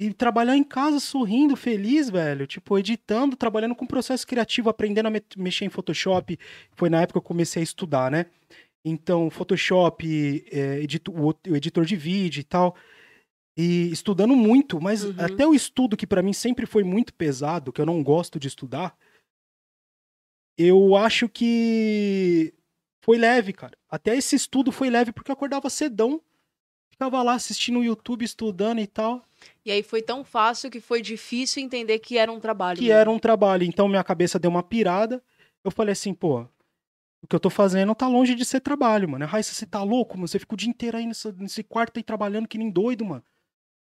[0.00, 2.46] e trabalhar em casa sorrindo, feliz, velho.
[2.46, 6.38] Tipo, editando, trabalhando com processo criativo, aprendendo a me- mexer em Photoshop.
[6.72, 8.24] Foi na época que eu comecei a estudar, né?
[8.82, 12.74] Então, Photoshop, é, edito- o o editor de vídeo e tal.
[13.58, 15.14] E estudando muito, mas Uhum.
[15.18, 18.48] até o estudo que pra mim sempre foi muito pesado, que eu não gosto de
[18.48, 18.96] estudar,
[20.56, 22.54] eu acho que
[23.00, 23.76] foi leve, cara.
[23.88, 26.20] Até esse estudo foi leve porque eu acordava cedão,
[26.90, 29.22] ficava lá assistindo o YouTube, estudando e tal,
[29.64, 32.76] E aí foi tão fácil que foi difícil entender que era um trabalho.
[32.78, 32.98] que mesmo.
[32.98, 33.64] era um trabalho.
[33.64, 35.22] Então minha cabeça deu uma pirada.
[35.64, 36.46] Eu falei assim, pô,
[37.22, 39.24] o que eu tô fazendo tá longe de ser trabalho, mano.
[39.26, 40.28] Raíssa, você tá louco, mano?
[40.28, 43.22] Você fica o dia inteiro aí nessa- nesse quarto aí trabalhando que nem doido, mano.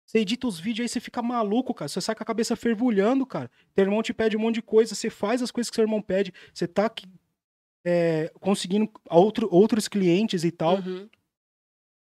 [0.06, 1.88] Você edita os vídeos aí, você fica maluco, cara.
[1.90, 3.50] Você sai com a cabeça fervulhando, cara.
[3.74, 6.02] Teu irmão te pede um monte de coisa, você faz as coisas que seu irmão
[6.02, 6.34] pede.
[6.54, 6.90] Você tá
[7.86, 10.78] é, conseguindo outro, outros clientes e tal.
[10.78, 11.08] Uhum.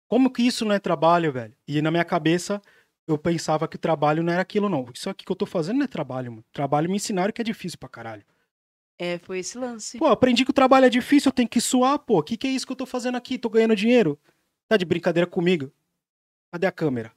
[0.08, 1.56] Como que isso não é trabalho, velho?
[1.68, 2.62] E na minha cabeça,
[3.08, 4.86] eu pensava que o trabalho não era aquilo, não.
[4.94, 6.46] Isso aqui que eu tô fazendo não é trabalho, mano.
[6.54, 8.24] Trabalho me ensinaram que é difícil pra caralho.
[9.00, 9.98] É, foi esse lance.
[9.98, 12.20] Pô, aprendi que o trabalho é difícil, eu tenho que suar, pô.
[12.20, 13.40] O que, que é isso que eu tô fazendo aqui?
[13.40, 14.20] Tô ganhando dinheiro?
[14.70, 15.72] Tá de brincadeira comigo?
[16.52, 17.12] Cadê a câmera?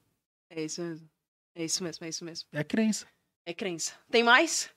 [0.48, 1.10] É isso mesmo.
[1.54, 2.48] É isso mesmo, é isso mesmo.
[2.52, 3.06] É crença.
[3.44, 3.94] É crença.
[4.10, 4.70] Tem mais?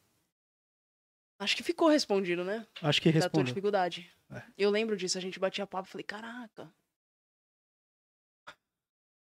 [1.39, 2.67] Acho que ficou respondido, né?
[2.81, 3.45] Acho que Da tua respondeu.
[3.45, 4.13] dificuldade.
[4.29, 4.43] É.
[4.57, 6.71] Eu lembro disso, a gente batia papo e falei, caraca.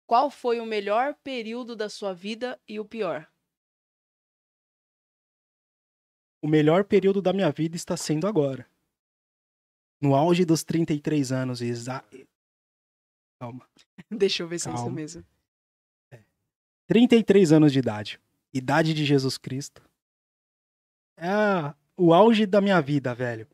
[0.08, 3.28] Qual foi o melhor período da sua vida e o pior?
[6.44, 8.70] O melhor período da minha vida está sendo agora.
[10.00, 12.06] No auge dos 33 anos, exa...
[13.40, 13.68] Calma.
[14.12, 15.26] Deixa eu ver se é isso mesmo.
[16.88, 18.22] 33 anos de idade.
[18.54, 19.82] Idade de Jesus Cristo.
[21.18, 23.48] É a- o auge da minha vida, velho.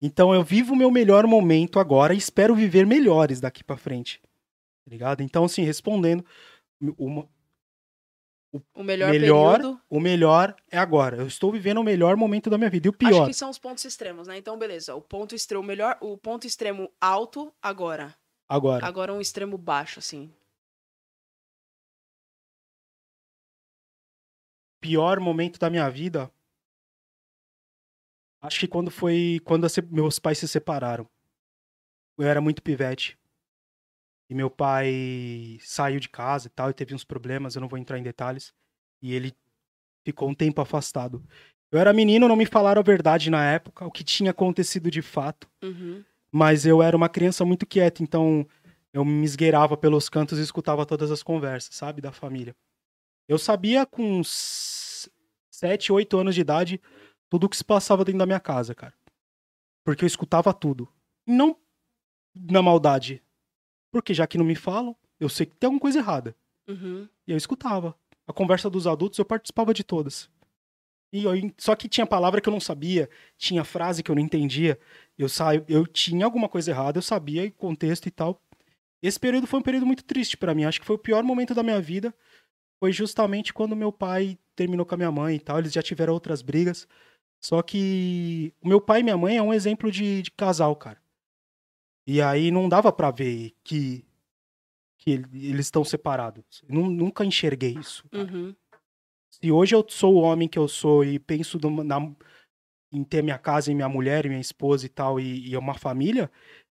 [0.00, 4.20] Então eu vivo o meu melhor momento agora e espero viver melhores daqui pra frente.
[4.20, 5.22] Tá ligado?
[5.22, 6.24] Então, assim, respondendo,
[6.96, 7.28] uma-
[8.74, 9.80] O melhor, melhor, período.
[9.90, 11.16] o melhor é agora.
[11.16, 12.86] Eu estou vivendo o melhor momento da minha vida.
[12.86, 14.38] E o Acho pior, que são os pontos extremos, né?
[14.38, 14.94] Então, beleza.
[14.94, 18.14] O ponto extremo melhor, o ponto extremo alto agora.
[18.48, 18.86] agora.
[18.86, 20.32] Agora um extremo baixo, assim.
[24.80, 26.30] pior momento da minha vida.
[28.40, 29.40] Acho que quando foi.
[29.44, 31.08] Quando a meus pais se separaram.
[32.16, 33.18] Eu era muito pivete.
[34.30, 37.78] E meu pai saiu de casa e tal, e teve uns problemas, eu não vou
[37.78, 38.52] entrar em detalhes.
[39.00, 39.34] E ele
[40.04, 41.24] ficou um tempo afastado.
[41.70, 45.00] Eu era menino, não me falaram a verdade na época, o que tinha acontecido de
[45.00, 45.48] fato.
[45.62, 46.04] Uhum.
[46.30, 48.46] Mas eu era uma criança muito quieta, então
[48.92, 52.54] eu me esgueirava pelos cantos e escutava todas as conversas, sabe, da família.
[53.26, 55.08] Eu sabia com uns
[55.50, 56.80] 7, 8 anos de idade
[57.30, 58.94] tudo o que se passava dentro da minha casa, cara.
[59.84, 60.88] Porque eu escutava tudo.
[61.26, 61.56] E não
[62.34, 63.22] na maldade.
[63.90, 66.36] Porque já que não me falam, eu sei que tem alguma coisa errada.
[66.68, 67.08] Uhum.
[67.26, 67.94] E eu escutava.
[68.26, 70.30] A conversa dos adultos eu participava de todas.
[71.12, 74.22] E eu, só que tinha palavra que eu não sabia, tinha frase que eu não
[74.22, 74.78] entendia.
[75.16, 78.42] Eu saio, eu tinha alguma coisa errada, eu sabia o contexto e tal.
[79.02, 80.64] Esse período foi um período muito triste pra mim.
[80.64, 82.14] Acho que foi o pior momento da minha vida.
[82.78, 85.58] Foi justamente quando meu pai terminou com a minha mãe e tal.
[85.58, 86.86] Eles já tiveram outras brigas.
[87.40, 90.98] Só que o meu pai e minha mãe é um exemplo de, de casal, cara.
[92.06, 94.04] E aí não dava pra ver que
[95.00, 96.64] que ele- eles estão separados.
[96.68, 98.04] Nunca enxerguei isso.
[98.12, 98.52] Uhum.
[99.30, 102.12] Se hoje eu sou o homem que eu sou e penso numa- na-
[102.92, 105.74] em ter minha casa e minha mulher e minha esposa e tal, e, e uma
[105.74, 106.28] família,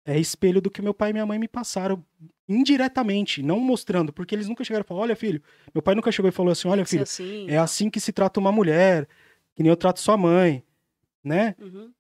[0.07, 2.05] é espelho do que meu pai e minha mãe me passaram
[2.49, 5.43] indiretamente, não mostrando, porque eles nunca chegaram e falaram: olha, filho,
[5.75, 7.47] meu pai nunca chegou e falou assim: olha, filho, assim.
[7.51, 9.09] é assim que se trata uma mulher,
[9.55, 10.65] que nem eu trato sua mãe,
[11.23, 11.55] né?
[11.61, 11.93] Uhum.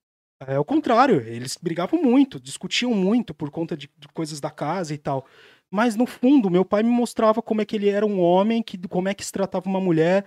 [0.46, 4.92] É o contrário, eles brigavam muito, discutiam muito por conta de, de coisas da casa
[4.92, 5.26] e tal.
[5.70, 8.76] Mas no fundo, meu pai me mostrava como é que ele era um homem, que,
[8.88, 10.24] como é que se tratava uma mulher,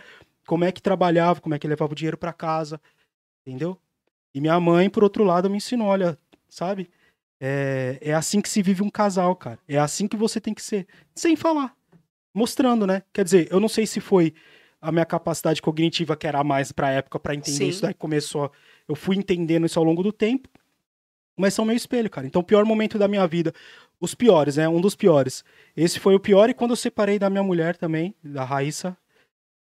[0.47, 2.79] como é que trabalhava, como é que levava o dinheiro pra casa,
[3.45, 3.77] entendeu?
[4.33, 6.17] E minha mãe, por outro lado, me ensinou, olha,
[6.49, 6.89] sabe?
[7.39, 9.59] É, é assim que se vive um casal, cara.
[9.67, 11.75] É assim que você tem que ser, sem falar,
[12.33, 13.03] mostrando, né?
[13.13, 14.33] Quer dizer, eu não sei se foi
[14.87, 17.67] a minha capacidade cognitiva que era a mais pra época pra entender Sim.
[17.67, 18.51] isso, daí começou
[18.87, 20.49] eu fui entendendo isso ao longo do tempo,
[21.37, 22.25] mas são meu espelho, cara.
[22.27, 23.53] Então, o pior momento da minha vida,
[23.99, 24.69] os piores, né?
[24.69, 25.43] Um dos piores.
[25.75, 28.97] Esse foi o pior, e quando eu separei da minha mulher também, da Raíssa,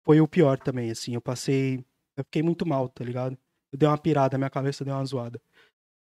[0.04, 1.16] foi o pior também, assim.
[1.16, 1.84] Eu passei.
[2.16, 3.38] Eu fiquei muito mal, tá ligado?
[3.72, 5.42] Eu dei uma pirada, minha cabeça deu uma zoada.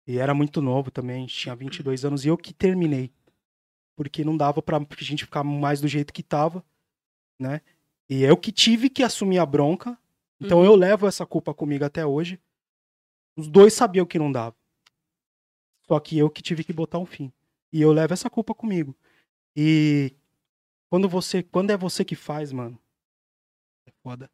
[0.06, 3.12] E era muito novo também, tinha 22 anos, e eu que terminei.
[3.96, 6.64] Porque não dava pra gente ficar mais do jeito que tava,
[7.38, 7.60] né?
[8.10, 9.96] E eu que tive que assumir a bronca.
[10.40, 10.64] Então Uhum.
[10.64, 12.40] eu levo essa culpa comigo até hoje.
[13.36, 14.56] Os dois sabiam que não dava.
[15.86, 17.32] Só que eu que tive que botar um fim.
[17.72, 18.96] E eu levo essa culpa comigo.
[19.54, 20.12] E
[20.90, 22.76] quando você, quando é você que faz, mano,
[23.86, 24.28] é foda.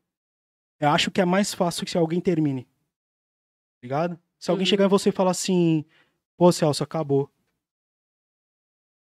[0.81, 2.65] Eu acho que é mais fácil que se alguém termine.
[2.65, 2.71] Tá
[3.83, 4.19] Ligado?
[4.39, 4.71] Se alguém Uhum.
[4.71, 5.85] chegar em você e falar assim,
[6.37, 7.31] pô, Celso, acabou.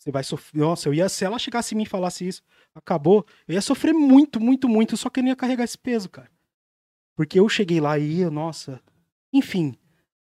[0.07, 0.61] Você vai sofrer.
[0.61, 1.09] Nossa, eu ia.
[1.09, 2.41] Se ela chegasse em mim e falasse isso,
[2.73, 6.09] acabou, eu ia sofrer muito, muito, muito, só que eu não ia carregar esse peso,
[6.09, 6.31] cara.
[7.17, 8.81] Porque eu cheguei lá e ia, nossa.
[9.33, 9.77] Enfim,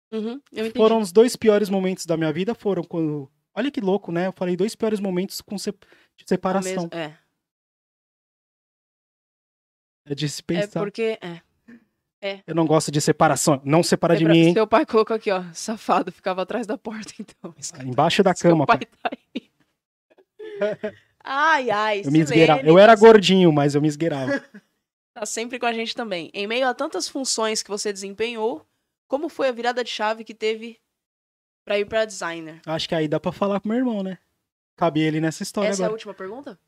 [0.09, 0.39] Uhum.
[0.73, 3.29] Foram os dois piores momentos da minha vida, foram quando.
[3.53, 4.27] Olha que louco, né?
[4.27, 5.71] Eu falei dois piores momentos com se-
[6.15, 6.83] de separação.
[6.83, 7.13] mesmo- É.
[10.05, 10.79] É de se É pensar.
[10.79, 11.19] porque.
[12.21, 12.41] É.
[12.47, 13.61] Eu não gosto de separação.
[13.65, 14.53] Não separa de Lembra- mim?
[14.53, 15.43] Seu pai colocou aqui, ó.
[15.53, 17.53] Safado, ficava atrás da porta, então.
[17.85, 18.65] Embaixo da Seu cama.
[18.65, 18.87] pai pai.
[19.03, 19.51] tá aí.
[21.23, 22.61] Ai, ai, Eu me esgueirava.
[22.61, 24.31] Eu era gordinho, mas eu me esgueirava.
[25.13, 26.29] Tá sempre com a gente também.
[26.31, 28.63] Em meio a tantas funções que você desempenhou,
[29.07, 30.79] como foi a virada de chave que teve
[31.65, 32.61] pra ir pra designer?
[32.67, 34.19] Acho que aí dá pra falar pro meu irmão, né?
[34.75, 35.95] Cabe ele nessa história Essa é a agora.
[35.95, 36.59] última pergunta?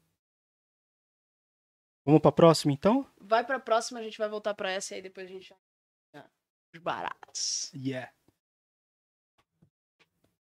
[2.03, 3.06] Vamos pra próxima, então?
[3.22, 5.53] Vai pra próxima, a gente vai voltar pra essa e aí depois a gente.
[6.74, 7.72] Os baratos.
[7.72, 8.11] Yeah.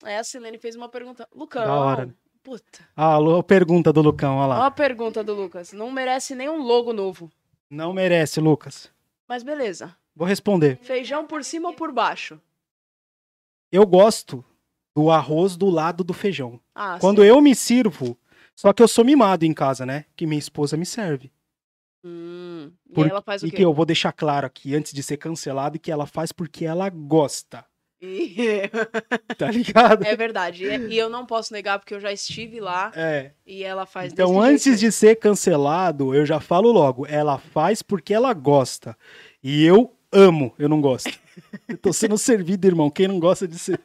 [0.04, 1.30] É, a Silene fez uma pergunta.
[1.32, 2.16] Lucão.
[2.44, 2.80] Puta.
[2.96, 4.66] Ah, alô, pergunta do Lucão, olha lá.
[4.68, 5.72] a pergunta do Lucas.
[5.72, 7.32] Não merece nenhum logo novo.
[7.70, 8.92] Não merece, Lucas.
[9.28, 9.96] Mas beleza.
[10.16, 10.78] Vou responder.
[10.82, 12.40] Feijão por cima ou por baixo?
[13.72, 14.44] Eu gosto
[14.96, 16.60] do arroz do lado do feijão.
[16.76, 17.28] Ah, Quando sim.
[17.28, 18.18] eu me sirvo,
[18.56, 20.06] só que eu sou mimado em casa, né?
[20.16, 21.32] Que minha esposa me serve.
[22.04, 22.72] Hum.
[22.90, 23.58] E Por- ela faz o E quê?
[23.58, 26.90] que eu vou deixar claro aqui, antes de ser cancelado, que ela faz porque ela
[26.90, 27.66] gosta.
[28.06, 28.70] Ih,
[29.38, 30.04] Tá ligado?
[30.06, 30.66] é verdade.
[30.66, 33.32] E e eu não posso negar porque eu já estive lá É.
[33.46, 34.80] e ela faz Então, antes jeito.
[34.80, 38.98] de ser cancelado, eu já falo logo, ela faz porque ela gosta.
[39.42, 41.18] E eu amo, eu não gosto.
[41.68, 42.90] eu tô sendo servido, irmão.
[42.90, 43.80] Quem não gosta de ser.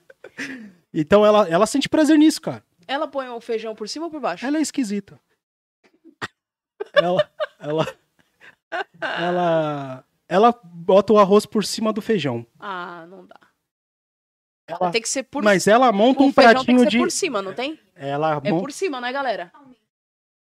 [0.92, 2.62] Então ela, ela sente prazer nisso, cara.
[2.88, 4.44] Ela põe o feijão por cima ou por baixo?
[4.46, 5.20] Ela é esquisita.
[6.92, 7.30] ela,
[7.60, 7.86] ela,
[9.00, 10.04] ela.
[10.30, 12.46] Ela bota o arroz por cima do feijão.
[12.60, 13.40] Ah, não dá.
[14.68, 16.98] Ela- Tem que ser por Mas ela monta um pratinho de.
[16.98, 17.80] por cima, não tem?
[17.96, 19.50] Ela É monta por cima, né, galera?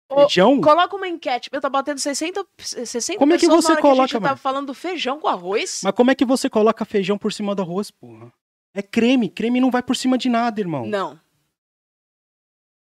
[0.09, 0.61] Ô, feijão.
[0.61, 1.51] Coloca uma enquete.
[1.53, 4.13] Eu tá batendo 60, 60 Como é que pessoas você na hora a coloca, gente
[4.15, 4.37] tá mano?
[4.37, 5.81] falando do feijão com arroz.
[5.85, 8.33] Mas como é que você coloca feijão por cima do arroz, porra?
[8.73, 9.29] É creme.
[9.29, 10.87] Creme não vai por cima de nada, irmão.
[10.87, 11.21] Não.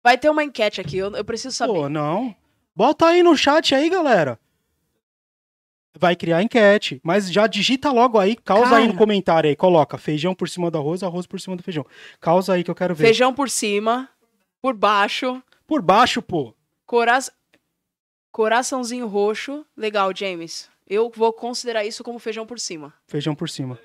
[0.04, 1.72] Vai ter uma enquete aqui, eu, eu preciso saber.
[1.72, 2.34] Pô, não.
[2.74, 4.38] Bota aí no chat aí, galera.
[5.98, 7.00] Vai criar enquete.
[7.04, 8.98] Mas já digita logo aí, causa aí no Cara.
[8.98, 9.56] comentário aí.
[9.56, 11.84] Coloca feijão por cima do arroz, arroz por cima do feijão.
[12.20, 13.04] Causa aí que eu quero ver.
[13.04, 14.08] Feijão por cima,
[14.60, 16.54] por baixo, Por baixo, pô.
[16.86, 17.18] cora...
[18.30, 19.64] coraçãozinho roxo.
[19.76, 20.68] Legal, James.
[20.88, 22.92] Eu vou considerar isso como feijão por cima.
[23.06, 23.78] Feijão por cima.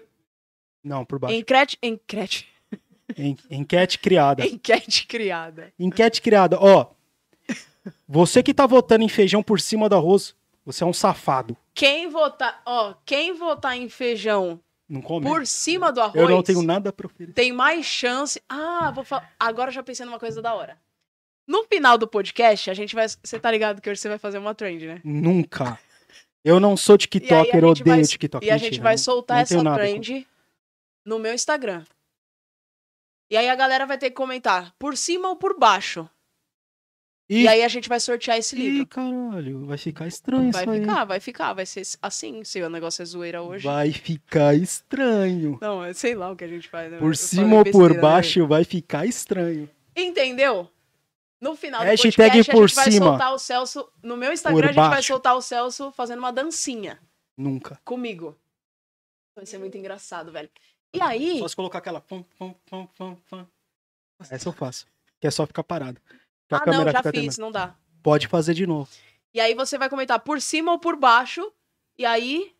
[0.83, 1.35] Não, por baixo.
[1.35, 2.47] Enquete, enquete,
[3.17, 4.45] En- enquete criada.
[4.47, 5.73] enquete criada.
[5.79, 6.57] Enquete criada.
[6.59, 6.87] Ó.
[8.07, 10.35] Você que tá votando em feijão por cima do arroz,
[10.67, 11.55] você é um safado.
[11.73, 15.25] Quem votar, ó, quem votar em feijão Não come?
[15.25, 17.33] por cima do arroz Eu não tenho nada pra oferecer.
[17.33, 18.41] tem mais chance.
[18.49, 19.31] Ah, vou falar.
[19.39, 20.77] Agora eu já pensei numa coisa da hora.
[21.47, 23.07] No final do podcast, a gente vai.
[23.07, 25.01] Você tá ligado que hoje você vai fazer uma trend, né?
[25.03, 25.79] Nunca.
[26.43, 28.45] Eu não sou TikToker, eu gente vai- odeio TikTok.
[28.45, 30.27] E a gente Mentira, vai soltar essa trend
[31.05, 31.85] no meu Instagram.
[33.31, 36.09] E aí a galera vai ter que comentar por cima ou por baixo.
[37.29, 38.87] Ih, E aí a gente vai sortear esse Ih, livro.
[38.87, 40.79] caralho, vai ficar estranho Vai isso aí.
[40.79, 43.65] ficar, vai ficar, vai ser assim, se o negócio é zoeira hoje.
[43.65, 45.57] Vai ficar estranho.
[45.61, 46.89] Não, eu sei lá o que a gente faz.
[46.89, 46.97] né?
[46.97, 47.99] Eu Por falei cima ou por né?
[47.99, 49.69] baixo vai ficar estranho.
[49.95, 50.69] Entendeu?
[51.41, 53.05] No final do Hashtag podcast, a por gente vai cima.
[53.05, 53.89] soltar o Celso.
[54.01, 55.07] No meu Instagram, Por a gente vai baixo.
[55.07, 56.97] soltar o Celso fazendo uma dancinha
[57.37, 57.79] Nunca.
[57.85, 58.35] comigo.
[59.35, 60.49] Vai ser muito engraçado, velho.
[60.93, 61.39] E aí.
[61.39, 62.03] Posso colocar aquela.
[64.31, 64.87] Essa eu faço.
[65.19, 65.99] Que é só ficar parado.
[66.49, 67.37] Ah, não, já fiz, tremendo.
[67.39, 67.75] não dá.
[68.01, 68.89] Pode fazer de novo.
[69.33, 71.51] E aí você vai comentar por cima ou por baixo.
[71.97, 72.55] E aí.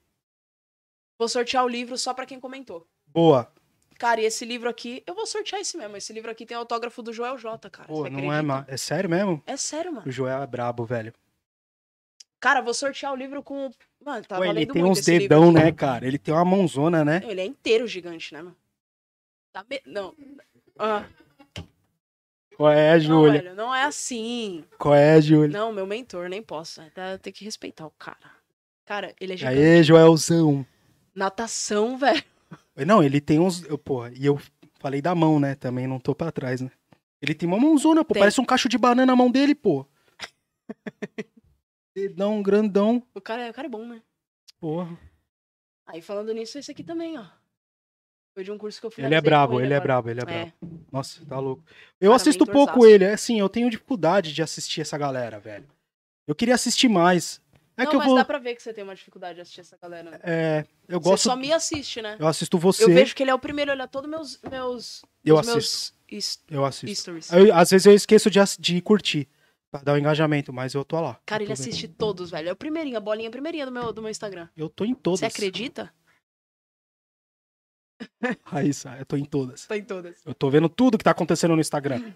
[1.18, 2.88] Vou sortear o livro só pra quem comentou.
[3.08, 3.52] Boa.
[3.98, 5.02] Cara, e esse livro aqui.
[5.08, 5.98] Eu vou sortear esse mesmo.
[5.98, 7.88] Esse livro aqui tem autógrafo do Joel J, cara.
[7.88, 8.66] Pô, não é má.
[8.68, 9.42] É sério mesmo?
[9.48, 10.08] É sério, mano.
[10.08, 11.14] O Joel é brabo, velho.
[12.40, 13.72] Cara, vou sortear o livro com.
[14.04, 15.54] Mano, tá Pô, ele valendo tem muito uns livro dedão, aqui.
[15.54, 16.06] né, cara?
[16.06, 17.22] Ele tem uma mãozona, né?
[17.26, 18.56] Ele é inteiro gigante, né, mano?
[19.52, 19.82] Tá me...
[19.86, 20.14] Não.
[20.78, 21.04] Ah,
[22.58, 23.42] Qual é, não, Júlia?
[23.42, 24.64] velho, não é assim.
[24.80, 25.48] Qual é, Júlia?
[25.56, 26.82] Não, meu mentor, nem posso.
[26.92, 28.32] Tá, tem que respeitar o cara.
[28.84, 29.58] Cara, ele é gigante.
[29.60, 30.66] Aê, Joelzão.
[31.14, 32.24] Natação, velho.
[32.86, 33.64] Não, ele tem uns.
[33.64, 34.42] eu, Porra, e eu
[34.80, 35.54] falei da mão, né?
[35.54, 36.72] Também não tô pra trás, né?
[37.22, 38.16] Ele tem uma mãozona, pô.
[38.16, 38.22] Tem.
[38.22, 39.86] Parece um cacho de banana na mão dele, pô.
[41.96, 43.04] Dedão grandão.
[43.14, 44.02] O cara, é- o cara é bom, né?
[44.60, 44.98] Porra.
[45.86, 47.26] Aí falando nisso, esse aqui também, ó.
[48.38, 49.82] Foi de um curso que eu Ele é finalizei com brabo, ele é agora.
[49.82, 50.26] brabo, ele é É.
[50.28, 50.54] brabo.
[50.92, 51.64] Nossa, tá louco.
[52.00, 55.66] Eu Cara, assisto pouco ele, é assim, eu tenho dificuldade de assistir essa galera, velho.
[56.28, 57.42] Eu queria assistir mais.
[57.76, 58.16] É não, que eu mas vou.
[58.16, 60.12] dá pra ver que você tem uma dificuldade de assistir essa galera.
[60.12, 60.20] né?
[60.22, 61.24] É, eu Você gosto.
[61.24, 62.16] só me assiste, né?
[62.20, 62.84] Eu assisto você.
[62.84, 65.96] Eu vejo que ele é o primeiro a olhar todos meus, meus, Eu os assisto.
[66.12, 66.96] meus Eu assisto.
[67.02, 67.32] stories.
[67.34, 69.28] Eu- às vezes eu esqueço de, de curtir.
[69.72, 71.20] Pra dar o engajamento, mas eu tô lá.
[71.26, 71.70] Cara, eu ele tô vendo.
[71.70, 72.50] assiste todos, velho.
[72.50, 74.48] É o primeirinho, a bolinha primeirinha do meu, do meu Instagram.
[74.56, 75.22] Eu tô em todas.
[75.22, 75.92] Você acredita?
[78.44, 79.66] Raíssa, eu tô em todas.
[79.66, 80.22] Tá em todas.
[80.26, 82.14] Eu tô vendo tudo que tá acontecendo no Instagram.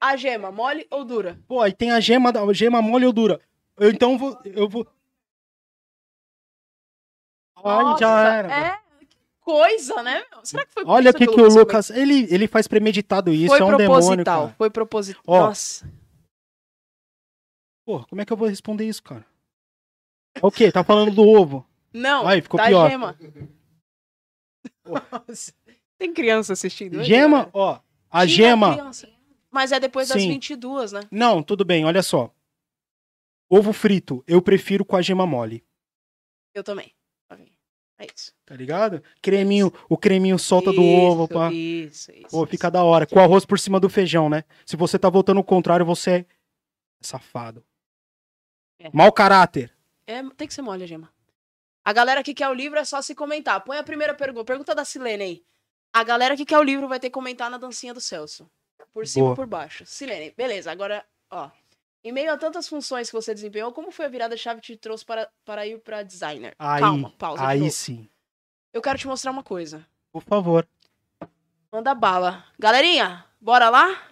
[0.00, 1.38] A gema, mole ou dura?
[1.48, 3.40] Pô, aí tem a gema, da- gema mole ou dura.
[3.78, 4.38] Eu então vou.
[4.44, 4.86] Eu vou.
[7.64, 8.52] Ai, Nossa, já era.
[8.54, 10.22] É, que coisa, né?
[10.44, 11.90] Será que foi Olha o que, que que o Lucas.
[11.90, 13.86] Ele, ele faz premeditado isso, Foi é um demônio.
[14.00, 14.54] proposital, Cara.
[14.56, 15.22] foi proposital.
[15.26, 15.46] Ó.
[15.46, 15.90] Nossa.
[17.84, 19.24] Pô, como é que eu vou responder isso, cara?
[20.34, 20.70] É o quê?
[20.70, 21.66] Tá falando do ovo.
[21.92, 22.90] Não, Ai, ficou da pior.
[22.90, 23.16] gema.
[25.98, 27.02] Tem criança assistindo.
[27.02, 27.80] Gema, ó.
[28.10, 28.74] A gema.
[28.74, 29.08] criança.
[29.50, 30.28] Mas é depois das Sim.
[30.28, 31.00] 22, né?
[31.10, 32.32] Não, tudo bem, olha só.
[33.48, 35.64] Ovo frito, eu prefiro com a gema mole.
[36.54, 36.92] Eu também.
[37.30, 37.50] Ok.
[37.98, 38.34] É isso.
[38.44, 39.02] Tá ligado?
[39.22, 41.50] Creminho, o creminho solta do Isso, ovo, pá.
[41.52, 42.28] Isso, isso.
[42.28, 42.46] Pô, isso.
[42.46, 43.06] fica da hora.
[43.06, 44.44] Com arroz por cima do feijão, né?
[44.64, 46.26] Se você tá votando o contrário, você é
[47.00, 47.64] safado.
[48.78, 48.90] É.
[48.92, 49.72] Mau caráter.
[50.06, 51.10] É, tem que ser mole, a gema.
[51.86, 53.60] A galera que quer o livro é só se comentar.
[53.60, 54.44] Põe a primeira pergunta.
[54.44, 55.44] Pergunta da Silene aí.
[55.92, 58.50] A galera que quer o livro vai ter que comentar na dancinha do Celso.
[58.92, 59.86] Por cima ou por baixo.
[59.86, 60.72] Silene, beleza.
[60.72, 61.48] Agora, ó.
[62.02, 64.76] Em meio a tantas funções que você desempenhou, como foi a virada chave que te
[64.76, 66.56] trouxe para, para ir para designer?
[66.58, 67.46] Aí, Calma, pausa.
[67.46, 68.08] aí sim.
[68.72, 69.86] Eu quero te mostrar uma coisa.
[70.12, 70.66] Por favor.
[71.70, 72.44] Manda bala.
[72.58, 74.02] Galerinha, bora lá?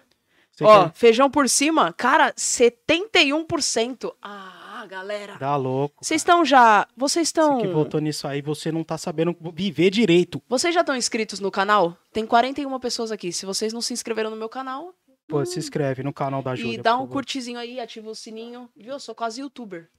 [0.51, 4.15] Você Ó, quer- feijão por cima, cara, 71%.
[4.21, 5.37] Ah, galera.
[5.37, 6.03] Dá louco.
[6.03, 6.87] Vocês estão já.
[6.97, 7.59] Vocês Você estão.
[7.61, 10.41] que votou nisso aí, você não tá sabendo viver direito.
[10.49, 11.95] Vocês já estão inscritos no canal?
[12.11, 13.31] Tem 41 pessoas aqui.
[13.31, 14.95] Se vocês não se inscreveram no meu canal,
[15.27, 16.73] Pô, se inscreve no canal da Júlia.
[16.79, 18.69] e dá um curtizinho aí, ativa o sininho.
[18.75, 18.93] Viu?
[18.93, 19.89] Eu sou quase youtuber.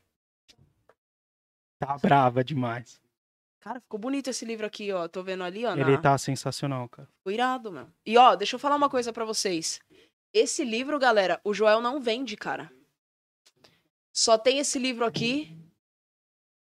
[1.78, 3.00] Tá brava demais.
[3.60, 5.08] Cara, ficou bonito esse livro aqui, ó.
[5.08, 5.74] Tô vendo ali, ó.
[5.74, 7.08] na- Ele tá sensacional, cara.
[7.18, 7.86] Ficou irado, meu.
[8.04, 9.80] E ó, deixa eu falar uma coisa pra vocês.
[10.32, 12.70] Esse livro, galera, o Joel não vende, cara.
[14.16, 15.54] Só tem esse livro aqui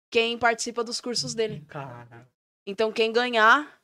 [0.09, 1.63] quem participa dos cursos dele.
[1.67, 2.27] Cara.
[2.65, 3.79] Então quem ganhar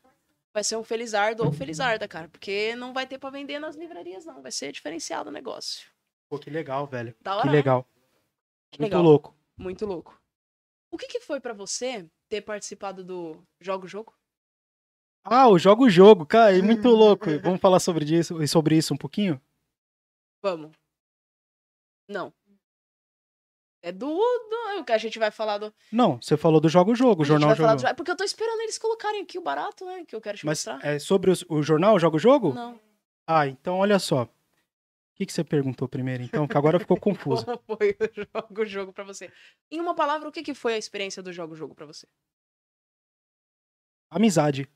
[0.54, 2.28] vai ser um Felizardo ou Felizarda, cara.
[2.30, 4.42] Porque não vai ter pra vender nas livrarias, não.
[4.42, 5.88] Vai ser diferenciado o negócio.
[6.30, 7.16] Pô, que legal, velho.
[7.22, 7.54] Da hora, Que né?
[7.54, 7.84] legal.
[8.72, 9.04] Que Muito legal.
[9.04, 9.36] louco.
[9.58, 10.20] Muito louco.
[10.92, 14.16] O que, que foi pra você ter participado do Jogo Jogo?
[15.24, 17.26] Ah, o jogo o jogo, cara, é muito louco.
[17.44, 19.40] Vamos falar sobre isso, sobre isso um pouquinho?
[20.42, 20.72] Vamos.
[22.08, 22.34] Não.
[23.82, 24.84] É do, do.
[24.84, 25.74] que A gente vai falar do.
[25.92, 27.76] Não, você falou do jogo o jogo, a o jornal jogo.
[27.82, 30.04] do- porque eu tô esperando eles colocarem aqui o barato, né?
[30.06, 30.86] Que eu quero te Mas mostrar.
[30.86, 32.54] é sobre os- o jornal jogo o jogo?
[32.54, 32.80] Não.
[33.26, 34.24] Ah, então olha só.
[34.24, 34.30] O
[35.16, 36.48] que, que você perguntou primeiro, então?
[36.48, 37.46] Que agora ficou confuso.
[37.46, 39.32] Como foi o jogo jogo pra você?
[39.70, 42.08] Em uma palavra, o que, que foi a experiência do jogo jogo pra você?
[44.10, 44.68] Amizade.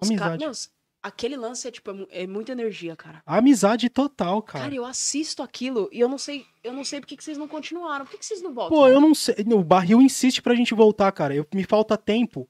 [0.00, 0.44] Os Amizade.
[0.44, 0.52] Mano,
[1.04, 3.22] aquele lance é tipo, é é muita energia, cara.
[3.26, 4.74] Amizade total, Cara, cara.
[4.74, 8.04] eu assisto aquilo e eu não sei, eu não sei por que vocês não continuaram.
[8.04, 8.76] Por que, que vocês não voltam?
[8.76, 9.34] Pô, eu não sei.
[9.52, 11.34] O barril insiste pra gente voltar, cara.
[11.34, 12.48] Eu, me falta tempo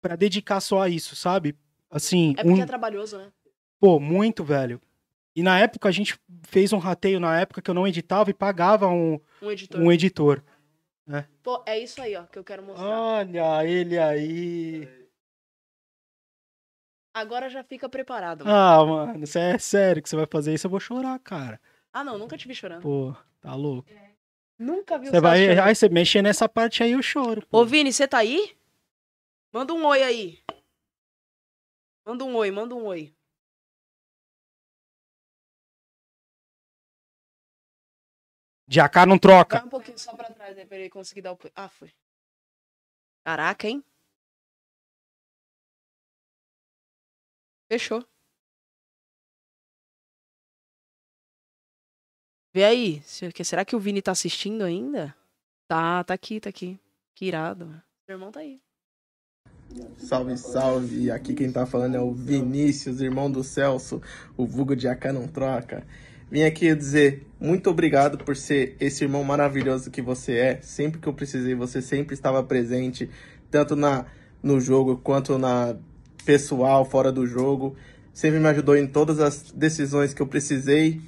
[0.00, 1.56] pra dedicar só a isso, sabe?
[1.90, 3.32] Assim, É porque um- é trabalhoso, né?
[3.80, 4.80] pô, muito, velho.
[5.34, 8.34] E na época a gente fez um rateio na época que eu não editava e
[8.34, 9.80] pagava um, Um editor.
[9.80, 10.42] um editor.
[11.42, 12.86] Pô, é isso aí, ó, que eu quero mostrar.
[12.86, 14.88] Olha ele aí.
[17.14, 18.44] Agora já fica preparado.
[18.44, 18.56] mano.
[18.56, 20.66] Ah, mano, você é sério que você vai fazer isso?
[20.66, 21.60] Eu vou chorar, cara.
[21.92, 22.82] Ah, não, nunca te vi chorando.
[22.82, 23.88] Pô, tá louco.
[24.58, 25.40] Nunca vi Você vai.
[25.44, 25.66] Chorando.
[25.66, 27.46] Aí você mexer nessa parte aí, eu choro.
[27.46, 27.60] pô.
[27.60, 28.56] Ô, Vini, você tá aí?
[29.52, 30.38] Manda um oi aí.
[32.06, 33.14] Manda um oi, manda um oi.
[38.66, 39.58] De AK não troca.
[39.58, 41.38] Vai um pouquinho só pra trás, né, pra ele conseguir dar o...
[41.54, 41.92] Ah, foi.
[43.24, 43.84] Caraca, hein?
[47.72, 48.04] Fechou.
[52.52, 53.02] Vê aí.
[53.42, 55.16] Será que o Vini tá assistindo ainda?
[55.66, 56.78] Tá, tá aqui, tá aqui.
[57.14, 57.64] Que irado.
[58.06, 58.60] Meu irmão tá aí.
[59.96, 61.10] Salve, salve!
[61.10, 64.02] Aqui quem tá falando é o Vinícius, irmão do Celso,
[64.36, 65.86] o vulgo de AK não troca.
[66.30, 70.60] Vim aqui dizer muito obrigado por ser esse irmão maravilhoso que você é.
[70.60, 73.08] Sempre que eu precisei, você sempre estava presente,
[73.50, 74.04] tanto na
[74.42, 75.74] no jogo quanto na
[76.24, 77.76] pessoal, fora do jogo.
[78.12, 81.00] Sempre me ajudou em todas as decisões que eu precisei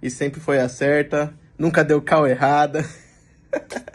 [0.00, 1.34] e sempre foi a certa.
[1.58, 2.84] Nunca deu cal errada.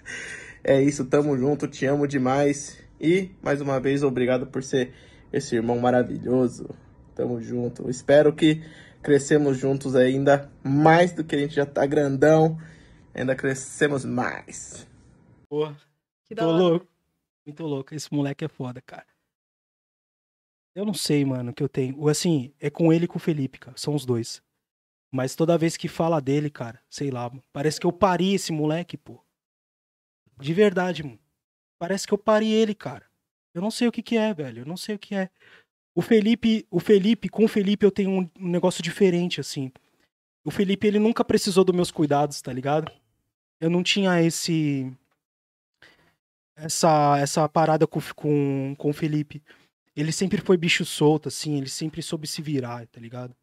[0.64, 2.78] É isso, tamo junto, te amo demais.
[3.00, 4.94] E, mais uma vez, obrigado por ser
[5.32, 6.70] esse irmão maravilhoso.
[7.16, 7.90] Tamo junto.
[7.90, 8.62] Espero que
[9.02, 12.60] crescemos juntos ainda mais do que a gente já tá grandão.
[13.16, 14.86] Ainda crescemos mais.
[15.48, 15.72] Pô,
[16.26, 16.58] Que da tô hora.
[16.62, 16.88] louco.
[17.46, 17.96] Muito louco.
[17.96, 19.06] Esse moleque é foda, cara.
[20.78, 22.08] Eu não sei, mano, que eu tenho.
[22.08, 23.76] Assim, é com ele e com o Felipe, cara.
[23.76, 24.44] São os dois.
[25.12, 28.52] Mas toda vez que fala dele, cara, sei lá, mano, parece que eu pari esse
[28.52, 29.20] moleque, pô.
[30.40, 31.18] De verdade, mano.
[31.80, 33.04] Parece que eu pari ele, cara.
[33.56, 34.62] Eu não sei o que que é, velho.
[34.62, 35.32] Eu não sei o que é.
[35.96, 39.72] O Felipe, o Felipe, com o Felipe eu tenho um, um negócio diferente, assim.
[40.46, 42.92] O Felipe, ele nunca precisou dos meus cuidados, tá ligado?
[43.60, 44.96] Eu não tinha esse
[46.56, 49.42] essa essa parada com, com, com o Felipe.
[49.98, 53.36] Ele sempre foi bicho solto, assim, ele sempre soube se virar, tá ligado?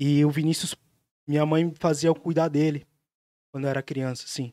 [0.00, 0.74] E o Vinícius,
[1.24, 2.84] minha mãe fazia eu cuidar dele
[3.52, 4.52] quando eu era criança, assim.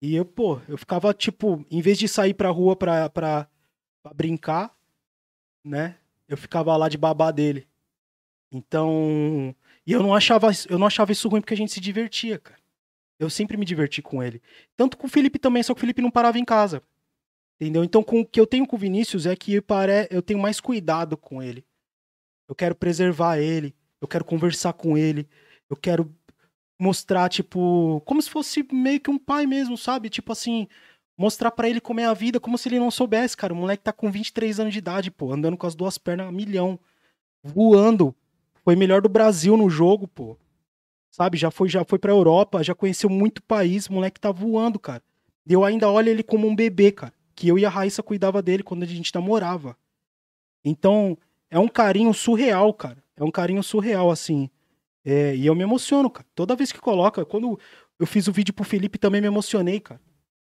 [0.00, 3.48] E eu, pô, eu ficava, tipo, em vez de sair pra rua pra, pra,
[4.00, 4.72] pra brincar,
[5.64, 5.98] né?
[6.28, 7.66] Eu ficava lá de babá dele.
[8.52, 9.52] Então.
[9.84, 12.60] E eu não achava, eu não achava isso ruim porque a gente se divertia, cara.
[13.18, 14.40] Eu sempre me diverti com ele.
[14.76, 16.80] Tanto com o Felipe também, só que o Felipe não parava em casa.
[17.60, 17.82] Entendeu?
[17.82, 20.06] Então, com o que eu tenho com o Vinícius é que pare...
[20.10, 21.64] eu tenho mais cuidado com ele.
[22.48, 23.74] Eu quero preservar ele.
[24.00, 25.28] Eu quero conversar com ele.
[25.68, 26.14] Eu quero
[26.80, 30.08] mostrar, tipo, como se fosse meio que um pai mesmo, sabe?
[30.08, 30.68] Tipo assim,
[31.16, 33.52] mostrar pra ele como é a vida, como se ele não soubesse, cara.
[33.52, 36.32] O moleque tá com 23 anos de idade, pô, andando com as duas pernas a
[36.32, 36.78] milhão,
[37.42, 38.14] voando.
[38.64, 40.36] Foi melhor do Brasil no jogo, pô.
[41.10, 41.36] Sabe?
[41.36, 45.02] Já foi, já foi pra Europa, já conheceu muito país, o moleque tá voando, cara.
[45.48, 47.12] Eu ainda olho ele como um bebê, cara.
[47.38, 49.78] Que eu e a Raíssa cuidava dele quando a gente namorava.
[50.64, 51.16] Então,
[51.48, 53.00] é um carinho surreal, cara.
[53.16, 54.50] É um carinho surreal, assim.
[55.04, 56.26] É, e eu me emociono, cara.
[56.34, 57.56] Toda vez que coloca, quando
[57.96, 60.00] eu fiz o vídeo pro Felipe, também me emocionei, cara.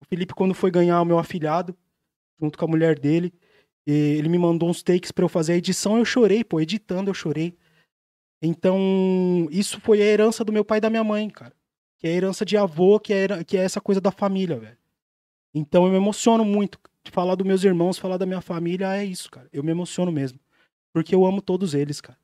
[0.02, 1.74] O Felipe, quando foi ganhar o meu afilhado,
[2.38, 3.32] junto com a mulher dele,
[3.86, 7.14] ele me mandou uns takes pra eu fazer a edição, eu chorei, pô, editando eu
[7.14, 7.56] chorei.
[8.42, 11.54] Então, isso foi a herança do meu pai e da minha mãe, cara.
[11.98, 14.83] Que é a herança de avô, que é, que é essa coisa da família, velho.
[15.54, 16.78] Então eu me emociono muito.
[17.10, 19.48] Falar dos meus irmãos, falar da minha família, é isso, cara.
[19.52, 20.40] Eu me emociono mesmo.
[20.92, 22.18] Porque eu amo todos eles, cara.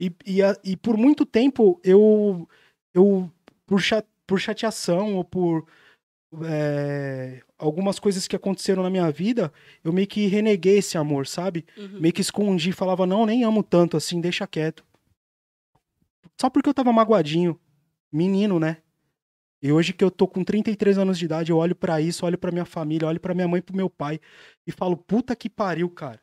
[0.00, 2.46] E, e, e por muito tempo eu,
[2.92, 3.30] eu
[3.66, 5.66] por, cha- por chateação ou por
[6.44, 9.50] é, algumas coisas que aconteceram na minha vida,
[9.82, 11.64] eu meio que reneguei esse amor, sabe?
[11.78, 12.00] Uhum.
[12.00, 14.84] Meio que escondi, falava, não, nem amo tanto assim, deixa quieto.
[16.38, 17.58] Só porque eu tava magoadinho.
[18.12, 18.78] Menino, né?
[19.66, 22.38] E hoje que eu tô com 33 anos de idade, eu olho pra isso, olho
[22.38, 24.20] pra minha família, olho pra minha mãe e pro meu pai
[24.64, 26.22] e falo, puta que pariu, cara.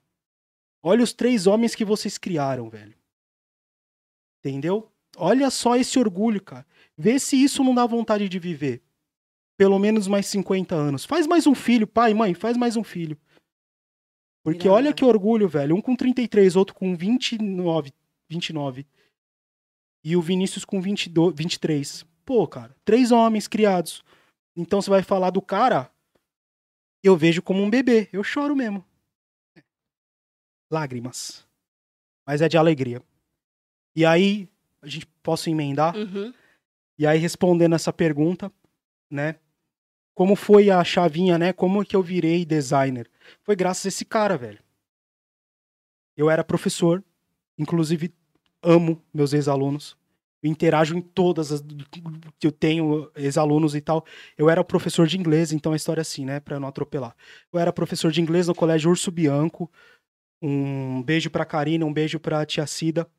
[0.82, 2.96] Olha os três homens que vocês criaram, velho.
[4.40, 4.90] Entendeu?
[5.18, 6.66] Olha só esse orgulho, cara.
[6.98, 8.82] Vê se isso não dá vontade de viver.
[9.58, 11.04] Pelo menos mais 50 anos.
[11.04, 13.18] Faz mais um filho, pai, mãe, faz mais um filho.
[14.42, 15.76] Porque olha que orgulho, velho.
[15.76, 17.92] Um com 33, outro com 29,
[18.30, 18.88] 29.
[20.02, 22.13] E o Vinícius com 22, 23.
[22.26, 24.04] Pô, cara, três homens criados.
[24.56, 25.92] Então você vai falar do cara,
[27.04, 28.08] eu vejo como um bebê.
[28.14, 28.84] Eu choro mesmo.
[30.72, 31.46] Lágrimas.
[32.26, 33.02] Mas é de alegria.
[33.96, 34.50] E aí,
[34.82, 35.96] a gente posso emendar?
[35.96, 36.34] Uhum.
[36.98, 38.52] E aí, respondendo essa pergunta,
[39.12, 39.36] né?
[40.16, 41.52] Como foi a chavinha, né?
[41.52, 43.10] Como que eu virei designer?
[43.44, 44.64] Foi graças a esse cara, velho.
[46.16, 47.04] Eu era professor,
[47.58, 48.14] inclusive
[48.62, 49.98] amo meus ex-alunos.
[50.44, 51.62] Eu interajo em todas as
[52.38, 54.06] que eu tenho, ex-alunos e tal.
[54.38, 56.42] Eu era professor de inglês, então a história é assim, né?
[56.42, 57.16] Pra eu não atropelar.
[57.52, 59.72] Eu era professor de inglês no colégio Urso Bianco.
[60.42, 63.10] Um beijo pra Karina, um beijo pra tia Cida.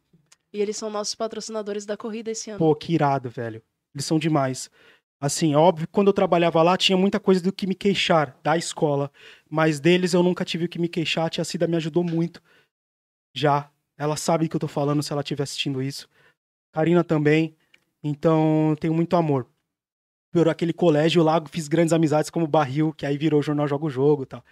[0.53, 2.59] E eles são nossos patrocinadores da corrida esse ano.
[2.59, 3.63] Pô, que irado, velho.
[3.95, 4.71] Eles são demais.
[5.19, 9.11] Assim, óbvio, quando eu trabalhava lá, tinha muita coisa do que me queixar da escola.
[9.49, 11.27] Mas deles eu nunca tive o que me queixar.
[11.27, 12.43] A tia Cida me ajudou muito.
[13.35, 13.71] Já.
[13.97, 16.07] Ela sabe que eu tô falando se ela estiver assistindo isso.
[16.75, 17.57] Karina também.
[18.03, 19.47] Então, tenho muito amor.
[20.33, 23.91] Por aquele colégio lá, fiz grandes amizades como Barril, que aí virou Jornal Joga o
[23.91, 24.45] Jogo e tal.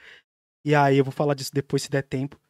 [0.65, 2.41] E aí, eu vou falar disso depois, se der tempo.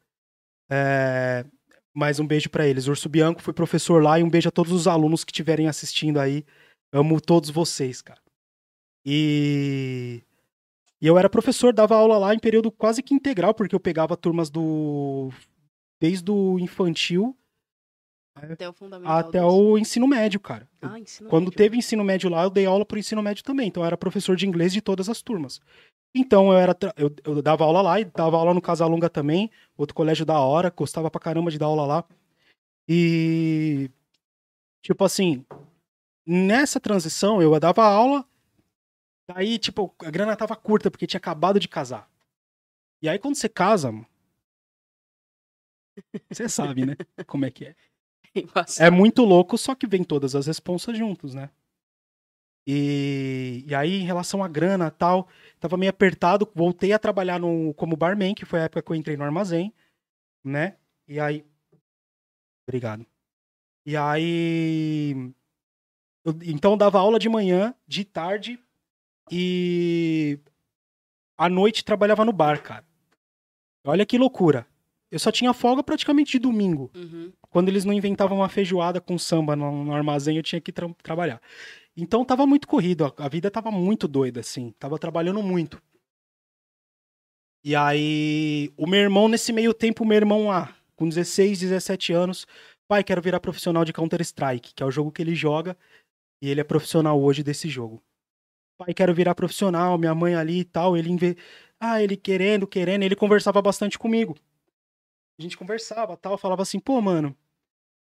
[0.69, 1.43] É...
[1.91, 2.87] Mais um beijo pra eles.
[2.87, 6.19] Urso Bianco foi professor lá e um beijo a todos os alunos que estiverem assistindo
[6.19, 6.45] aí.
[6.91, 8.21] Amo todos vocês, cara.
[9.03, 10.21] E...
[11.01, 14.15] e eu era professor, dava aula lá em período quase que integral, porque eu pegava
[14.15, 15.31] turmas do.
[15.99, 17.35] Desde o infantil
[18.35, 19.17] Até o fundamental.
[19.17, 20.67] até o ensino médio, cara.
[20.81, 21.57] Ah, ensino Quando médio.
[21.57, 23.67] teve ensino médio lá, eu dei aula pro ensino médio também.
[23.67, 25.61] Então eu era professor de inglês de todas as turmas.
[26.15, 29.51] Então eu era tra- eu, eu dava aula lá e dava aula no Casalunga também,
[29.77, 32.05] outro colégio da hora, gostava pra caramba de dar aula lá.
[32.89, 33.89] E
[34.81, 35.45] tipo assim,
[36.25, 38.25] nessa transição eu dava aula,
[39.29, 42.09] daí tipo, a grana tava curta porque tinha acabado de casar.
[43.01, 43.91] E aí quando você casa,
[46.31, 46.95] você sabe, né?
[47.27, 47.75] Como é que é.
[48.79, 51.49] É muito louco, só que vem todas as responsas juntos, né?
[52.65, 55.27] E, e aí, em relação à grana tal,
[55.59, 56.49] tava meio apertado.
[56.55, 59.73] Voltei a trabalhar no, como barman, que foi a época que eu entrei no armazém,
[60.43, 60.77] né?
[61.07, 61.45] E aí.
[62.67, 63.05] Obrigado.
[63.85, 65.11] E aí.
[66.25, 68.57] eu- então, eu dava aula de manhã, de tarde,
[69.29, 70.39] e.
[71.37, 72.85] À noite trabalhava no bar, cara.
[73.85, 74.65] Olha que loucura.
[75.11, 77.33] Eu só tinha folga praticamente de domingo Uhum.
[77.53, 80.89] Quando eles não inventavam uma feijoada com samba no, no armazém, eu tinha que tra-
[81.03, 81.39] trabalhar.
[81.95, 84.71] Então tava muito corrido, a, a vida tava muito doida, assim.
[84.79, 85.81] Tava trabalhando muito.
[87.63, 92.11] E aí, o meu irmão, nesse meio tempo, o meu irmão lá, com 16, 17
[92.11, 92.45] anos,
[92.87, 95.77] pai, quero virar profissional de Counter-Strike, que é o jogo que ele joga,
[96.41, 98.03] e ele é profissional hoje desse jogo.
[98.77, 101.37] Pai, quero virar profissional, minha mãe ali e tal, ele inve...
[101.79, 104.35] Ah, ele querendo, querendo, ele conversava bastante comigo.
[105.39, 107.35] A gente conversava, tal, falava assim, pô, mano,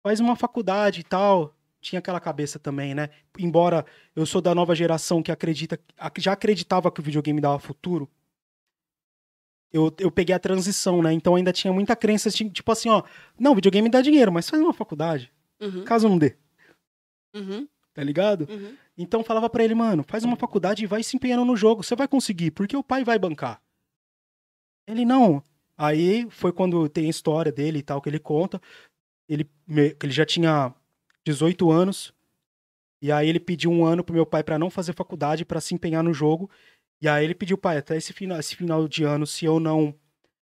[0.03, 1.55] faz uma faculdade e tal.
[1.81, 3.09] Tinha aquela cabeça também, né?
[3.38, 3.85] Embora
[4.15, 8.09] eu sou da nova geração que acredita, ac- já acreditava que o videogame dava futuro.
[9.71, 11.13] Eu, eu peguei a transição, né?
[11.13, 13.03] Então ainda tinha muita crença, assim, tipo assim, ó,
[13.39, 15.31] não, videogame dá dinheiro, mas faz uma faculdade.
[15.61, 15.84] Uhum.
[15.85, 16.35] Caso não dê,
[17.35, 17.67] Uhum.
[17.93, 18.47] tá ligado?
[18.49, 18.76] Uhum.
[18.97, 21.95] Então falava pra ele, mano, faz uma faculdade e vai se empenhando no jogo, você
[21.95, 23.61] vai conseguir, porque o pai vai bancar.
[24.88, 25.43] Ele não.
[25.77, 28.59] Aí foi quando tem a história dele e tal que ele conta.
[29.30, 30.73] Ele ele já tinha
[31.26, 32.11] 18 anos.
[33.01, 35.73] E aí ele pediu um ano pro meu pai pra não fazer faculdade, pra se
[35.73, 36.49] empenhar no jogo.
[37.01, 39.95] E aí ele pediu, pai, até esse final, esse final de ano, se eu não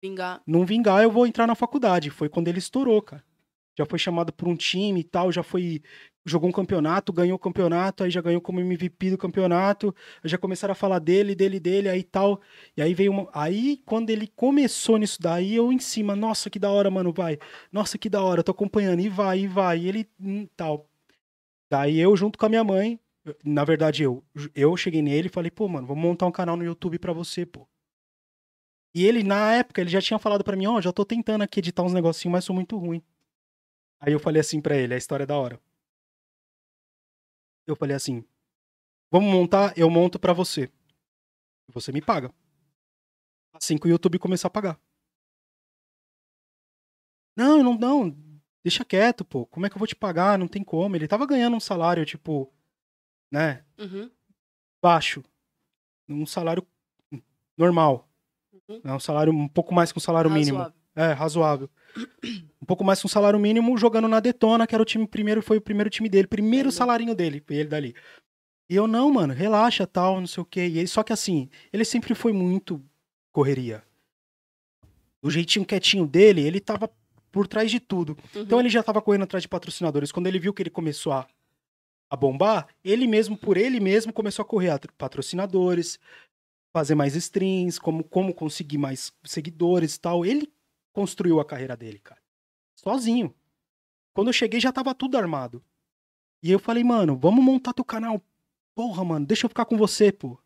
[0.01, 0.41] Vingar.
[0.47, 2.11] não vingar, eu vou entrar na faculdade.
[2.11, 3.25] Foi quando ele estourou, cara.
[3.79, 5.83] Já foi chamado por um time e tal, já foi.
[6.25, 9.95] Jogou um campeonato, ganhou o campeonato, aí já ganhou como MVP do campeonato.
[10.25, 12.41] Já começaram a falar dele, dele, dele, aí tal.
[12.77, 13.29] E aí veio uma.
[13.33, 17.39] Aí, quando ele começou nisso daí, eu em cima, nossa, que da hora, mano, vai.
[17.71, 19.79] Nossa, que da hora, tô acompanhando, e vai, e vai.
[19.81, 20.89] E ele hum, tal.
[21.71, 22.99] Daí eu, junto com a minha mãe,
[23.45, 24.25] na verdade, eu,
[24.55, 27.45] eu cheguei nele e falei, pô, mano, vamos montar um canal no YouTube pra você,
[27.45, 27.69] pô.
[28.95, 31.61] E ele, na época, ele já tinha falado pra mim, ó, já tô tentando aqui
[31.61, 33.03] editar uns negocinhos, mas sou muito ruim.
[34.01, 35.61] Aí eu falei assim pra ele, a história é da hora.
[37.67, 38.25] Eu falei assim,
[39.11, 40.71] vamos montar, eu monto pra você.
[41.69, 42.33] Você me paga.
[43.53, 44.81] Assim que o YouTube começar a pagar.
[47.37, 48.11] Não, não, não,
[48.63, 49.47] deixa quieto, pô.
[49.47, 50.39] Como é que eu vou te pagar?
[50.39, 50.97] Não tem como.
[50.97, 52.53] Ele tava ganhando um salário, tipo,
[53.31, 54.11] né, Uhum.
[54.83, 55.23] baixo.
[56.09, 56.67] Um salário
[57.57, 58.09] normal.
[58.69, 58.81] Uhum.
[58.85, 60.73] É um salário um pouco mais que um salário mínimo.
[60.97, 61.69] É, razoável.
[62.61, 65.43] Um pouco mais que um salário mínimo jogando na Detona, que era o time primeiro,
[65.43, 67.95] foi o primeiro time dele, primeiro salarinho dele, ele dali.
[68.69, 70.67] E eu, não, mano, relaxa, tal, não sei o quê.
[70.67, 72.83] E ele, só que assim, ele sempre foi muito
[73.31, 73.85] correria.
[75.23, 76.91] Do jeitinho quietinho dele, ele tava
[77.31, 78.17] por trás de tudo.
[78.35, 78.63] Então Uhum.
[78.63, 80.11] ele já tava correndo atrás de patrocinadores.
[80.11, 81.27] Quando ele viu que ele começou a,
[82.11, 85.99] a bombar, ele mesmo, por ele mesmo, começou a correr atrás de patrocinadores,
[86.75, 90.25] fazer mais streams, como, como conseguir mais seguidores e tal.
[90.25, 90.51] Ele
[90.97, 92.23] construiu a carreira dele, cara.
[92.75, 93.35] Sozinho.
[94.15, 95.63] Quando eu cheguei, já tava tudo armado.
[96.43, 98.23] E eu falei, mano, vamos montar teu canal.
[98.75, 100.39] Porra, mano, deixa eu ficar com você, pô.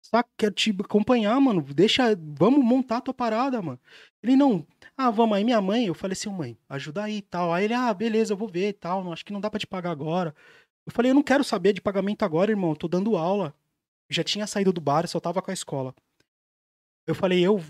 [0.00, 0.30] Saca?
[0.36, 1.60] Quero te acompanhar, mano.
[1.60, 2.16] Deixa.
[2.16, 3.80] Vamos montar tua parada, mano.
[4.22, 4.64] Ele não.
[4.96, 5.86] Ah, vamos aí, minha mãe.
[5.86, 7.52] Eu falei assim, mãe, ajuda aí e tal.
[7.52, 9.02] Aí ele, ah, beleza, eu vou ver e tal.
[9.02, 10.32] Não, acho que não dá pra te pagar agora.
[10.86, 12.70] Eu falei, eu não quero saber de pagamento agora, irmão.
[12.70, 13.52] Eu tô dando aula.
[14.08, 15.92] Já tinha saído do bar, só tava com a escola.
[17.08, 17.60] Eu falei, eu.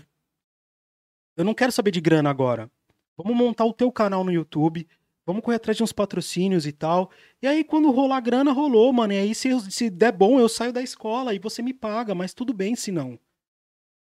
[1.41, 2.69] Eu não quero saber de grana agora.
[3.17, 4.87] Vamos montar o teu canal no YouTube.
[5.25, 7.09] Vamos correr atrás de uns patrocínios e tal.
[7.41, 9.13] E aí, quando rolar grana, rolou, mano.
[9.13, 12.13] E aí, se, eu- se der bom, eu saio da escola e você me paga,
[12.13, 13.19] mas tudo bem se não.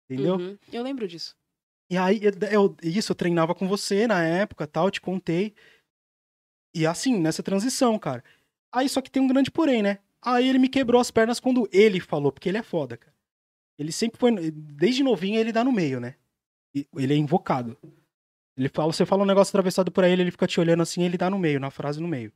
[0.10, 0.36] Entendeu?
[0.36, 0.58] Uhum.
[0.72, 1.36] Eu lembro disso.
[1.90, 5.54] E aí, eu, eu- isso, eu treinava com você na época, tal, te contei.
[6.76, 8.24] E assim, nessa transição, cara.
[8.74, 10.00] Aí só que tem um grande porém, né?
[10.22, 13.14] Aí ele me quebrou as pernas quando ele falou, porque ele é foda, cara.
[13.78, 16.16] Ele sempre foi, desde novinho ele dá no meio, né?
[16.74, 17.78] Ele é invocado.
[18.58, 21.18] Ele fala, você fala um negócio atravessado pra ele, ele fica te olhando assim, ele
[21.18, 22.32] dá no meio, na frase no meio.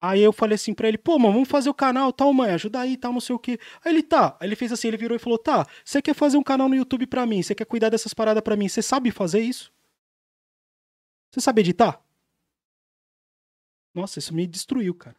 [0.00, 2.80] Aí eu falei assim pra ele, pô, mano, vamos fazer o canal, tal, mãe, ajuda
[2.80, 3.58] aí, tal, não sei o quê.
[3.84, 4.36] Aí ele, tá.
[4.40, 6.76] Aí ele fez assim, ele virou e falou, tá, você quer fazer um canal no
[6.76, 9.72] YouTube pra mim, você quer cuidar dessas paradas pra mim, você sabe fazer isso?
[11.32, 12.00] Você sabe editar?
[13.92, 15.16] Nossa, isso me destruiu, cara.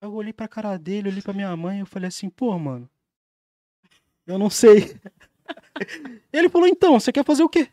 [0.00, 2.88] Eu olhei pra cara dele, olhei pra minha mãe, eu falei assim, pô, mano,
[4.26, 5.00] eu não sei.
[6.32, 7.70] Ele falou, então, você quer fazer o quê?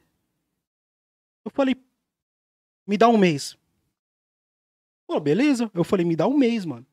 [1.45, 1.75] Eu falei,
[2.87, 3.57] me dá um mês.
[5.07, 5.69] Pô, beleza.
[5.73, 6.85] Eu falei, me dá um mês, mano.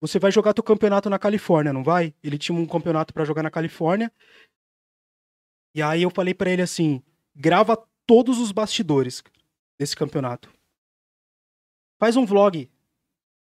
[0.00, 2.14] Você vai jogar teu campeonato na Califórnia, não vai?
[2.22, 4.12] Ele tinha um campeonato pra jogar na Califórnia.
[5.74, 7.02] E aí eu falei pra ele assim:
[7.34, 7.76] grava
[8.06, 9.22] todos os bastidores
[9.78, 10.52] desse campeonato.
[12.00, 12.70] Faz um vlog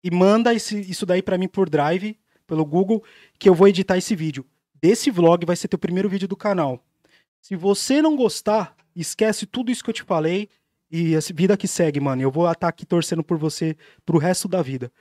[0.04, 3.04] e manda esse- isso daí pra mim por Drive, pelo Google,
[3.38, 4.44] que eu vou editar esse vídeo.
[4.82, 6.84] Desse vlog vai ser teu primeiro vídeo do canal.
[7.40, 10.50] Se você não gostar, esquece tudo isso que eu te falei
[10.90, 12.22] e a vida que segue, mano.
[12.22, 14.92] Eu vou estar aqui torcendo por você pro resto da vida.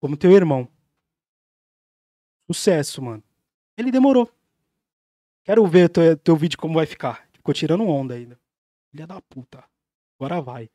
[0.00, 0.68] Como teu irmão.
[2.50, 3.22] Sucesso, mano.
[3.76, 4.30] Ele demorou.
[5.44, 7.28] Quero ver teu, teu vídeo como vai ficar.
[7.32, 8.38] Ficou tirando onda ainda.
[8.90, 9.64] Filha da puta.
[10.18, 10.64] Agora vai.
[10.64, 10.70] O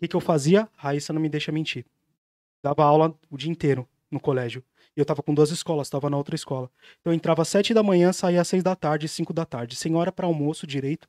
[0.00, 0.68] que, que eu fazia?
[0.76, 1.84] Raíssa não me deixa mentir.
[2.62, 4.64] Dava aula o dia inteiro no colégio.
[4.98, 6.68] Eu tava com duas escolas, tava na outra escola.
[7.00, 9.76] Então eu entrava às sete da manhã, saía às seis da tarde, cinco da tarde.
[9.76, 11.08] Sem hora pra almoço direito.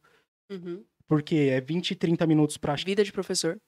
[0.51, 0.83] Uhum.
[1.07, 3.59] Porque é 20, 30 minutos pra Vida de professor.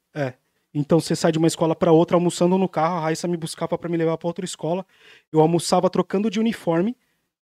[0.73, 3.76] então você sai de uma escola pra outra almoçando no carro, a Raíssa me buscava
[3.80, 4.85] pra me levar pra outra escola.
[5.31, 6.95] Eu almoçava trocando de uniforme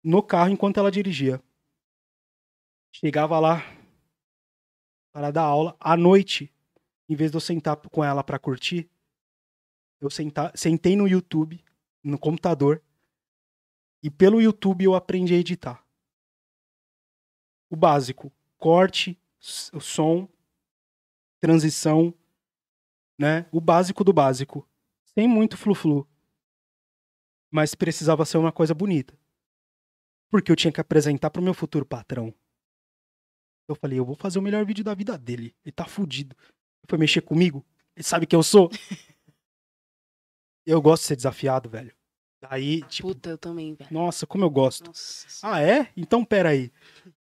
[0.03, 1.39] no carro enquanto ela dirigia.
[2.91, 3.63] Chegava lá
[5.13, 6.51] para dar aula à noite,
[7.07, 8.89] em vez de eu sentar com ela pra curtir,
[10.01, 11.63] eu senta- sentei no YouTube,
[12.03, 12.83] no computador,
[14.03, 15.85] e pelo YouTube eu aprendi a editar.
[17.69, 19.17] O básico, corte,
[19.71, 20.27] o som,
[21.39, 22.13] transição,
[23.17, 23.47] né?
[23.51, 24.67] O básico do básico.
[25.05, 26.07] Sem muito flu-flu.
[27.49, 29.17] Mas precisava ser uma coisa bonita.
[30.29, 32.33] Porque eu tinha que apresentar pro meu futuro patrão.
[33.67, 35.55] Eu falei, eu vou fazer o melhor vídeo da vida dele.
[35.63, 36.35] Ele tá fudido.
[36.39, 37.65] Ele foi mexer comigo.
[37.95, 38.69] Ele sabe quem eu sou.
[40.65, 41.91] eu gosto de ser desafiado, velho.
[42.41, 43.89] Daí, tipo, Puta, eu também, velho.
[43.91, 44.87] nossa, como eu gosto.
[44.87, 45.27] Nossa.
[45.41, 45.87] Ah, é?
[45.95, 46.71] Então pera aí.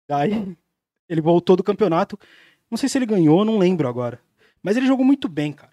[0.08, 0.56] Daí
[1.08, 2.18] ele voltou do campeonato.
[2.70, 4.20] Não sei se ele ganhou, não lembro agora.
[4.62, 5.72] Mas ele jogou muito bem, cara.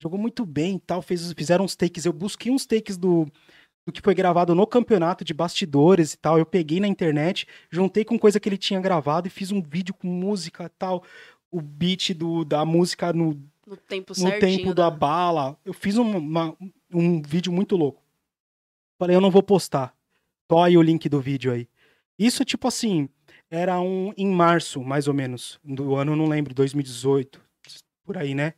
[0.00, 1.02] Jogou muito bem e tal.
[1.02, 2.04] Fez, fizeram uns takes.
[2.06, 3.26] Eu busquei uns takes do,
[3.86, 6.38] do que foi gravado no campeonato de bastidores e tal.
[6.38, 9.92] Eu peguei na internet, juntei com coisa que ele tinha gravado e fiz um vídeo
[9.94, 11.02] com música e tal.
[11.50, 13.34] O beat do, da música no,
[13.66, 15.58] No tempo no tempo da bala.
[15.64, 16.56] Eu fiz um, uma-
[16.92, 18.02] um vídeo muito louco.
[18.98, 19.94] Falei, eu não vou postar.
[20.64, 21.68] Aí o link do vídeo aí.
[22.18, 23.08] Isso, tipo assim,
[23.50, 25.60] era um em março, mais ou menos.
[25.62, 27.40] Do ano, não lembro, 2018.
[28.04, 28.54] Por aí, né?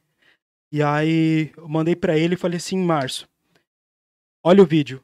[0.72, 3.28] E aí, eu mandei pra ele e falei assim, em março.
[4.42, 5.02] Olha o vídeo.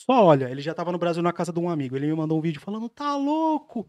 [0.00, 0.50] Só olha.
[0.50, 1.96] Ele já tava no Brasil na casa de um amigo.
[1.96, 3.88] Ele me mandou um vídeo falando, tá louco?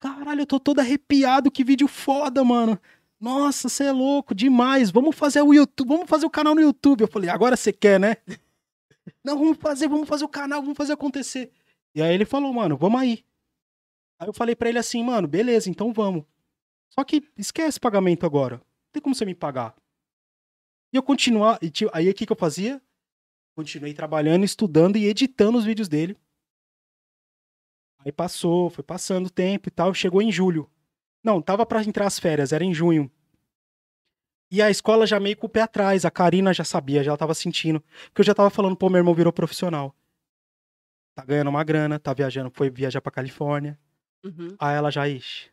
[0.00, 1.50] Caralho, eu tô todo arrepiado.
[1.50, 2.80] Que vídeo foda, mano.
[3.22, 4.90] Nossa, você é louco, demais.
[4.90, 7.02] Vamos fazer o YouTube, vamos fazer o canal no YouTube.
[7.02, 8.16] Eu falei, agora você quer, né?
[9.22, 11.52] Não, vamos fazer, vamos fazer o canal, vamos fazer acontecer.
[11.94, 13.24] E aí ele falou, mano, vamos aí.
[14.18, 16.24] Aí eu falei pra ele assim, mano, beleza, então vamos.
[16.90, 18.56] Só que esquece pagamento agora.
[18.56, 19.76] Não tem como você me pagar.
[20.92, 22.82] E eu continuar, e ti- aí o que que eu fazia?
[23.54, 26.16] Continuei trabalhando, estudando e editando os vídeos dele.
[28.00, 30.68] Aí passou, foi passando o tempo e tal, chegou em julho.
[31.22, 33.10] Não, tava pra entrar as férias, era em junho.
[34.50, 37.32] E a escola já meio com o pé atrás, a Karina já sabia, já tava
[37.32, 37.82] sentindo.
[38.06, 39.94] Porque eu já tava falando, pô, meu irmão virou profissional.
[41.14, 43.78] Tá ganhando uma grana, tá viajando, foi viajar pra Califórnia.
[44.24, 44.54] Uhum.
[44.58, 45.50] Aí ela já, ixi.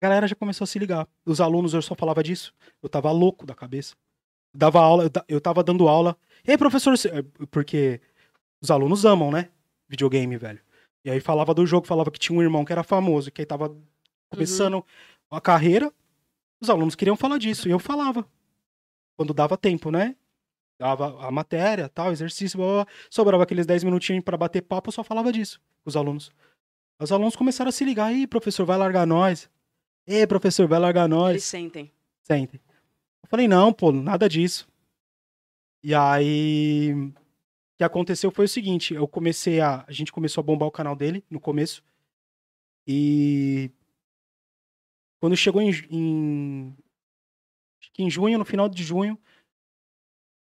[0.00, 1.08] A galera já começou a se ligar.
[1.26, 2.54] Os alunos, eu só falava disso.
[2.82, 3.96] Eu tava louco da cabeça.
[4.54, 6.16] Dava aula, eu tava dando aula.
[6.46, 8.00] E aí, professor, eh, porque
[8.62, 9.50] os alunos amam, né?
[9.88, 10.60] Videogame, velho.
[11.04, 13.46] E aí falava do jogo, falava que tinha um irmão que era famoso, que aí
[13.46, 13.76] tava
[14.30, 14.84] começando
[15.30, 15.92] a carreira.
[16.60, 17.68] Os alunos queriam falar disso.
[17.68, 18.26] E eu falava.
[19.16, 20.16] Quando dava tempo, né?
[20.78, 22.92] Dava a matéria, tal, exercício, blá, blá, blá.
[23.10, 26.30] sobrava aqueles 10 minutinhos pra bater papo, eu só falava disso com os alunos.
[26.98, 28.06] Os alunos começaram a se ligar.
[28.06, 29.50] Aí, professor, vai largar nós.
[30.06, 31.30] Ei, professor, vai largar nós.
[31.30, 31.90] Eles sentem.
[32.22, 32.60] Sentem.
[33.22, 34.68] Eu falei, não, pô, nada disso.
[35.82, 37.12] E aí, o
[37.78, 40.94] que aconteceu foi o seguinte, eu comecei a, a gente começou a bombar o canal
[40.94, 41.82] dele no começo.
[42.86, 43.70] E
[45.20, 46.76] quando chegou em, em
[48.02, 49.18] em junho, no final de junho,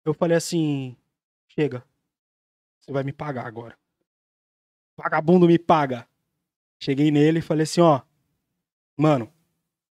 [0.05, 0.95] eu falei assim,
[1.49, 1.83] chega.
[2.79, 3.77] Você vai me pagar agora.
[4.97, 6.07] Vagabundo me paga.
[6.79, 8.01] Cheguei nele e falei assim, ó,
[8.95, 9.31] mano, o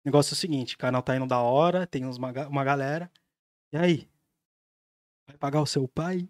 [0.06, 3.12] negócio é o seguinte, o canal tá indo da hora, tem uns, uma, uma galera.
[3.72, 4.10] E aí?
[5.26, 6.30] Vai pagar o seu pai?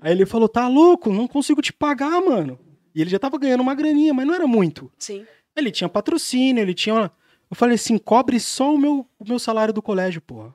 [0.00, 2.58] Aí ele falou, tá louco, não consigo te pagar, mano.
[2.98, 4.90] E ele já tava ganhando uma graninha, mas não era muito.
[4.98, 5.24] Sim.
[5.54, 7.12] Ele tinha patrocínio, ele tinha.
[7.48, 10.52] Eu falei assim, cobre só o meu, o meu salário do colégio, porra.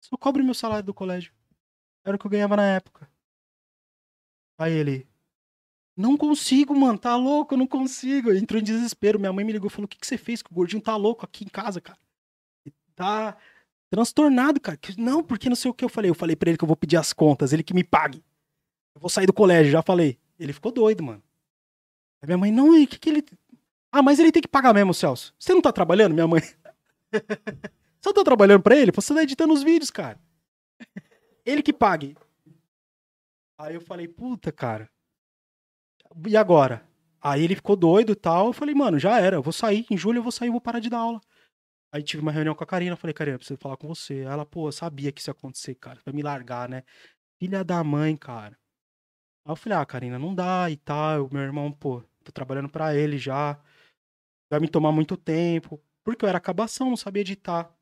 [0.00, 1.32] Só cobre o meu salário do colégio.
[2.04, 3.08] Era o que eu ganhava na época.
[4.58, 5.06] Aí ele.
[5.96, 8.32] Não consigo, mano, tá louco, eu não consigo.
[8.32, 9.20] Entrou em desespero.
[9.20, 10.42] Minha mãe me ligou e falou: O que, que você fez?
[10.42, 11.98] Que o gordinho tá louco aqui em casa, cara.
[12.66, 13.36] Ele tá
[13.88, 14.76] transtornado, cara.
[14.76, 16.10] Que- Não, porque não sei o que eu falei.
[16.10, 18.18] Eu falei pra ele que eu vou pedir as contas, ele que me pague.
[18.96, 20.18] Eu vou sair do colégio, já falei.
[20.42, 21.22] Ele ficou doido, mano.
[22.20, 23.24] Aí minha mãe, não, e o que, que ele.
[23.90, 25.34] Ah, mas ele tem que pagar mesmo, Celso.
[25.38, 26.40] Você não tá trabalhando, minha mãe?
[28.00, 28.90] Você tá trabalhando pra ele?
[28.90, 30.18] Você tá editando os vídeos, cara.
[31.44, 32.16] Ele que pague.
[33.56, 34.90] Aí eu falei, puta, cara.
[36.26, 36.84] E agora?
[37.20, 38.48] Aí ele ficou doido e tal.
[38.48, 39.36] Eu falei, mano, já era.
[39.36, 39.86] Eu vou sair.
[39.88, 41.20] Em julho eu vou sair e vou parar de dar aula.
[41.92, 42.94] Aí tive uma reunião com a Karina.
[42.94, 44.22] Eu falei, Karina, eu preciso falar com você.
[44.22, 46.00] Ela, pô, eu sabia que isso ia acontecer, cara.
[46.04, 46.82] Vai me largar, né?
[47.38, 48.58] Filha da mãe, cara.
[49.44, 51.28] Aí eu falei, ah, Karina, não dá e tal.
[51.32, 53.58] Meu irmão, pô, tô trabalhando pra ele já.
[54.50, 55.80] Vai me tomar muito tempo.
[56.04, 57.72] Porque eu era acabação, não sabia editar.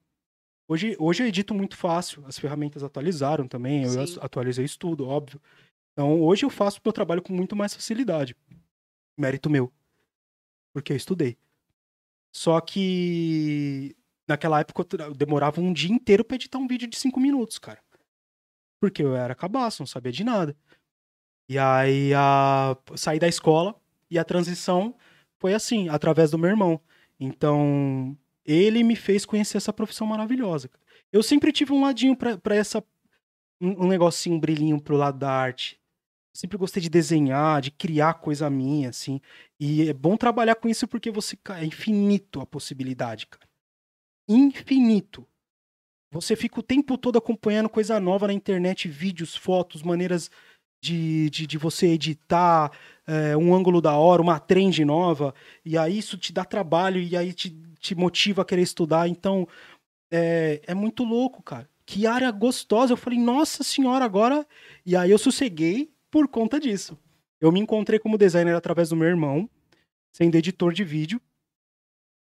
[0.68, 2.24] Hoje, hoje eu edito muito fácil.
[2.26, 3.84] As ferramentas atualizaram também.
[3.84, 4.18] Eu Sim.
[4.20, 5.40] atualizei isso tudo, óbvio.
[5.92, 8.36] Então, hoje eu faço meu trabalho com muito mais facilidade.
[9.18, 9.72] Mérito meu.
[10.72, 11.36] Porque eu estudei.
[12.32, 13.96] Só que
[14.28, 17.58] naquela época eu eu demorava um dia inteiro pra editar um vídeo de cinco minutos,
[17.58, 17.82] cara.
[18.80, 20.56] Porque eu era cabaço, não sabia de nada.
[21.50, 22.76] E aí a...
[22.94, 23.74] saí da escola
[24.08, 24.94] e a transição
[25.36, 26.80] foi assim, através do meu irmão.
[27.18, 30.70] Então, ele me fez conhecer essa profissão maravilhosa.
[31.10, 32.84] Eu sempre tive um ladinho pra essa.
[33.60, 35.80] Um, um negocinho, um brilhinho pro lado da arte.
[36.32, 39.20] Sempre gostei de desenhar, de criar coisa minha, assim.
[39.58, 41.36] E é bom trabalhar com isso porque você.
[41.56, 43.48] É infinito a possibilidade, cara.
[44.28, 45.26] Infinito.
[46.12, 50.30] Você fica o tempo todo acompanhando coisa nova na internet, vídeos, fotos, maneiras
[50.80, 52.70] de, de, de você editar,
[53.06, 55.34] é, um ângulo da hora, uma trend nova,
[55.64, 59.08] e aí isso te dá trabalho e aí te, te motiva a querer estudar.
[59.08, 59.46] Então,
[60.10, 61.68] é, é muito louco, cara.
[61.84, 62.92] Que área gostosa.
[62.92, 64.46] Eu falei, nossa senhora, agora.
[64.86, 66.98] E aí eu sosseguei por conta disso.
[67.40, 69.48] Eu me encontrei como designer através do meu irmão,
[70.12, 71.20] sendo editor de vídeo.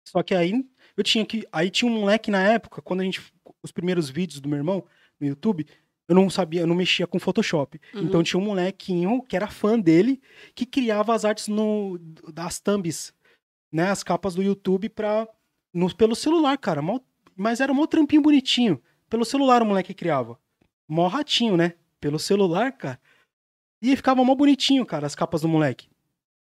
[0.08, 0.64] Só que aí
[0.96, 1.46] eu tinha que.
[1.52, 3.20] Aí tinha um moleque na época, quando a gente.
[3.62, 4.84] Os primeiros vídeos do meu irmão
[5.20, 5.66] no YouTube,
[6.10, 7.80] eu não sabia, eu não mexia com Photoshop.
[7.94, 8.02] Uhum.
[8.02, 10.20] Então tinha um molequinho que era fã dele,
[10.56, 11.96] que criava as artes no,
[12.34, 13.14] das thumbs,
[13.72, 13.88] né?
[13.90, 15.28] As capas do YouTube pra,
[15.72, 16.82] No, pelo celular, cara.
[16.82, 16.98] mó-
[17.36, 18.82] mas era mó trampinho bonitinho.
[19.08, 20.36] Pelo celular o moleque criava.
[20.88, 21.74] Mó ratinho, né?
[22.00, 23.00] Pelo celular, cara.
[23.80, 25.88] E ficava mó bonitinho, cara, as capas do moleque.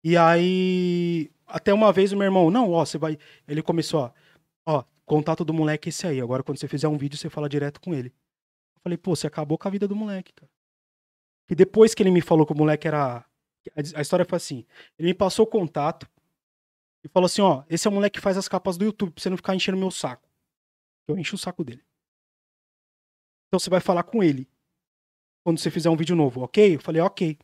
[0.04, 1.30] E aí.
[1.46, 3.18] Até uma vez o meu irmão, não, ó, você vai.
[3.48, 4.12] Ele começou, ó.
[4.66, 6.20] Ó, contato do moleque é esse aí.
[6.20, 8.12] Agora, quando você fizer um vídeo, você fala direto com ele.
[8.84, 10.50] Falei, pô, você acabou com a vida do moleque, cara.
[11.50, 13.18] E depois que ele me falou que o moleque era.
[13.18, 13.26] a-
[13.96, 14.66] A história foi assim:
[14.98, 16.10] ele me passou o contato
[17.04, 19.22] e falou assim: ó, esse é o moleque que faz as capas do YouTube, pra
[19.22, 20.28] você não ficar enchendo meu saco.
[21.08, 21.84] Eu encho o saco dele.
[23.48, 24.48] Então você vai falar com ele
[25.44, 26.76] quando você fizer um vídeo novo, ok?
[26.76, 27.38] Eu falei, ok.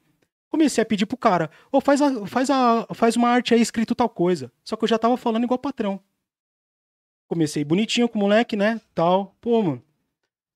[0.49, 3.93] Comecei a pedir pro cara, ô, faz, a, faz, a, faz uma arte aí escrito
[3.93, 4.49] tal coisa.
[4.63, 6.01] Só que eu já tava falando igual patrão.
[7.27, 8.79] Comecei bonitinho com o moleque, né?
[8.95, 9.35] Tal.
[9.41, 9.83] Pô, mano,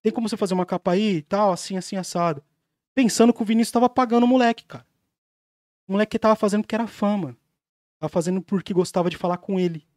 [0.01, 2.43] tem como você fazer uma capa aí e tal, assim, assim, assado.
[2.93, 4.85] Pensando que o Vinícius tava pagando o moleque, cara.
[5.87, 7.37] O moleque tava fazendo porque era fã, mano.
[7.99, 9.87] Tava fazendo porque gostava de falar com ele.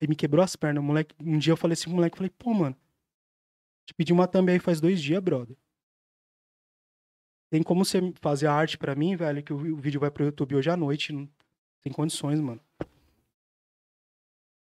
[0.00, 0.82] Ele me quebrou as pernas.
[0.82, 2.76] Moleque, um dia eu falei assim pro moleque, falei, pô, mano,
[3.86, 5.56] te pedi uma thumb aí faz dois dias, brother.
[7.50, 10.56] Tem como você fazer a arte pra mim, velho, que o vídeo vai pro YouTube
[10.56, 11.12] hoje à noite.
[11.12, 11.28] Não
[11.80, 12.60] tem condições, mano.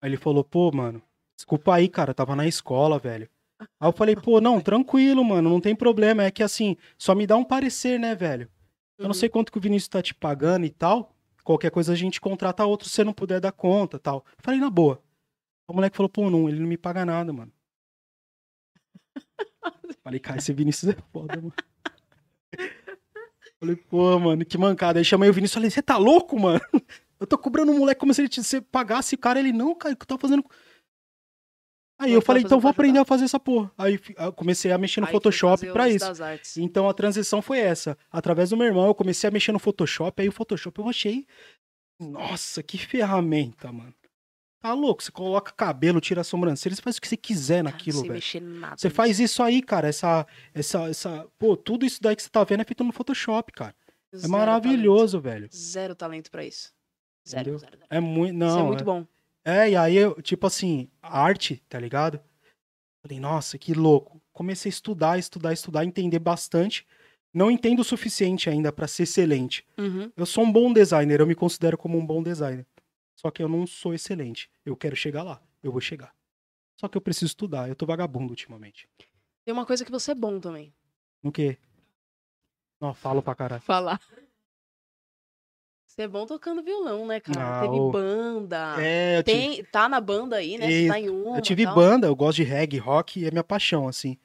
[0.01, 1.01] Aí ele falou, pô, mano,
[1.35, 3.29] desculpa aí, cara, tava na escola, velho.
[3.59, 6.23] Aí eu falei, pô, não, tranquilo, mano, não tem problema.
[6.23, 8.49] É que assim, só me dá um parecer, né, velho?
[8.97, 9.13] Eu não Uhum.
[9.13, 11.15] sei quanto que o Vinícius tá te pagando e tal.
[11.43, 14.25] Qualquer coisa a gente contrata outro se você não puder dar conta tal.
[14.37, 15.01] Eu falei, na boa.
[15.67, 17.51] O moleque falou, pô, não, ele não me paga nada, mano.
[20.03, 21.53] Falei, cara, esse Vinícius é foda, mano.
[23.59, 24.99] Falei, pô, mano, que mancada.
[24.99, 26.61] Aí chamei o Vinícius e falei, você tá louco, mano?
[27.19, 29.39] Eu tô cobrando um moleque como se ele te, se pagasse o cara.
[29.39, 30.45] Ele, não, cara, o que eu tô fazendo?
[31.99, 33.01] Aí eu falei, então vou aprender ajudar.
[33.01, 33.71] a fazer essa porra.
[33.77, 36.61] Aí eu comecei a mexer no Aí Photoshop lance isso.
[36.61, 37.97] Então a transição foi essa.
[38.11, 40.21] Através do meu irmão, eu comecei a mexer no Photoshop.
[40.21, 41.25] Aí o Photoshop eu achei.
[41.99, 43.93] Nossa, que ferramenta, mano.
[44.59, 45.01] Tá louco?
[45.03, 48.13] Você coloca cabelo, tira a sobrancelha, você faz o que você quiser naquilo, velho.
[48.13, 48.75] mexer nada.
[48.77, 48.95] Você nisso.
[48.95, 49.87] faz isso aí, cara.
[49.87, 51.27] Essa, essa, essa.
[51.37, 53.75] Pô, tudo isso daí que você tá vendo é feito no Photoshop, cara.
[54.13, 55.47] É Zero maravilhoso, velho.
[55.47, 55.55] talento.
[55.57, 56.71] Zero talento pra isso.
[57.27, 57.87] Zero, zero, zero.
[57.89, 58.33] É muito.
[58.35, 59.05] Não, Isso é muito é- bom.
[59.47, 62.19] É, e aí eu, tipo assim, arte, tá ligado?
[63.01, 64.21] Falei, nossa, que louco.
[64.33, 66.85] Comecei a estudar, estudar, estudar, entender bastante.
[67.33, 69.65] Não entendo o suficiente ainda pra ser excelente.
[69.77, 70.11] Uhum.
[70.17, 72.67] Eu sou um bom designer, eu me considero como um bom designer.
[73.15, 74.51] Só que eu não sou excelente.
[74.65, 76.13] Eu quero chegar lá, eu vou chegar.
[76.77, 78.89] Só que eu preciso estudar, eu tô vagabundo ultimamente.
[79.45, 80.73] Tem uma coisa que você é bom também.
[81.23, 81.57] No quê?
[82.81, 83.61] Não, falo pra caralho.
[83.61, 84.01] Falar.
[85.97, 87.57] Você é bom tocando violão, né, cara?
[87.57, 87.89] Ah, Teve ô.
[87.89, 88.75] banda.
[88.79, 90.71] É, eu tive, Tem, tá na banda aí, né?
[90.71, 90.93] Isso.
[90.93, 91.37] Tá em uma.
[91.37, 91.73] eu tive tal.
[91.73, 94.15] banda, eu gosto de reggae, rock, é minha paixão, assim.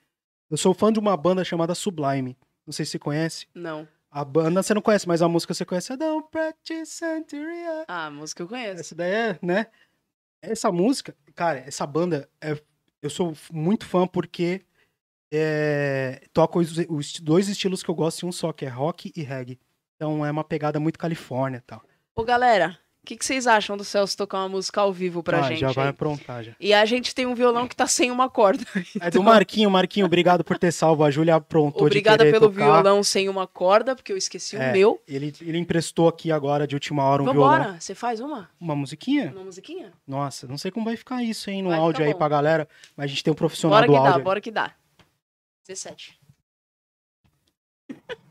[0.51, 2.37] Eu sou fã de uma banda chamada Sublime.
[2.67, 3.47] Não sei se você conhece.
[3.55, 3.89] Não.
[4.11, 5.95] A banda você não conhece, mas a música você conhece.
[5.95, 7.87] I don't practice Santeria.
[7.89, 8.81] Ah, a música eu conheço.
[8.81, 9.67] Essa daí é, né?
[10.43, 12.55] Essa música, cara, essa banda, é,
[13.01, 14.61] eu sou muito fã porque
[15.33, 19.11] é, toca os, os dois estilos que eu gosto em um só, que é rock
[19.17, 19.59] e reggae.
[20.03, 21.81] Então é uma pegada muito Califórnia e tal.
[22.13, 25.39] Ô, galera, o que, que vocês acham do Celso tocar uma música ao vivo pra
[25.39, 25.61] Ah, gente?
[25.61, 25.91] já vai aí?
[25.91, 26.57] aprontar já.
[26.59, 28.65] E a gente tem um violão que tá sem uma corda.
[29.01, 31.05] É do Marquinho, Marquinho, obrigado por ter salvo.
[31.05, 32.65] A Júlia aprontou Obrigada pelo tocar.
[32.65, 35.01] violão sem uma corda, porque eu esqueci É, o meu.
[35.07, 37.49] Ele, ele emprestou aqui agora de última hora um violão.
[37.59, 38.51] Vambora, você faz uma?
[38.61, 39.31] Uma musiquinha?
[39.31, 39.93] Uma musiquinha?
[40.05, 42.19] Nossa, não sei como vai ficar isso, hein, no Vai áudio aí bom.
[42.19, 42.69] pra galera.
[42.97, 44.25] Mas a gente tem um profissional Bora do que dá, áudio.
[44.25, 44.75] bora que dá.
[45.69, 46.19] 17.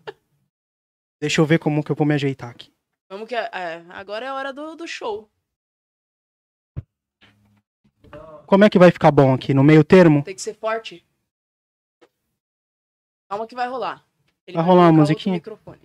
[1.22, 2.74] Deixa eu ver como que eu vou me ajeitar aqui.
[3.10, 3.36] Vamos que.
[3.36, 5.30] é, agora é a hora do, do show.
[8.48, 9.54] Como é que vai ficar bom aqui?
[9.54, 10.24] No meio termo?
[10.24, 11.06] Tem que ser forte.
[13.30, 14.04] Calma que vai rolar.
[14.46, 15.36] Ele Vai rolar uma musiquinha?
[15.36, 15.80] microfone.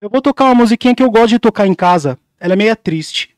[0.00, 2.18] Eu vou tocar uma musiquinha que eu gosto de tocar em casa.
[2.40, 3.36] Ela é meio triste.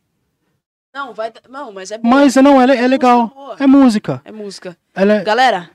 [0.95, 1.33] Não, vai.
[1.49, 2.15] Não, mas é boa.
[2.15, 3.29] Mas não, ela é, é Música legal.
[3.29, 3.57] boa.
[3.59, 4.23] É música.
[4.25, 4.79] É música.
[4.95, 5.25] É...
[5.25, 5.71] Galera,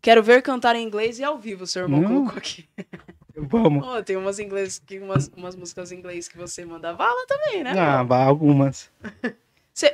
[0.00, 2.08] quero ver cantar em inglês e ao vivo, seu irmão Não.
[2.08, 2.68] colocou aqui.
[3.48, 3.86] Vamos.
[3.86, 7.64] Ô, tem umas inglês, que, umas, umas músicas em inglês que você manda vala também,
[7.64, 7.72] né?
[7.76, 8.90] Ah, algumas.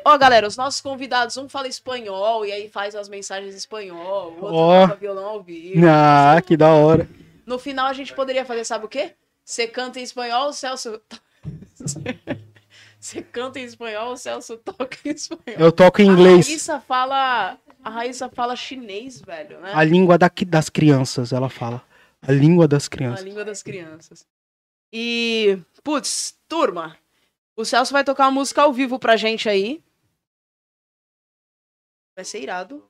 [0.04, 4.32] Ó, galera, os nossos convidados, um fala espanhol e aí faz as mensagens em espanhol,
[4.32, 4.86] o outro Ó.
[4.86, 5.86] toca violão ao vivo.
[5.88, 7.08] Ah, que da hora.
[7.44, 9.12] No final a gente poderia fazer, sabe o quê?
[9.44, 11.00] Você canta em espanhol, o Celso.
[12.98, 15.56] Você canta em espanhol, o Celso toca em espanhol.
[15.60, 16.48] Eu toco em A inglês.
[16.48, 17.56] Raíssa fala.
[17.84, 19.70] A Raíssa fala chinês, velho, né?
[19.72, 21.80] A língua da- das crianças, ela fala.
[22.26, 23.24] A língua das A crianças.
[23.24, 24.26] língua das crianças.
[24.92, 26.96] E, putz, turma,
[27.56, 29.82] o Celso vai tocar uma música ao vivo pra gente aí.
[32.16, 32.88] Vai ser irado.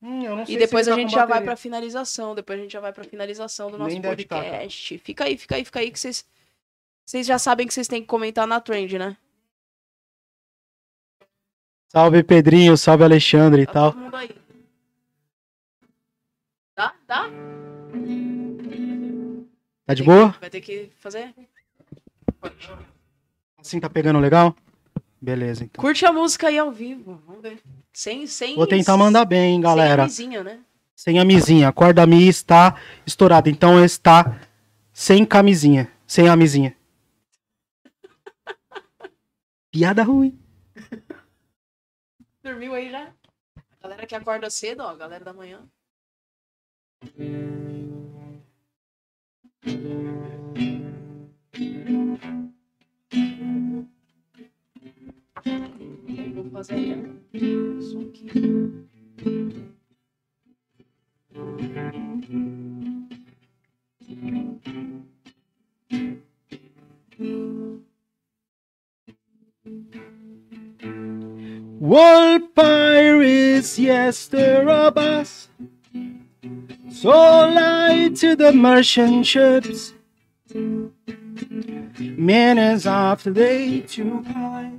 [0.00, 2.34] Hum, eu não sei E depois a tá gente já vai pra finalização.
[2.34, 4.98] Depois a gente já vai pra finalização do nosso Nem tá, podcast.
[4.98, 6.24] Fica aí, fica aí, fica aí que vocês.
[7.04, 9.16] Vocês já sabem que vocês têm que comentar na trend, né?
[11.90, 13.92] Salve Pedrinho, salve Alexandre e Tá tal.
[13.92, 14.37] todo mundo aí.
[19.88, 20.36] Tá de boa?
[20.38, 21.34] vai ter que fazer.
[23.56, 24.54] Assim tá pegando legal?
[25.18, 25.80] Beleza, então.
[25.80, 27.22] Curte a música aí ao vivo.
[27.26, 27.58] Vamos ver.
[27.90, 28.54] Sem, sem.
[28.54, 30.06] Vou tentar mandar bem, hein, galera.
[30.06, 30.60] Sem camisinha, né?
[30.94, 31.68] Sem a mizinha.
[31.68, 34.38] A corda mi está estourada, então está
[34.92, 35.90] sem camisinha.
[36.06, 36.76] Sem a mizinha.
[39.72, 40.38] Piada ruim.
[42.44, 43.10] Dormiu aí já?
[43.82, 44.94] Galera que acorda cedo, ó.
[44.94, 45.66] Galera da manhã.
[56.34, 56.94] Vou fazer
[57.32, 57.82] aqui.
[57.82, 58.88] Só aqui.
[71.80, 75.48] World pirates, yes, they rob us.
[76.90, 79.94] So lie to the merchant ships.
[81.98, 84.72] Minutes after they took high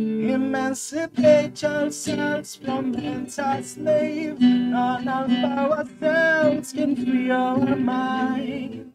[0.00, 4.40] Emancipate ourselves from mental slave.
[4.40, 8.94] None of ourselves can free our mind.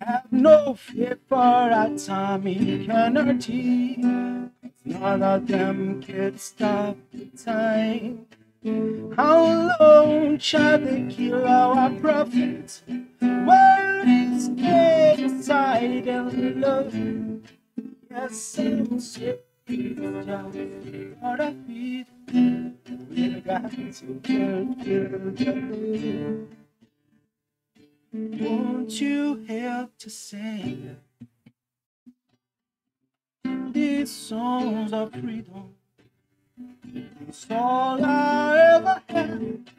[0.00, 3.96] Have no fear for atomic energy.
[4.84, 8.26] None of them can stop the time.
[9.16, 12.84] How long shall they kill our prophets?
[13.18, 16.94] While we stay aside and love.
[18.08, 19.00] Yes, I'm
[19.68, 20.28] of
[21.22, 22.06] our feet.
[22.32, 24.02] We got to.
[28.12, 30.96] Won't you help to sing
[33.72, 35.74] these songs of freedom?
[37.28, 39.70] It's all I ever had.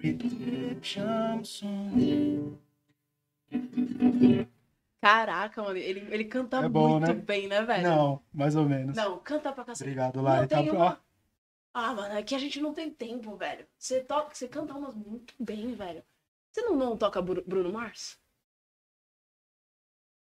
[0.00, 2.58] Redemption song.
[5.00, 5.76] Caraca, mano.
[5.76, 7.14] Ele, ele canta É bom, muito né?
[7.14, 7.82] bem, né, velho?
[7.88, 8.96] Não, mais ou menos.
[8.96, 9.88] Não, canta pra cacete.
[9.88, 10.46] Obrigado, Lai.
[10.46, 11.00] Tá, uma-
[11.72, 13.64] Ah, mano, é que a gente não tem tempo, velho.
[13.78, 16.02] Você toca, você canta umas muito bem, velho.
[16.50, 18.18] Você não, não toca Bru- Bruno Mars?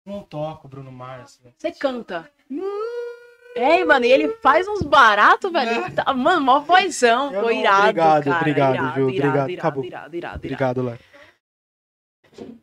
[0.05, 1.39] não toco Bruno Mars.
[1.43, 1.51] né?
[1.57, 2.29] Você canta.
[3.55, 5.85] É, mano, e ele faz uns baratos, velho.
[5.85, 7.31] Ele tá- Mano, mó vozão.
[7.31, 8.37] Foi irado, obrigado, cara.
[8.37, 9.09] obrigado, irado, viu?
[9.09, 9.83] irado, Obrigado, irado, acabou.
[9.85, 10.37] irado, irado, irado.
[10.45, 10.99] Obrigado, Lai.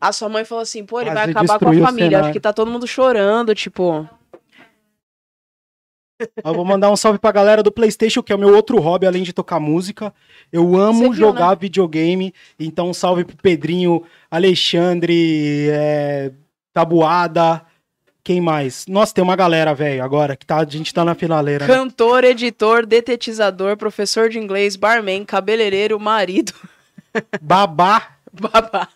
[0.00, 2.20] A sua mãe falou assim, pô, ele vai Quase acabar com a família.
[2.20, 4.08] Acho que tá todo mundo chorando, tipo...
[6.42, 9.06] Eu vou mandar um salve pra galera do PlayStation, que é o meu outro hobby,
[9.06, 10.14] além de tocar música.
[10.50, 11.56] Eu amo viu, jogar né?
[11.60, 12.32] videogame.
[12.58, 16.32] Então, um salve pro Pedrinho, Alexandre, é,
[16.72, 17.62] Tabuada.
[18.24, 18.86] Quem mais?
[18.88, 21.66] Nossa, tem uma galera, velho, agora, que tá, a gente tá na finaleira.
[21.66, 21.72] né?
[21.72, 26.52] Cantor, editor, detetizador, professor de inglês, barman, cabeleireiro, marido,
[27.40, 28.88] Babá babá.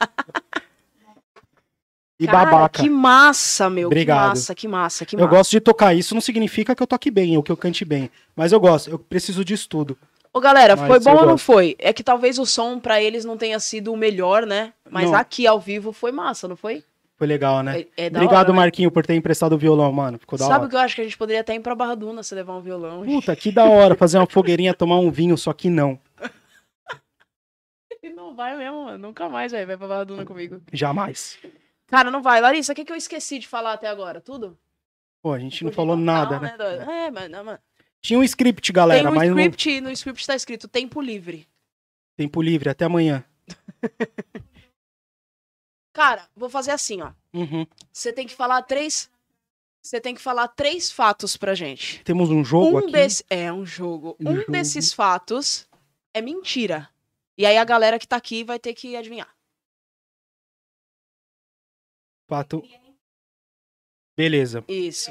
[2.20, 2.82] E Cara, babaca.
[2.82, 3.86] que massa, meu.
[3.88, 4.20] Obrigado.
[4.20, 5.30] Que massa, que massa, que Eu massa.
[5.30, 5.94] gosto de tocar.
[5.94, 8.10] Isso não significa que eu toque bem ou que eu cante bem.
[8.36, 8.90] Mas eu gosto.
[8.90, 9.96] Eu preciso de estudo.
[10.32, 11.74] Ô, galera, Mas foi eu bom ou não foi?
[11.78, 14.72] É que talvez o som pra eles não tenha sido o melhor, né?
[14.88, 15.18] Mas Não.
[15.18, 16.84] aqui ao vivo foi massa, não foi?
[17.16, 17.80] Foi legal, né?
[17.96, 18.54] É, é Obrigado, hora, né?
[18.56, 20.18] Marquinho, por ter emprestado o violão, mano.
[20.18, 20.68] Ficou da Sabe o hora.
[20.70, 22.60] que eu acho que a gente poderia até ir pra Barra Duna se levar um
[22.60, 23.02] violão?
[23.02, 25.98] Puta, que da hora fazer uma fogueirinha, tomar um vinho, só que não.
[28.02, 28.98] E não vai mesmo, mano.
[28.98, 29.66] Nunca mais, velho.
[29.66, 30.62] Vai pra Barra Duna comigo.
[30.72, 31.38] Jamais.
[31.90, 32.40] Cara, não vai.
[32.40, 34.20] Larissa, o que, que eu esqueci de falar até agora?
[34.20, 34.56] Tudo?
[35.22, 36.56] Pô, a gente não falou nada, né?
[36.56, 36.90] doido?
[36.90, 37.58] É, mas não, mano.
[38.00, 41.46] Tinha um script, galera, Tem um mas não script, no script tá escrito tempo livre.
[42.16, 42.70] tempo livre.
[42.70, 43.22] Até amanhã.
[45.92, 47.12] Cara, vou fazer assim, ó.
[47.34, 47.66] Uhum.
[47.92, 49.10] Você tem que falar três.
[49.82, 52.02] Você tem que falar três fatos pra gente.
[52.04, 52.92] Temos um jogo um aqui.
[52.92, 54.16] desse é um jogo.
[54.20, 54.52] Um Um jogo.
[54.52, 55.66] desses fatos
[56.14, 56.88] é mentira.
[57.36, 59.28] E aí a galera que tá aqui vai ter que adivinhar.
[62.30, 62.62] Pato.
[64.16, 64.64] Beleza.
[64.68, 65.10] Isso.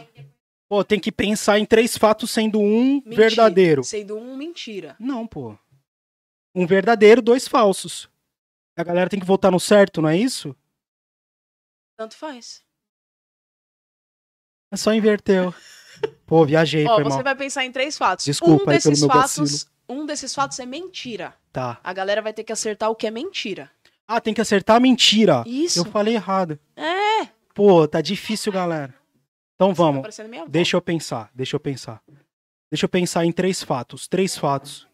[0.70, 3.16] Pô, tem que pensar em três fatos sendo um Mentira.
[3.16, 3.84] verdadeiro.
[3.84, 4.96] Sendo um mentira.
[4.98, 5.58] Não, pô.
[6.56, 8.10] Um verdadeiro, dois falsos.
[8.78, 10.56] A galera tem que votar no certo, não é isso?
[11.98, 12.64] Tanto faz.
[14.72, 15.54] É só inverteu.
[16.26, 17.24] Pô, viajei, Ó, foi você mal.
[17.24, 18.24] vai pensar em três fatos.
[18.24, 21.36] Desculpa um desses fatos, um desses fatos é mentira.
[21.52, 21.78] Tá.
[21.84, 23.70] A galera vai ter que acertar o que é mentira.
[24.12, 25.44] Ah, tem que acertar a mentira.
[25.46, 25.78] Isso.
[25.80, 26.60] Eu falei errado.
[26.76, 27.28] É.
[27.54, 28.92] Pô, tá difícil, galera.
[29.54, 30.20] Então Tá vamos.
[30.20, 30.46] avó.
[30.48, 32.02] Deixa eu pensar, deixa eu pensar.
[32.72, 34.08] Deixa eu pensar em três fatos.
[34.08, 34.88] Três fatos.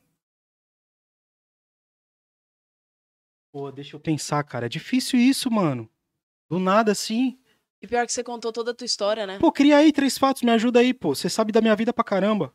[3.54, 4.66] Pô, deixa eu pensar, cara.
[4.66, 5.90] É difícil isso, mano.
[6.50, 7.40] Do nada assim.
[7.82, 9.40] E pior que você contou toda a tua história, né?
[9.40, 11.16] Pô, cria aí três fatos, me ajuda aí, pô.
[11.16, 12.54] Você sabe da minha vida pra caramba.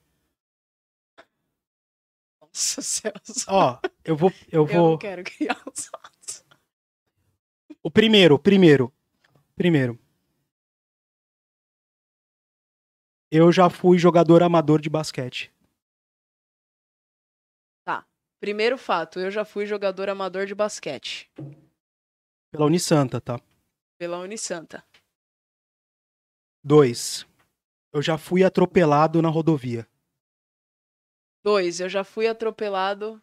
[2.43, 3.47] Nossa, Celso.
[3.49, 4.31] Ó, eu vou.
[4.51, 4.91] Eu Eu vou.
[4.93, 6.10] não quero criar os fatos.
[7.83, 8.93] O primeiro, o primeiro.
[9.57, 9.99] Primeiro.
[13.31, 15.53] Eu já fui jogador amador de basquete.
[18.41, 21.31] Primeiro fato, eu já fui jogador amador de basquete.
[22.51, 23.39] Pela Unisanta, tá?
[23.99, 24.83] Pela Unisanta.
[26.65, 27.27] Dois.
[27.93, 29.87] Eu já fui atropelado na rodovia.
[31.45, 33.23] Dois, eu já fui atropelado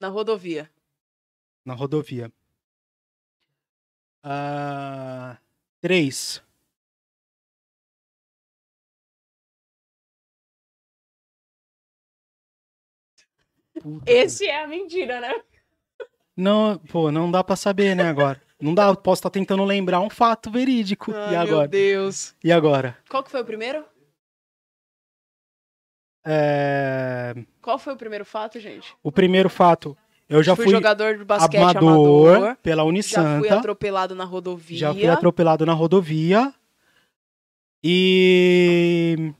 [0.00, 0.72] na rodovia.
[1.64, 2.32] Na rodovia.
[4.22, 5.36] Ah,
[5.80, 6.42] três.
[13.80, 15.32] Puta, Esse é a mentira, né?
[16.36, 18.40] Não, pô, não dá pra saber, né, agora.
[18.60, 21.12] Não dá, posso estar tentando lembrar um fato verídico.
[21.12, 21.68] Ai, e meu agora?
[21.68, 22.34] Deus.
[22.44, 22.96] E agora?
[23.08, 23.84] Qual que foi o primeiro?
[26.24, 28.94] É, Qual foi o primeiro fato, gente?
[29.02, 29.96] O primeiro fato,
[30.32, 32.56] eu já fui, fui jogador de basquete amador, amador.
[32.56, 33.58] pela Já fui Unisanta.
[33.58, 34.78] atropelado na rodovia.
[34.78, 36.54] Já fui atropelado na rodovia.
[37.84, 39.32] E.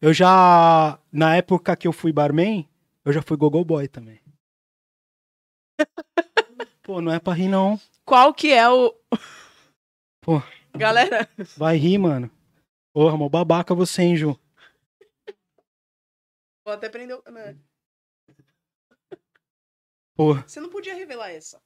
[0.00, 0.98] Eu já.
[1.12, 2.68] Na época que eu fui barman,
[3.04, 4.20] eu já fui gogo boy também.
[6.82, 7.78] Pô, não é pra rir, não.
[8.04, 8.94] Qual que é o.
[10.22, 10.42] Pô.
[10.76, 12.30] Galera, Vai rir, mano.
[12.92, 14.38] Porra, mó babaca você, hein, Ju?
[16.64, 17.22] vou até prender o.
[20.14, 20.46] Porra.
[20.46, 21.60] Você não podia revelar essa.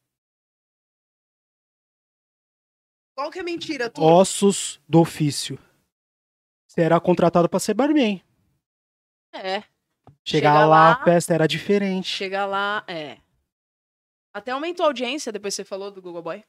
[3.16, 4.00] Qual que é mentira, tu?
[4.02, 5.58] Ossos do ofício.
[6.68, 8.22] Você era contratado pra ser barman.
[9.32, 9.60] É.
[9.60, 12.06] Chegar Chega lá, lá- a festa era diferente.
[12.08, 13.20] Chegar lá, é.
[14.32, 16.44] Até aumentou a audiência depois que você falou do Google Boy.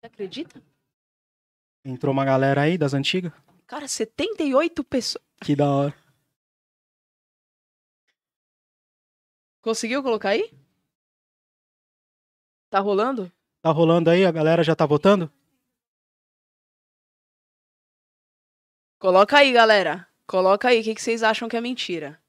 [0.00, 0.62] Você acredita?
[1.84, 3.32] Entrou uma galera aí das antigas.
[3.66, 5.24] Cara, 78 pessoas.
[5.42, 6.05] Que da hora.
[9.66, 10.48] Conseguiu colocar aí?
[12.70, 13.32] Tá rolando?
[13.60, 14.24] Tá rolando aí?
[14.24, 15.28] A galera já tá votando?
[18.96, 20.08] Coloca aí, galera.
[20.24, 20.80] Coloca aí.
[20.80, 22.22] O que, que vocês acham que é mentira?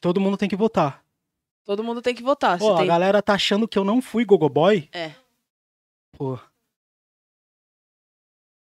[0.00, 1.06] Todo mundo tem que votar.
[1.64, 2.58] Todo mundo tem que votar.
[2.58, 2.88] Pô, a tem...
[2.88, 4.90] galera tá achando que eu não fui gogoboy?
[4.92, 5.14] É.
[6.18, 6.34] Pô.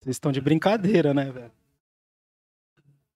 [0.03, 1.56] Vocês estão de brincadeira, né, velho?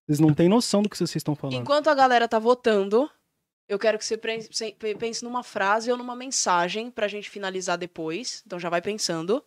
[0.08, 1.56] Vocês não têm noção do que vocês estão falando.
[1.58, 3.10] Enquanto a galera tá votando,
[3.70, 8.44] eu quero que você pense numa frase ou numa mensagem pra gente finalizar depois.
[8.46, 9.44] Então já vai pensando.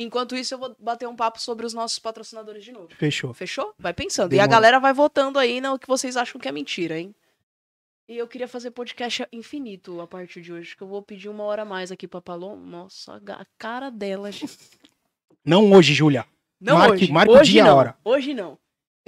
[0.00, 2.88] Enquanto isso, eu vou bater um papo sobre os nossos patrocinadores de novo.
[2.94, 3.34] Fechou.
[3.34, 3.74] Fechou?
[3.78, 4.32] Vai pensando.
[4.32, 7.12] E a galera vai votando aí no que vocês acham que é mentira, hein?
[8.08, 11.42] E eu queria fazer podcast infinito a partir de hoje, que eu vou pedir uma
[11.44, 12.64] hora a mais aqui pra Paloma.
[12.64, 14.56] Nossa, a cara dela, gente.
[15.44, 16.24] Não hoje, Júlia.
[16.60, 17.12] Não Marque- hoje.
[17.12, 17.76] marque o hoje dia e a não.
[17.76, 17.98] hora.
[18.04, 18.58] Hoje não.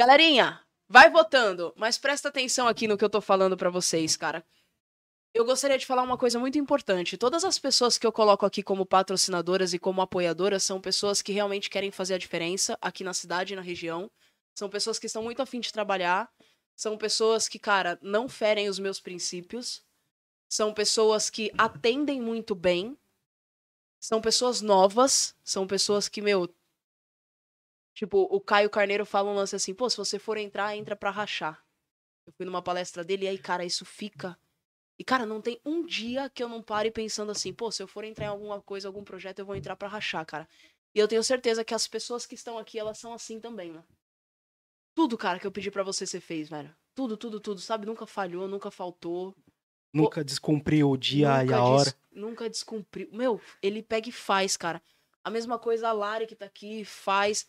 [0.00, 0.58] Galerinha,
[0.88, 4.42] vai votando, mas presta atenção aqui no que eu tô falando pra vocês, cara.
[5.34, 7.18] Eu gostaria de falar uma coisa muito importante.
[7.18, 11.32] Todas as pessoas que eu coloco aqui como patrocinadoras e como apoiadoras são pessoas que
[11.32, 14.10] realmente querem fazer a diferença aqui na cidade e na região.
[14.54, 16.32] São pessoas que estão muito afim de trabalhar.
[16.74, 19.84] São pessoas que, cara, não ferem os meus princípios.
[20.48, 22.96] São pessoas que atendem muito bem.
[24.00, 25.36] São pessoas novas.
[25.44, 26.48] São pessoas que, meu,
[28.00, 31.10] Tipo, o Caio Carneiro fala um lance assim, pô, se você for entrar, entra pra
[31.10, 31.62] rachar.
[32.26, 34.38] Eu fui numa palestra dele e aí, cara, isso fica.
[34.98, 37.86] E, cara, não tem um dia que eu não pare pensando assim, pô, se eu
[37.86, 40.48] for entrar em alguma coisa, algum projeto, eu vou entrar pra rachar, cara.
[40.94, 43.84] E eu tenho certeza que as pessoas que estão aqui, elas são assim também, né?
[44.94, 46.74] Tudo, cara, que eu pedi pra você, você fez, velho.
[46.94, 47.84] Tudo, tudo, tudo, sabe?
[47.84, 49.36] Nunca falhou, nunca faltou.
[49.92, 51.84] Nunca descumpriu o dia e a hora.
[51.84, 53.10] des- Nunca descumpriu.
[53.12, 54.82] Meu, ele pega e faz, cara.
[55.22, 57.46] A mesma coisa a Lari que tá aqui faz.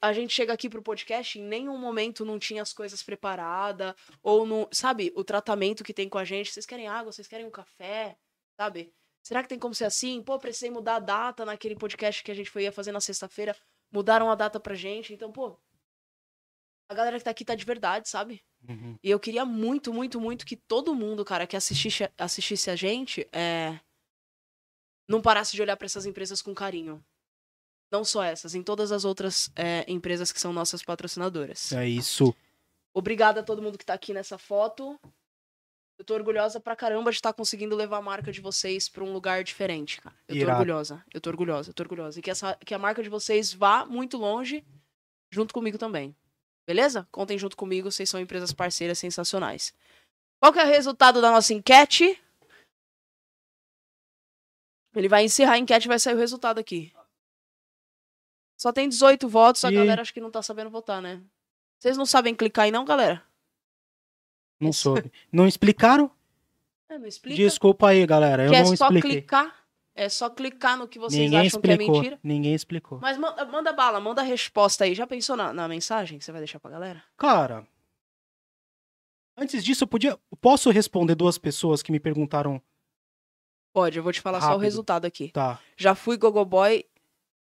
[0.00, 3.94] A gente chega aqui pro podcast, em nenhum momento não tinha as coisas preparadas.
[4.22, 4.68] Ou não.
[4.72, 6.52] Sabe, o tratamento que tem com a gente.
[6.52, 8.16] Vocês querem água, vocês querem um café,
[8.58, 8.92] sabe?
[9.22, 10.22] Será que tem como ser assim?
[10.22, 13.54] Pô, precisei mudar a data naquele podcast que a gente foi ia fazer na sexta-feira.
[13.92, 15.12] Mudaram a data pra gente.
[15.12, 15.58] Então, pô.
[16.90, 18.42] A galera que tá aqui tá de verdade, sabe?
[18.66, 18.98] Uhum.
[19.02, 23.28] E eu queria muito, muito, muito que todo mundo, cara, que assistisse, assistisse a gente,
[23.30, 23.78] é...
[25.06, 27.04] não parasse de olhar pra essas empresas com carinho.
[27.90, 31.72] Não só essas, em todas as outras é, empresas que são nossas patrocinadoras.
[31.72, 32.34] É isso.
[32.94, 34.98] Obrigada a todo mundo que tá aqui nessa foto.
[35.98, 39.12] Eu tô orgulhosa pra caramba de estar conseguindo levar a marca de vocês pra um
[39.12, 40.14] lugar diferente, cara.
[40.28, 41.04] Eu tô orgulhosa.
[41.12, 42.18] Eu tô orgulhosa, eu tô orgulhosa.
[42.18, 44.64] E que, essa, que a marca de vocês vá muito longe
[45.32, 46.14] junto comigo também.
[46.66, 47.08] Beleza?
[47.10, 49.74] Contem junto comigo, vocês são empresas parceiras sensacionais.
[50.40, 52.20] Qual que é o resultado da nossa enquete?
[54.94, 56.92] Ele vai encerrar a enquete e vai sair o resultado aqui.
[58.58, 61.22] Só tem 18 votos, a E- galera acho que não tá sabendo votar, né?
[61.78, 63.22] Vocês não sabem clicar aí não, galera?
[64.60, 65.12] Não soube.
[65.32, 66.10] Não explicaram?
[66.88, 67.36] É, não explica.
[67.36, 68.44] Desculpa aí, galera.
[68.46, 69.10] Eu que é não só expliquei.
[69.12, 69.56] clicar.
[69.94, 71.96] É só clicar no que vocês Ninguém acham que é explicou.
[71.96, 72.20] mentira.
[72.22, 72.98] Ninguém explicou.
[73.00, 74.94] Mas manda, manda bala, manda a resposta aí.
[74.94, 77.02] Já pensou na, na mensagem que você vai deixar pra galera?
[77.16, 77.66] Cara,
[79.36, 80.18] antes disso, eu podia.
[80.40, 82.60] Posso responder duas pessoas que me perguntaram.
[83.72, 84.62] Pode, eu vou te falar só o Rápido.
[84.64, 85.30] resultado aqui.
[85.30, 86.84] Tá, Já fui Gogoboy,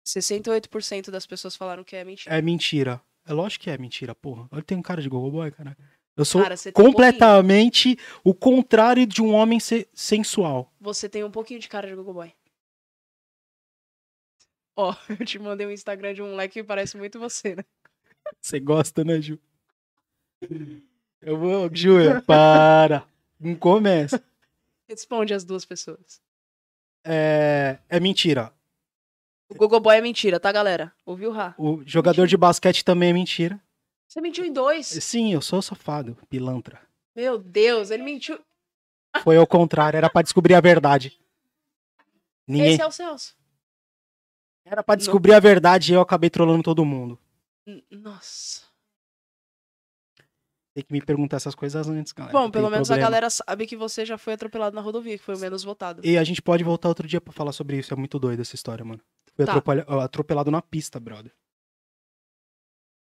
[0.06, 2.36] 68% das pessoas falaram que é mentira.
[2.36, 3.02] é mentira.
[3.26, 4.48] É lógico que é mentira, porra.
[4.52, 5.78] Eu tenho um cara de Google Boy, cara.
[6.18, 10.72] Eu sou Cara, tem um completamente o contrário de um homem se- sensual.
[10.80, 12.34] você tem um pouquinho de cara de Gogoboy.
[14.76, 17.64] Ó, eu te mandei um Instagram de um moleque que parece muito você, né?
[18.41, 19.40] Você gosta, né, Ju?
[21.22, 23.07] Eu vou, Júlia, para.
[23.40, 24.23] Não começa.
[24.90, 26.22] Responde as duas pessoas.
[27.06, 28.53] É, é mentira.
[29.52, 30.94] O Gogoboy é mentira, tá, galera?
[31.06, 31.53] Ouviu, Rá?
[31.57, 33.60] O jogador de basquete também é mentira.
[34.07, 34.88] Você mentiu em dois.
[34.88, 36.82] Sim, eu sou safado, pilantra.
[37.15, 38.40] Meu Deus, ele mentiu.
[39.23, 41.19] Foi ao contrário, era pra descobrir a verdade.
[42.48, 43.36] Ninguém Esse é o Celso.
[44.65, 47.19] era pra descobrir a verdade e eu acabei trolando todo mundo.
[47.90, 48.64] Nossa.
[50.73, 52.32] Tem que me perguntar essas coisas antes, galera.
[52.32, 53.10] Bom, não pelo menos a problema.
[53.10, 56.02] galera sabe que você já foi atropelado na rodovia, que foi o menos votado.
[56.06, 57.94] E a gente pode voltar outro dia pra falar sobre isso.
[57.94, 59.02] É muito doido essa história, mano.
[59.36, 59.62] Fui Tá.
[60.03, 61.34] atropelado na pista, brother.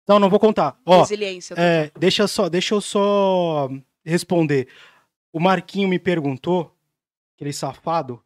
[0.07, 0.79] Não, não vou contar.
[0.85, 1.55] Ó, Resiliência.
[1.57, 3.69] é, deixa, só, deixa eu só
[4.03, 4.67] responder.
[5.33, 6.75] O Marquinho me perguntou,
[7.35, 8.23] aquele safado,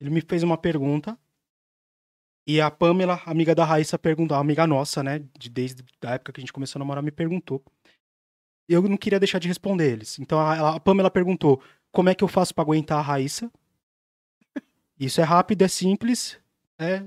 [0.00, 1.18] ele me fez uma pergunta.
[2.46, 5.18] E a Pamela, amiga da Raíssa, perguntou, amiga nossa, né?
[5.38, 7.62] De, desde a época que a gente começou a namorar, me perguntou.
[8.68, 10.18] Eu não queria deixar de responder eles.
[10.18, 11.62] Então a, a Pamela perguntou:
[11.92, 13.50] como é que eu faço pra aguentar a Raíssa?
[14.98, 16.38] Isso é rápido, é simples,
[16.78, 17.02] é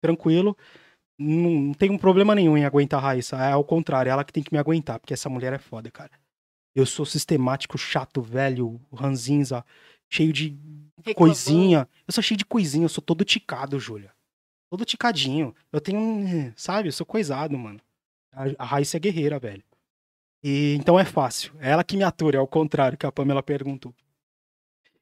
[0.00, 0.56] tranquilo.
[1.18, 3.36] Não, não tem um problema nenhum em aguentar a Raíssa.
[3.36, 5.90] É ao contrário, é ela que tem que me aguentar, porque essa mulher é foda,
[5.90, 6.10] cara.
[6.74, 9.64] Eu sou sistemático, chato, velho, ranzinza,
[10.08, 10.56] cheio de
[11.04, 11.14] Reclamando.
[11.16, 11.88] coisinha.
[12.06, 14.12] Eu sou cheio de coisinha, eu sou todo ticado, Júlia.
[14.70, 15.54] Todo ticadinho.
[15.72, 16.52] Eu tenho um.
[16.54, 17.80] Sabe, eu sou coisado, mano.
[18.32, 19.64] A, a Raíssa é guerreira, velho.
[20.42, 21.52] E então é fácil.
[21.58, 23.92] É ela que me atura, é ao contrário que a Pamela perguntou.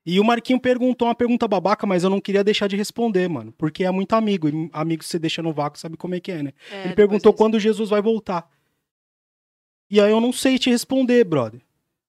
[0.06, 3.52] E o Marquinho perguntou uma pergunta babaca, mas eu não queria deixar de responder, mano.
[3.58, 4.48] Porque é muito amigo.
[4.48, 6.52] E amigo você deixa no vácuo sabe como é que é, né?
[6.70, 8.48] É, Ele perguntou quando Jesus vai voltar.
[9.90, 11.60] E aí eu não sei te responder, brother.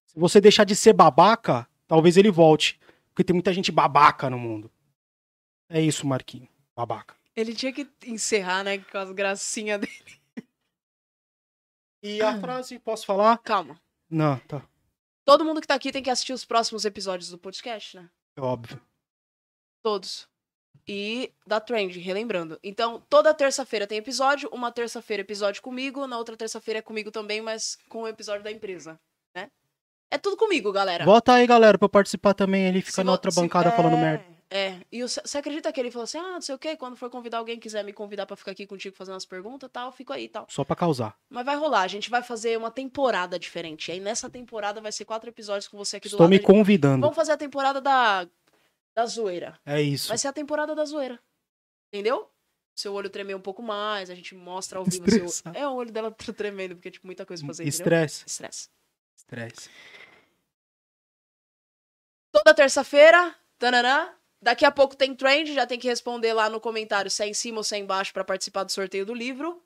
[0.05, 2.79] Se você deixar de ser babaca, talvez ele volte.
[3.09, 4.69] Porque tem muita gente babaca no mundo.
[5.67, 6.47] É isso, Marquinho.
[6.75, 7.15] Babaca.
[7.35, 10.17] Ele tinha que encerrar, né, com as gracinhas dele.
[12.03, 13.39] E a frase, posso falar?
[13.39, 13.81] Calma.
[14.07, 14.61] Não, tá.
[15.27, 18.09] Todo mundo que tá aqui tem que assistir os próximos episódios do podcast, né?
[18.37, 18.81] É óbvio.
[19.83, 20.25] Todos.
[20.87, 22.57] E da Trend, relembrando.
[22.63, 24.49] Então, toda terça-feira tem episódio.
[24.53, 26.07] Uma terça-feira episódio comigo.
[26.07, 28.97] Na outra terça-feira é comigo também, mas com o episódio da empresa,
[29.35, 29.51] né?
[30.09, 31.03] É tudo comigo, galera.
[31.03, 32.65] Volta aí, galera, pra eu participar também.
[32.65, 34.23] Ele fica Se na outra bancada é, falando merda.
[34.49, 36.95] É, e o- você acredita que ele falou assim, ah, não sei o quê, quando
[36.95, 40.13] for convidar alguém, quiser me convidar pra ficar aqui contigo fazendo umas perguntas tal, fico
[40.13, 40.47] aí e tal.
[40.49, 41.17] Só pra causar.
[41.29, 43.91] Mas vai rolar, a gente vai fazer uma temporada diferente.
[43.91, 46.29] Aí nessa temporada vai ser quatro episódios com você aqui do Estou lado.
[46.29, 47.01] me A gente- convidando.
[47.01, 48.25] Vamos fazer a temporada da,
[48.95, 49.59] da zoeira.
[49.65, 50.07] É isso.
[50.07, 51.19] Vai ser a temporada da zoeira.
[51.91, 52.31] Entendeu?
[52.73, 55.51] Seu olho tremer um pouco mais, a gente mostra ao vivo seu...
[55.53, 57.79] É, o olho dela tá tremendo, porque tipo, muita coisa pra fazer, entendeu?
[57.79, 58.23] Estresse.
[58.27, 58.69] Estresse.
[59.17, 59.69] Estresse.
[62.31, 67.09] Toda terça-feira, tananã, daqui a pouco tem trend, já tem que responder lá no comentário
[67.09, 69.61] se é em cima ou se é embaixo pra participar do sorteio do livro.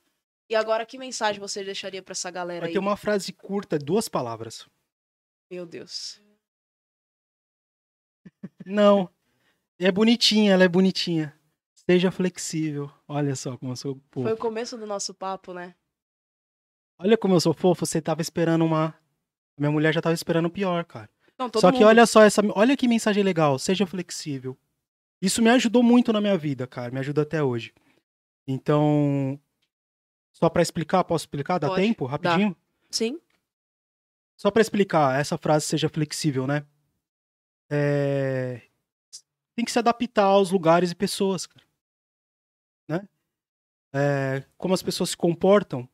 [0.49, 2.73] E agora, que mensagem você deixaria pra essa galera Vai aí?
[2.73, 4.67] ter uma frase curta, duas palavras.
[5.49, 6.21] Meu Deus.
[8.65, 9.09] Não.
[9.79, 11.33] É bonitinha, ela é bonitinha.
[11.73, 12.91] Seja flexível.
[13.07, 14.27] Olha só como eu sou fofo.
[14.27, 15.73] Foi o começo do nosso papo, né?
[16.99, 17.85] Olha como eu sou fofo.
[17.85, 18.93] Você tava esperando uma.
[19.57, 21.09] Minha mulher já tava esperando o pior, cara.
[21.37, 21.87] Não, só que mundo.
[21.87, 22.41] olha só essa.
[22.55, 23.57] Olha que mensagem legal.
[23.57, 24.57] Seja flexível.
[25.21, 26.91] Isso me ajudou muito na minha vida, cara.
[26.91, 27.73] Me ajuda até hoje.
[28.47, 29.39] Então,
[30.31, 31.59] só pra explicar, posso explicar?
[31.59, 32.05] Dá Pode, tempo?
[32.05, 32.55] Rapidinho?
[32.89, 33.19] Sim.
[34.35, 36.65] Só pra explicar, essa frase seja flexível, né?
[37.69, 38.61] É,
[39.55, 41.65] Tem que se adaptar aos lugares e pessoas, cara.
[42.89, 43.07] Né?
[43.93, 45.87] É, Como as pessoas se comportam,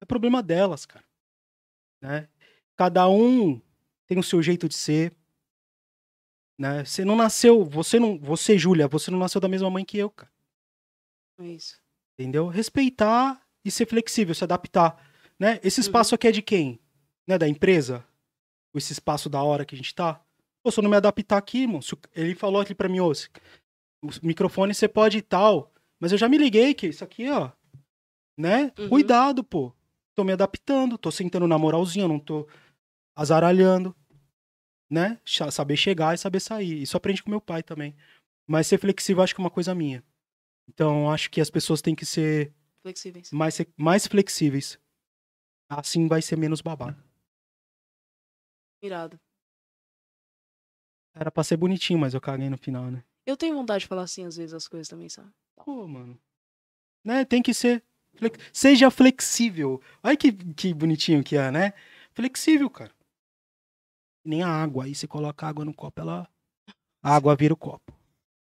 [0.00, 1.04] é problema delas, cara.
[2.02, 2.28] Né?
[2.76, 3.60] Cada um
[4.10, 5.12] tem o seu jeito de ser.
[6.58, 6.84] Né?
[6.84, 10.10] Você não nasceu, você não, você, Júlia, você não nasceu da mesma mãe que eu,
[10.10, 10.30] cara.
[11.38, 11.80] É isso.
[12.18, 12.48] Entendeu?
[12.48, 15.00] Respeitar e ser flexível, se adaptar.
[15.38, 15.60] Né?
[15.62, 15.86] Esse Uhum.
[15.86, 16.80] espaço aqui é de quem?
[17.26, 17.38] Né?
[17.38, 18.04] Da empresa?
[18.74, 20.20] Esse espaço da hora que a gente tá?
[20.62, 23.00] Pô, se eu não me adaptar aqui, irmão, se o- ele falou aqui pra mim,
[23.00, 23.10] ô,
[24.02, 27.50] o microfone você pode e tal, mas eu já me liguei que isso aqui, ó,
[28.36, 28.72] né?
[28.78, 28.88] Uhum.
[28.88, 29.72] Cuidado, pô.
[30.14, 32.46] Tô me adaptando, tô sentando na moralzinha, não tô
[33.20, 33.94] azaralhando,
[34.90, 35.20] né?
[35.52, 36.80] Saber chegar e saber sair.
[36.82, 37.94] Isso aprendi com meu pai também.
[38.46, 40.02] Mas ser flexível acho que é uma coisa minha.
[40.68, 42.52] Então acho que as pessoas têm que ser
[42.82, 43.30] Flexíveis.
[43.30, 44.78] mais, mais flexíveis.
[45.68, 46.96] Assim vai ser menos babado.
[48.82, 49.20] Irado.
[51.14, 53.04] Era pra ser bonitinho, mas eu caguei no final, né?
[53.26, 55.30] Eu tenho vontade de falar assim às vezes as coisas também, sabe?
[55.56, 56.18] Pô, mano.
[57.04, 57.24] Né?
[57.24, 57.84] Tem que ser.
[58.16, 59.80] flex- Seja flexível.
[60.02, 61.74] Olha que, que bonitinho que é, né?
[62.12, 62.92] Flexível, cara.
[64.24, 64.84] Nem a água.
[64.84, 66.28] Aí você coloca água no copo, ela.
[67.02, 67.92] A água vira o copo.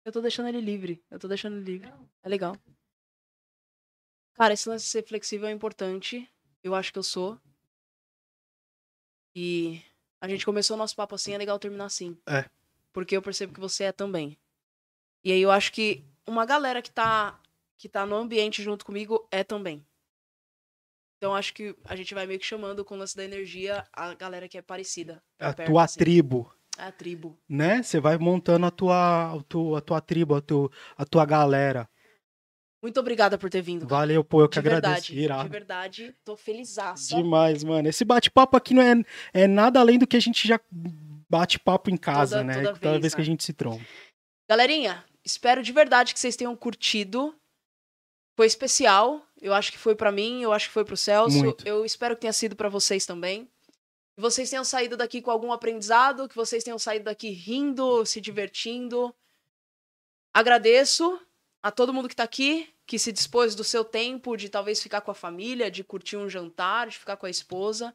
[0.04, 1.02] Eu tô deixando ele livre.
[1.10, 1.92] Eu tô deixando ele livre.
[2.22, 2.56] É legal.
[4.34, 6.28] Cara, esse lance de ser flexível é importante.
[6.62, 7.38] Eu acho que eu sou.
[9.34, 9.82] E
[10.20, 12.16] a gente começou o nosso papo assim, é legal terminar assim.
[12.26, 12.48] É.
[12.92, 14.36] Porque eu percebo que você é também.
[15.22, 17.40] E aí eu acho que uma galera que tá,
[17.76, 19.86] que tá no ambiente junto comigo é também.
[21.18, 24.14] Então acho que a gente vai meio que chamando com o lance da energia a
[24.14, 25.20] galera que é parecida.
[25.38, 25.98] A perto, tua assim.
[25.98, 26.54] tribo.
[26.78, 27.36] A tribo.
[27.48, 27.82] Né?
[27.82, 31.88] Você vai montando a tua, a tua, a tua tribo, a tua, a tua galera.
[32.80, 33.88] Muito obrigada por ter vindo.
[33.88, 35.12] Valeu, pô, eu que de agradeço.
[35.12, 35.42] Irado.
[35.42, 37.16] de verdade, tô felizaça.
[37.16, 37.88] Demais, mano.
[37.88, 38.94] Esse bate-papo aqui não é,
[39.34, 40.60] é nada além do que a gente já
[41.28, 42.54] bate papo em casa, Toda- né?
[42.54, 43.26] toda Toda vez, vez, que a né?
[43.26, 43.84] gente se tromba.
[44.48, 47.34] Galerinha, espero de verdade que vocês tenham curtido.
[48.36, 49.26] Foi especial.
[49.40, 51.38] Eu acho que foi pra mim, eu acho que foi pro Celso.
[51.38, 51.66] Muito.
[51.66, 53.48] Eu espero que tenha sido pra vocês também.
[54.14, 58.20] Que vocês tenham saído daqui com algum aprendizado, que vocês tenham saído daqui rindo, se
[58.20, 59.14] divertindo.
[60.34, 61.20] Agradeço
[61.62, 65.00] a todo mundo que tá aqui, que se dispôs do seu tempo de talvez ficar
[65.02, 67.94] com a família, de curtir um jantar, de ficar com a esposa.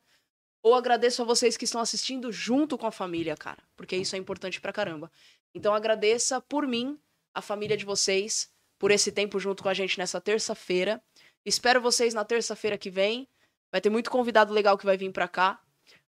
[0.61, 4.19] Ou agradeço a vocês que estão assistindo junto com a família, cara, porque isso é
[4.19, 5.11] importante pra caramba.
[5.53, 6.97] Então agradeça por mim,
[7.33, 8.49] a família de vocês,
[8.79, 11.03] por esse tempo junto com a gente nessa terça-feira.
[11.45, 13.27] Espero vocês na terça-feira que vem.
[13.71, 15.59] Vai ter muito convidado legal que vai vir pra cá.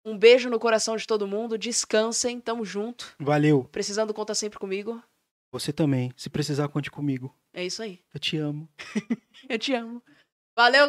[0.05, 1.59] Um beijo no coração de todo mundo.
[1.59, 3.15] Descansem, tamo junto.
[3.19, 3.65] Valeu.
[3.65, 5.03] Precisando, conta sempre comigo.
[5.53, 6.13] Você também.
[6.17, 7.35] Se precisar, conte comigo.
[7.53, 8.01] É isso aí.
[8.13, 8.69] Eu te amo.
[9.49, 10.03] Eu te amo.
[10.57, 10.77] Valeu,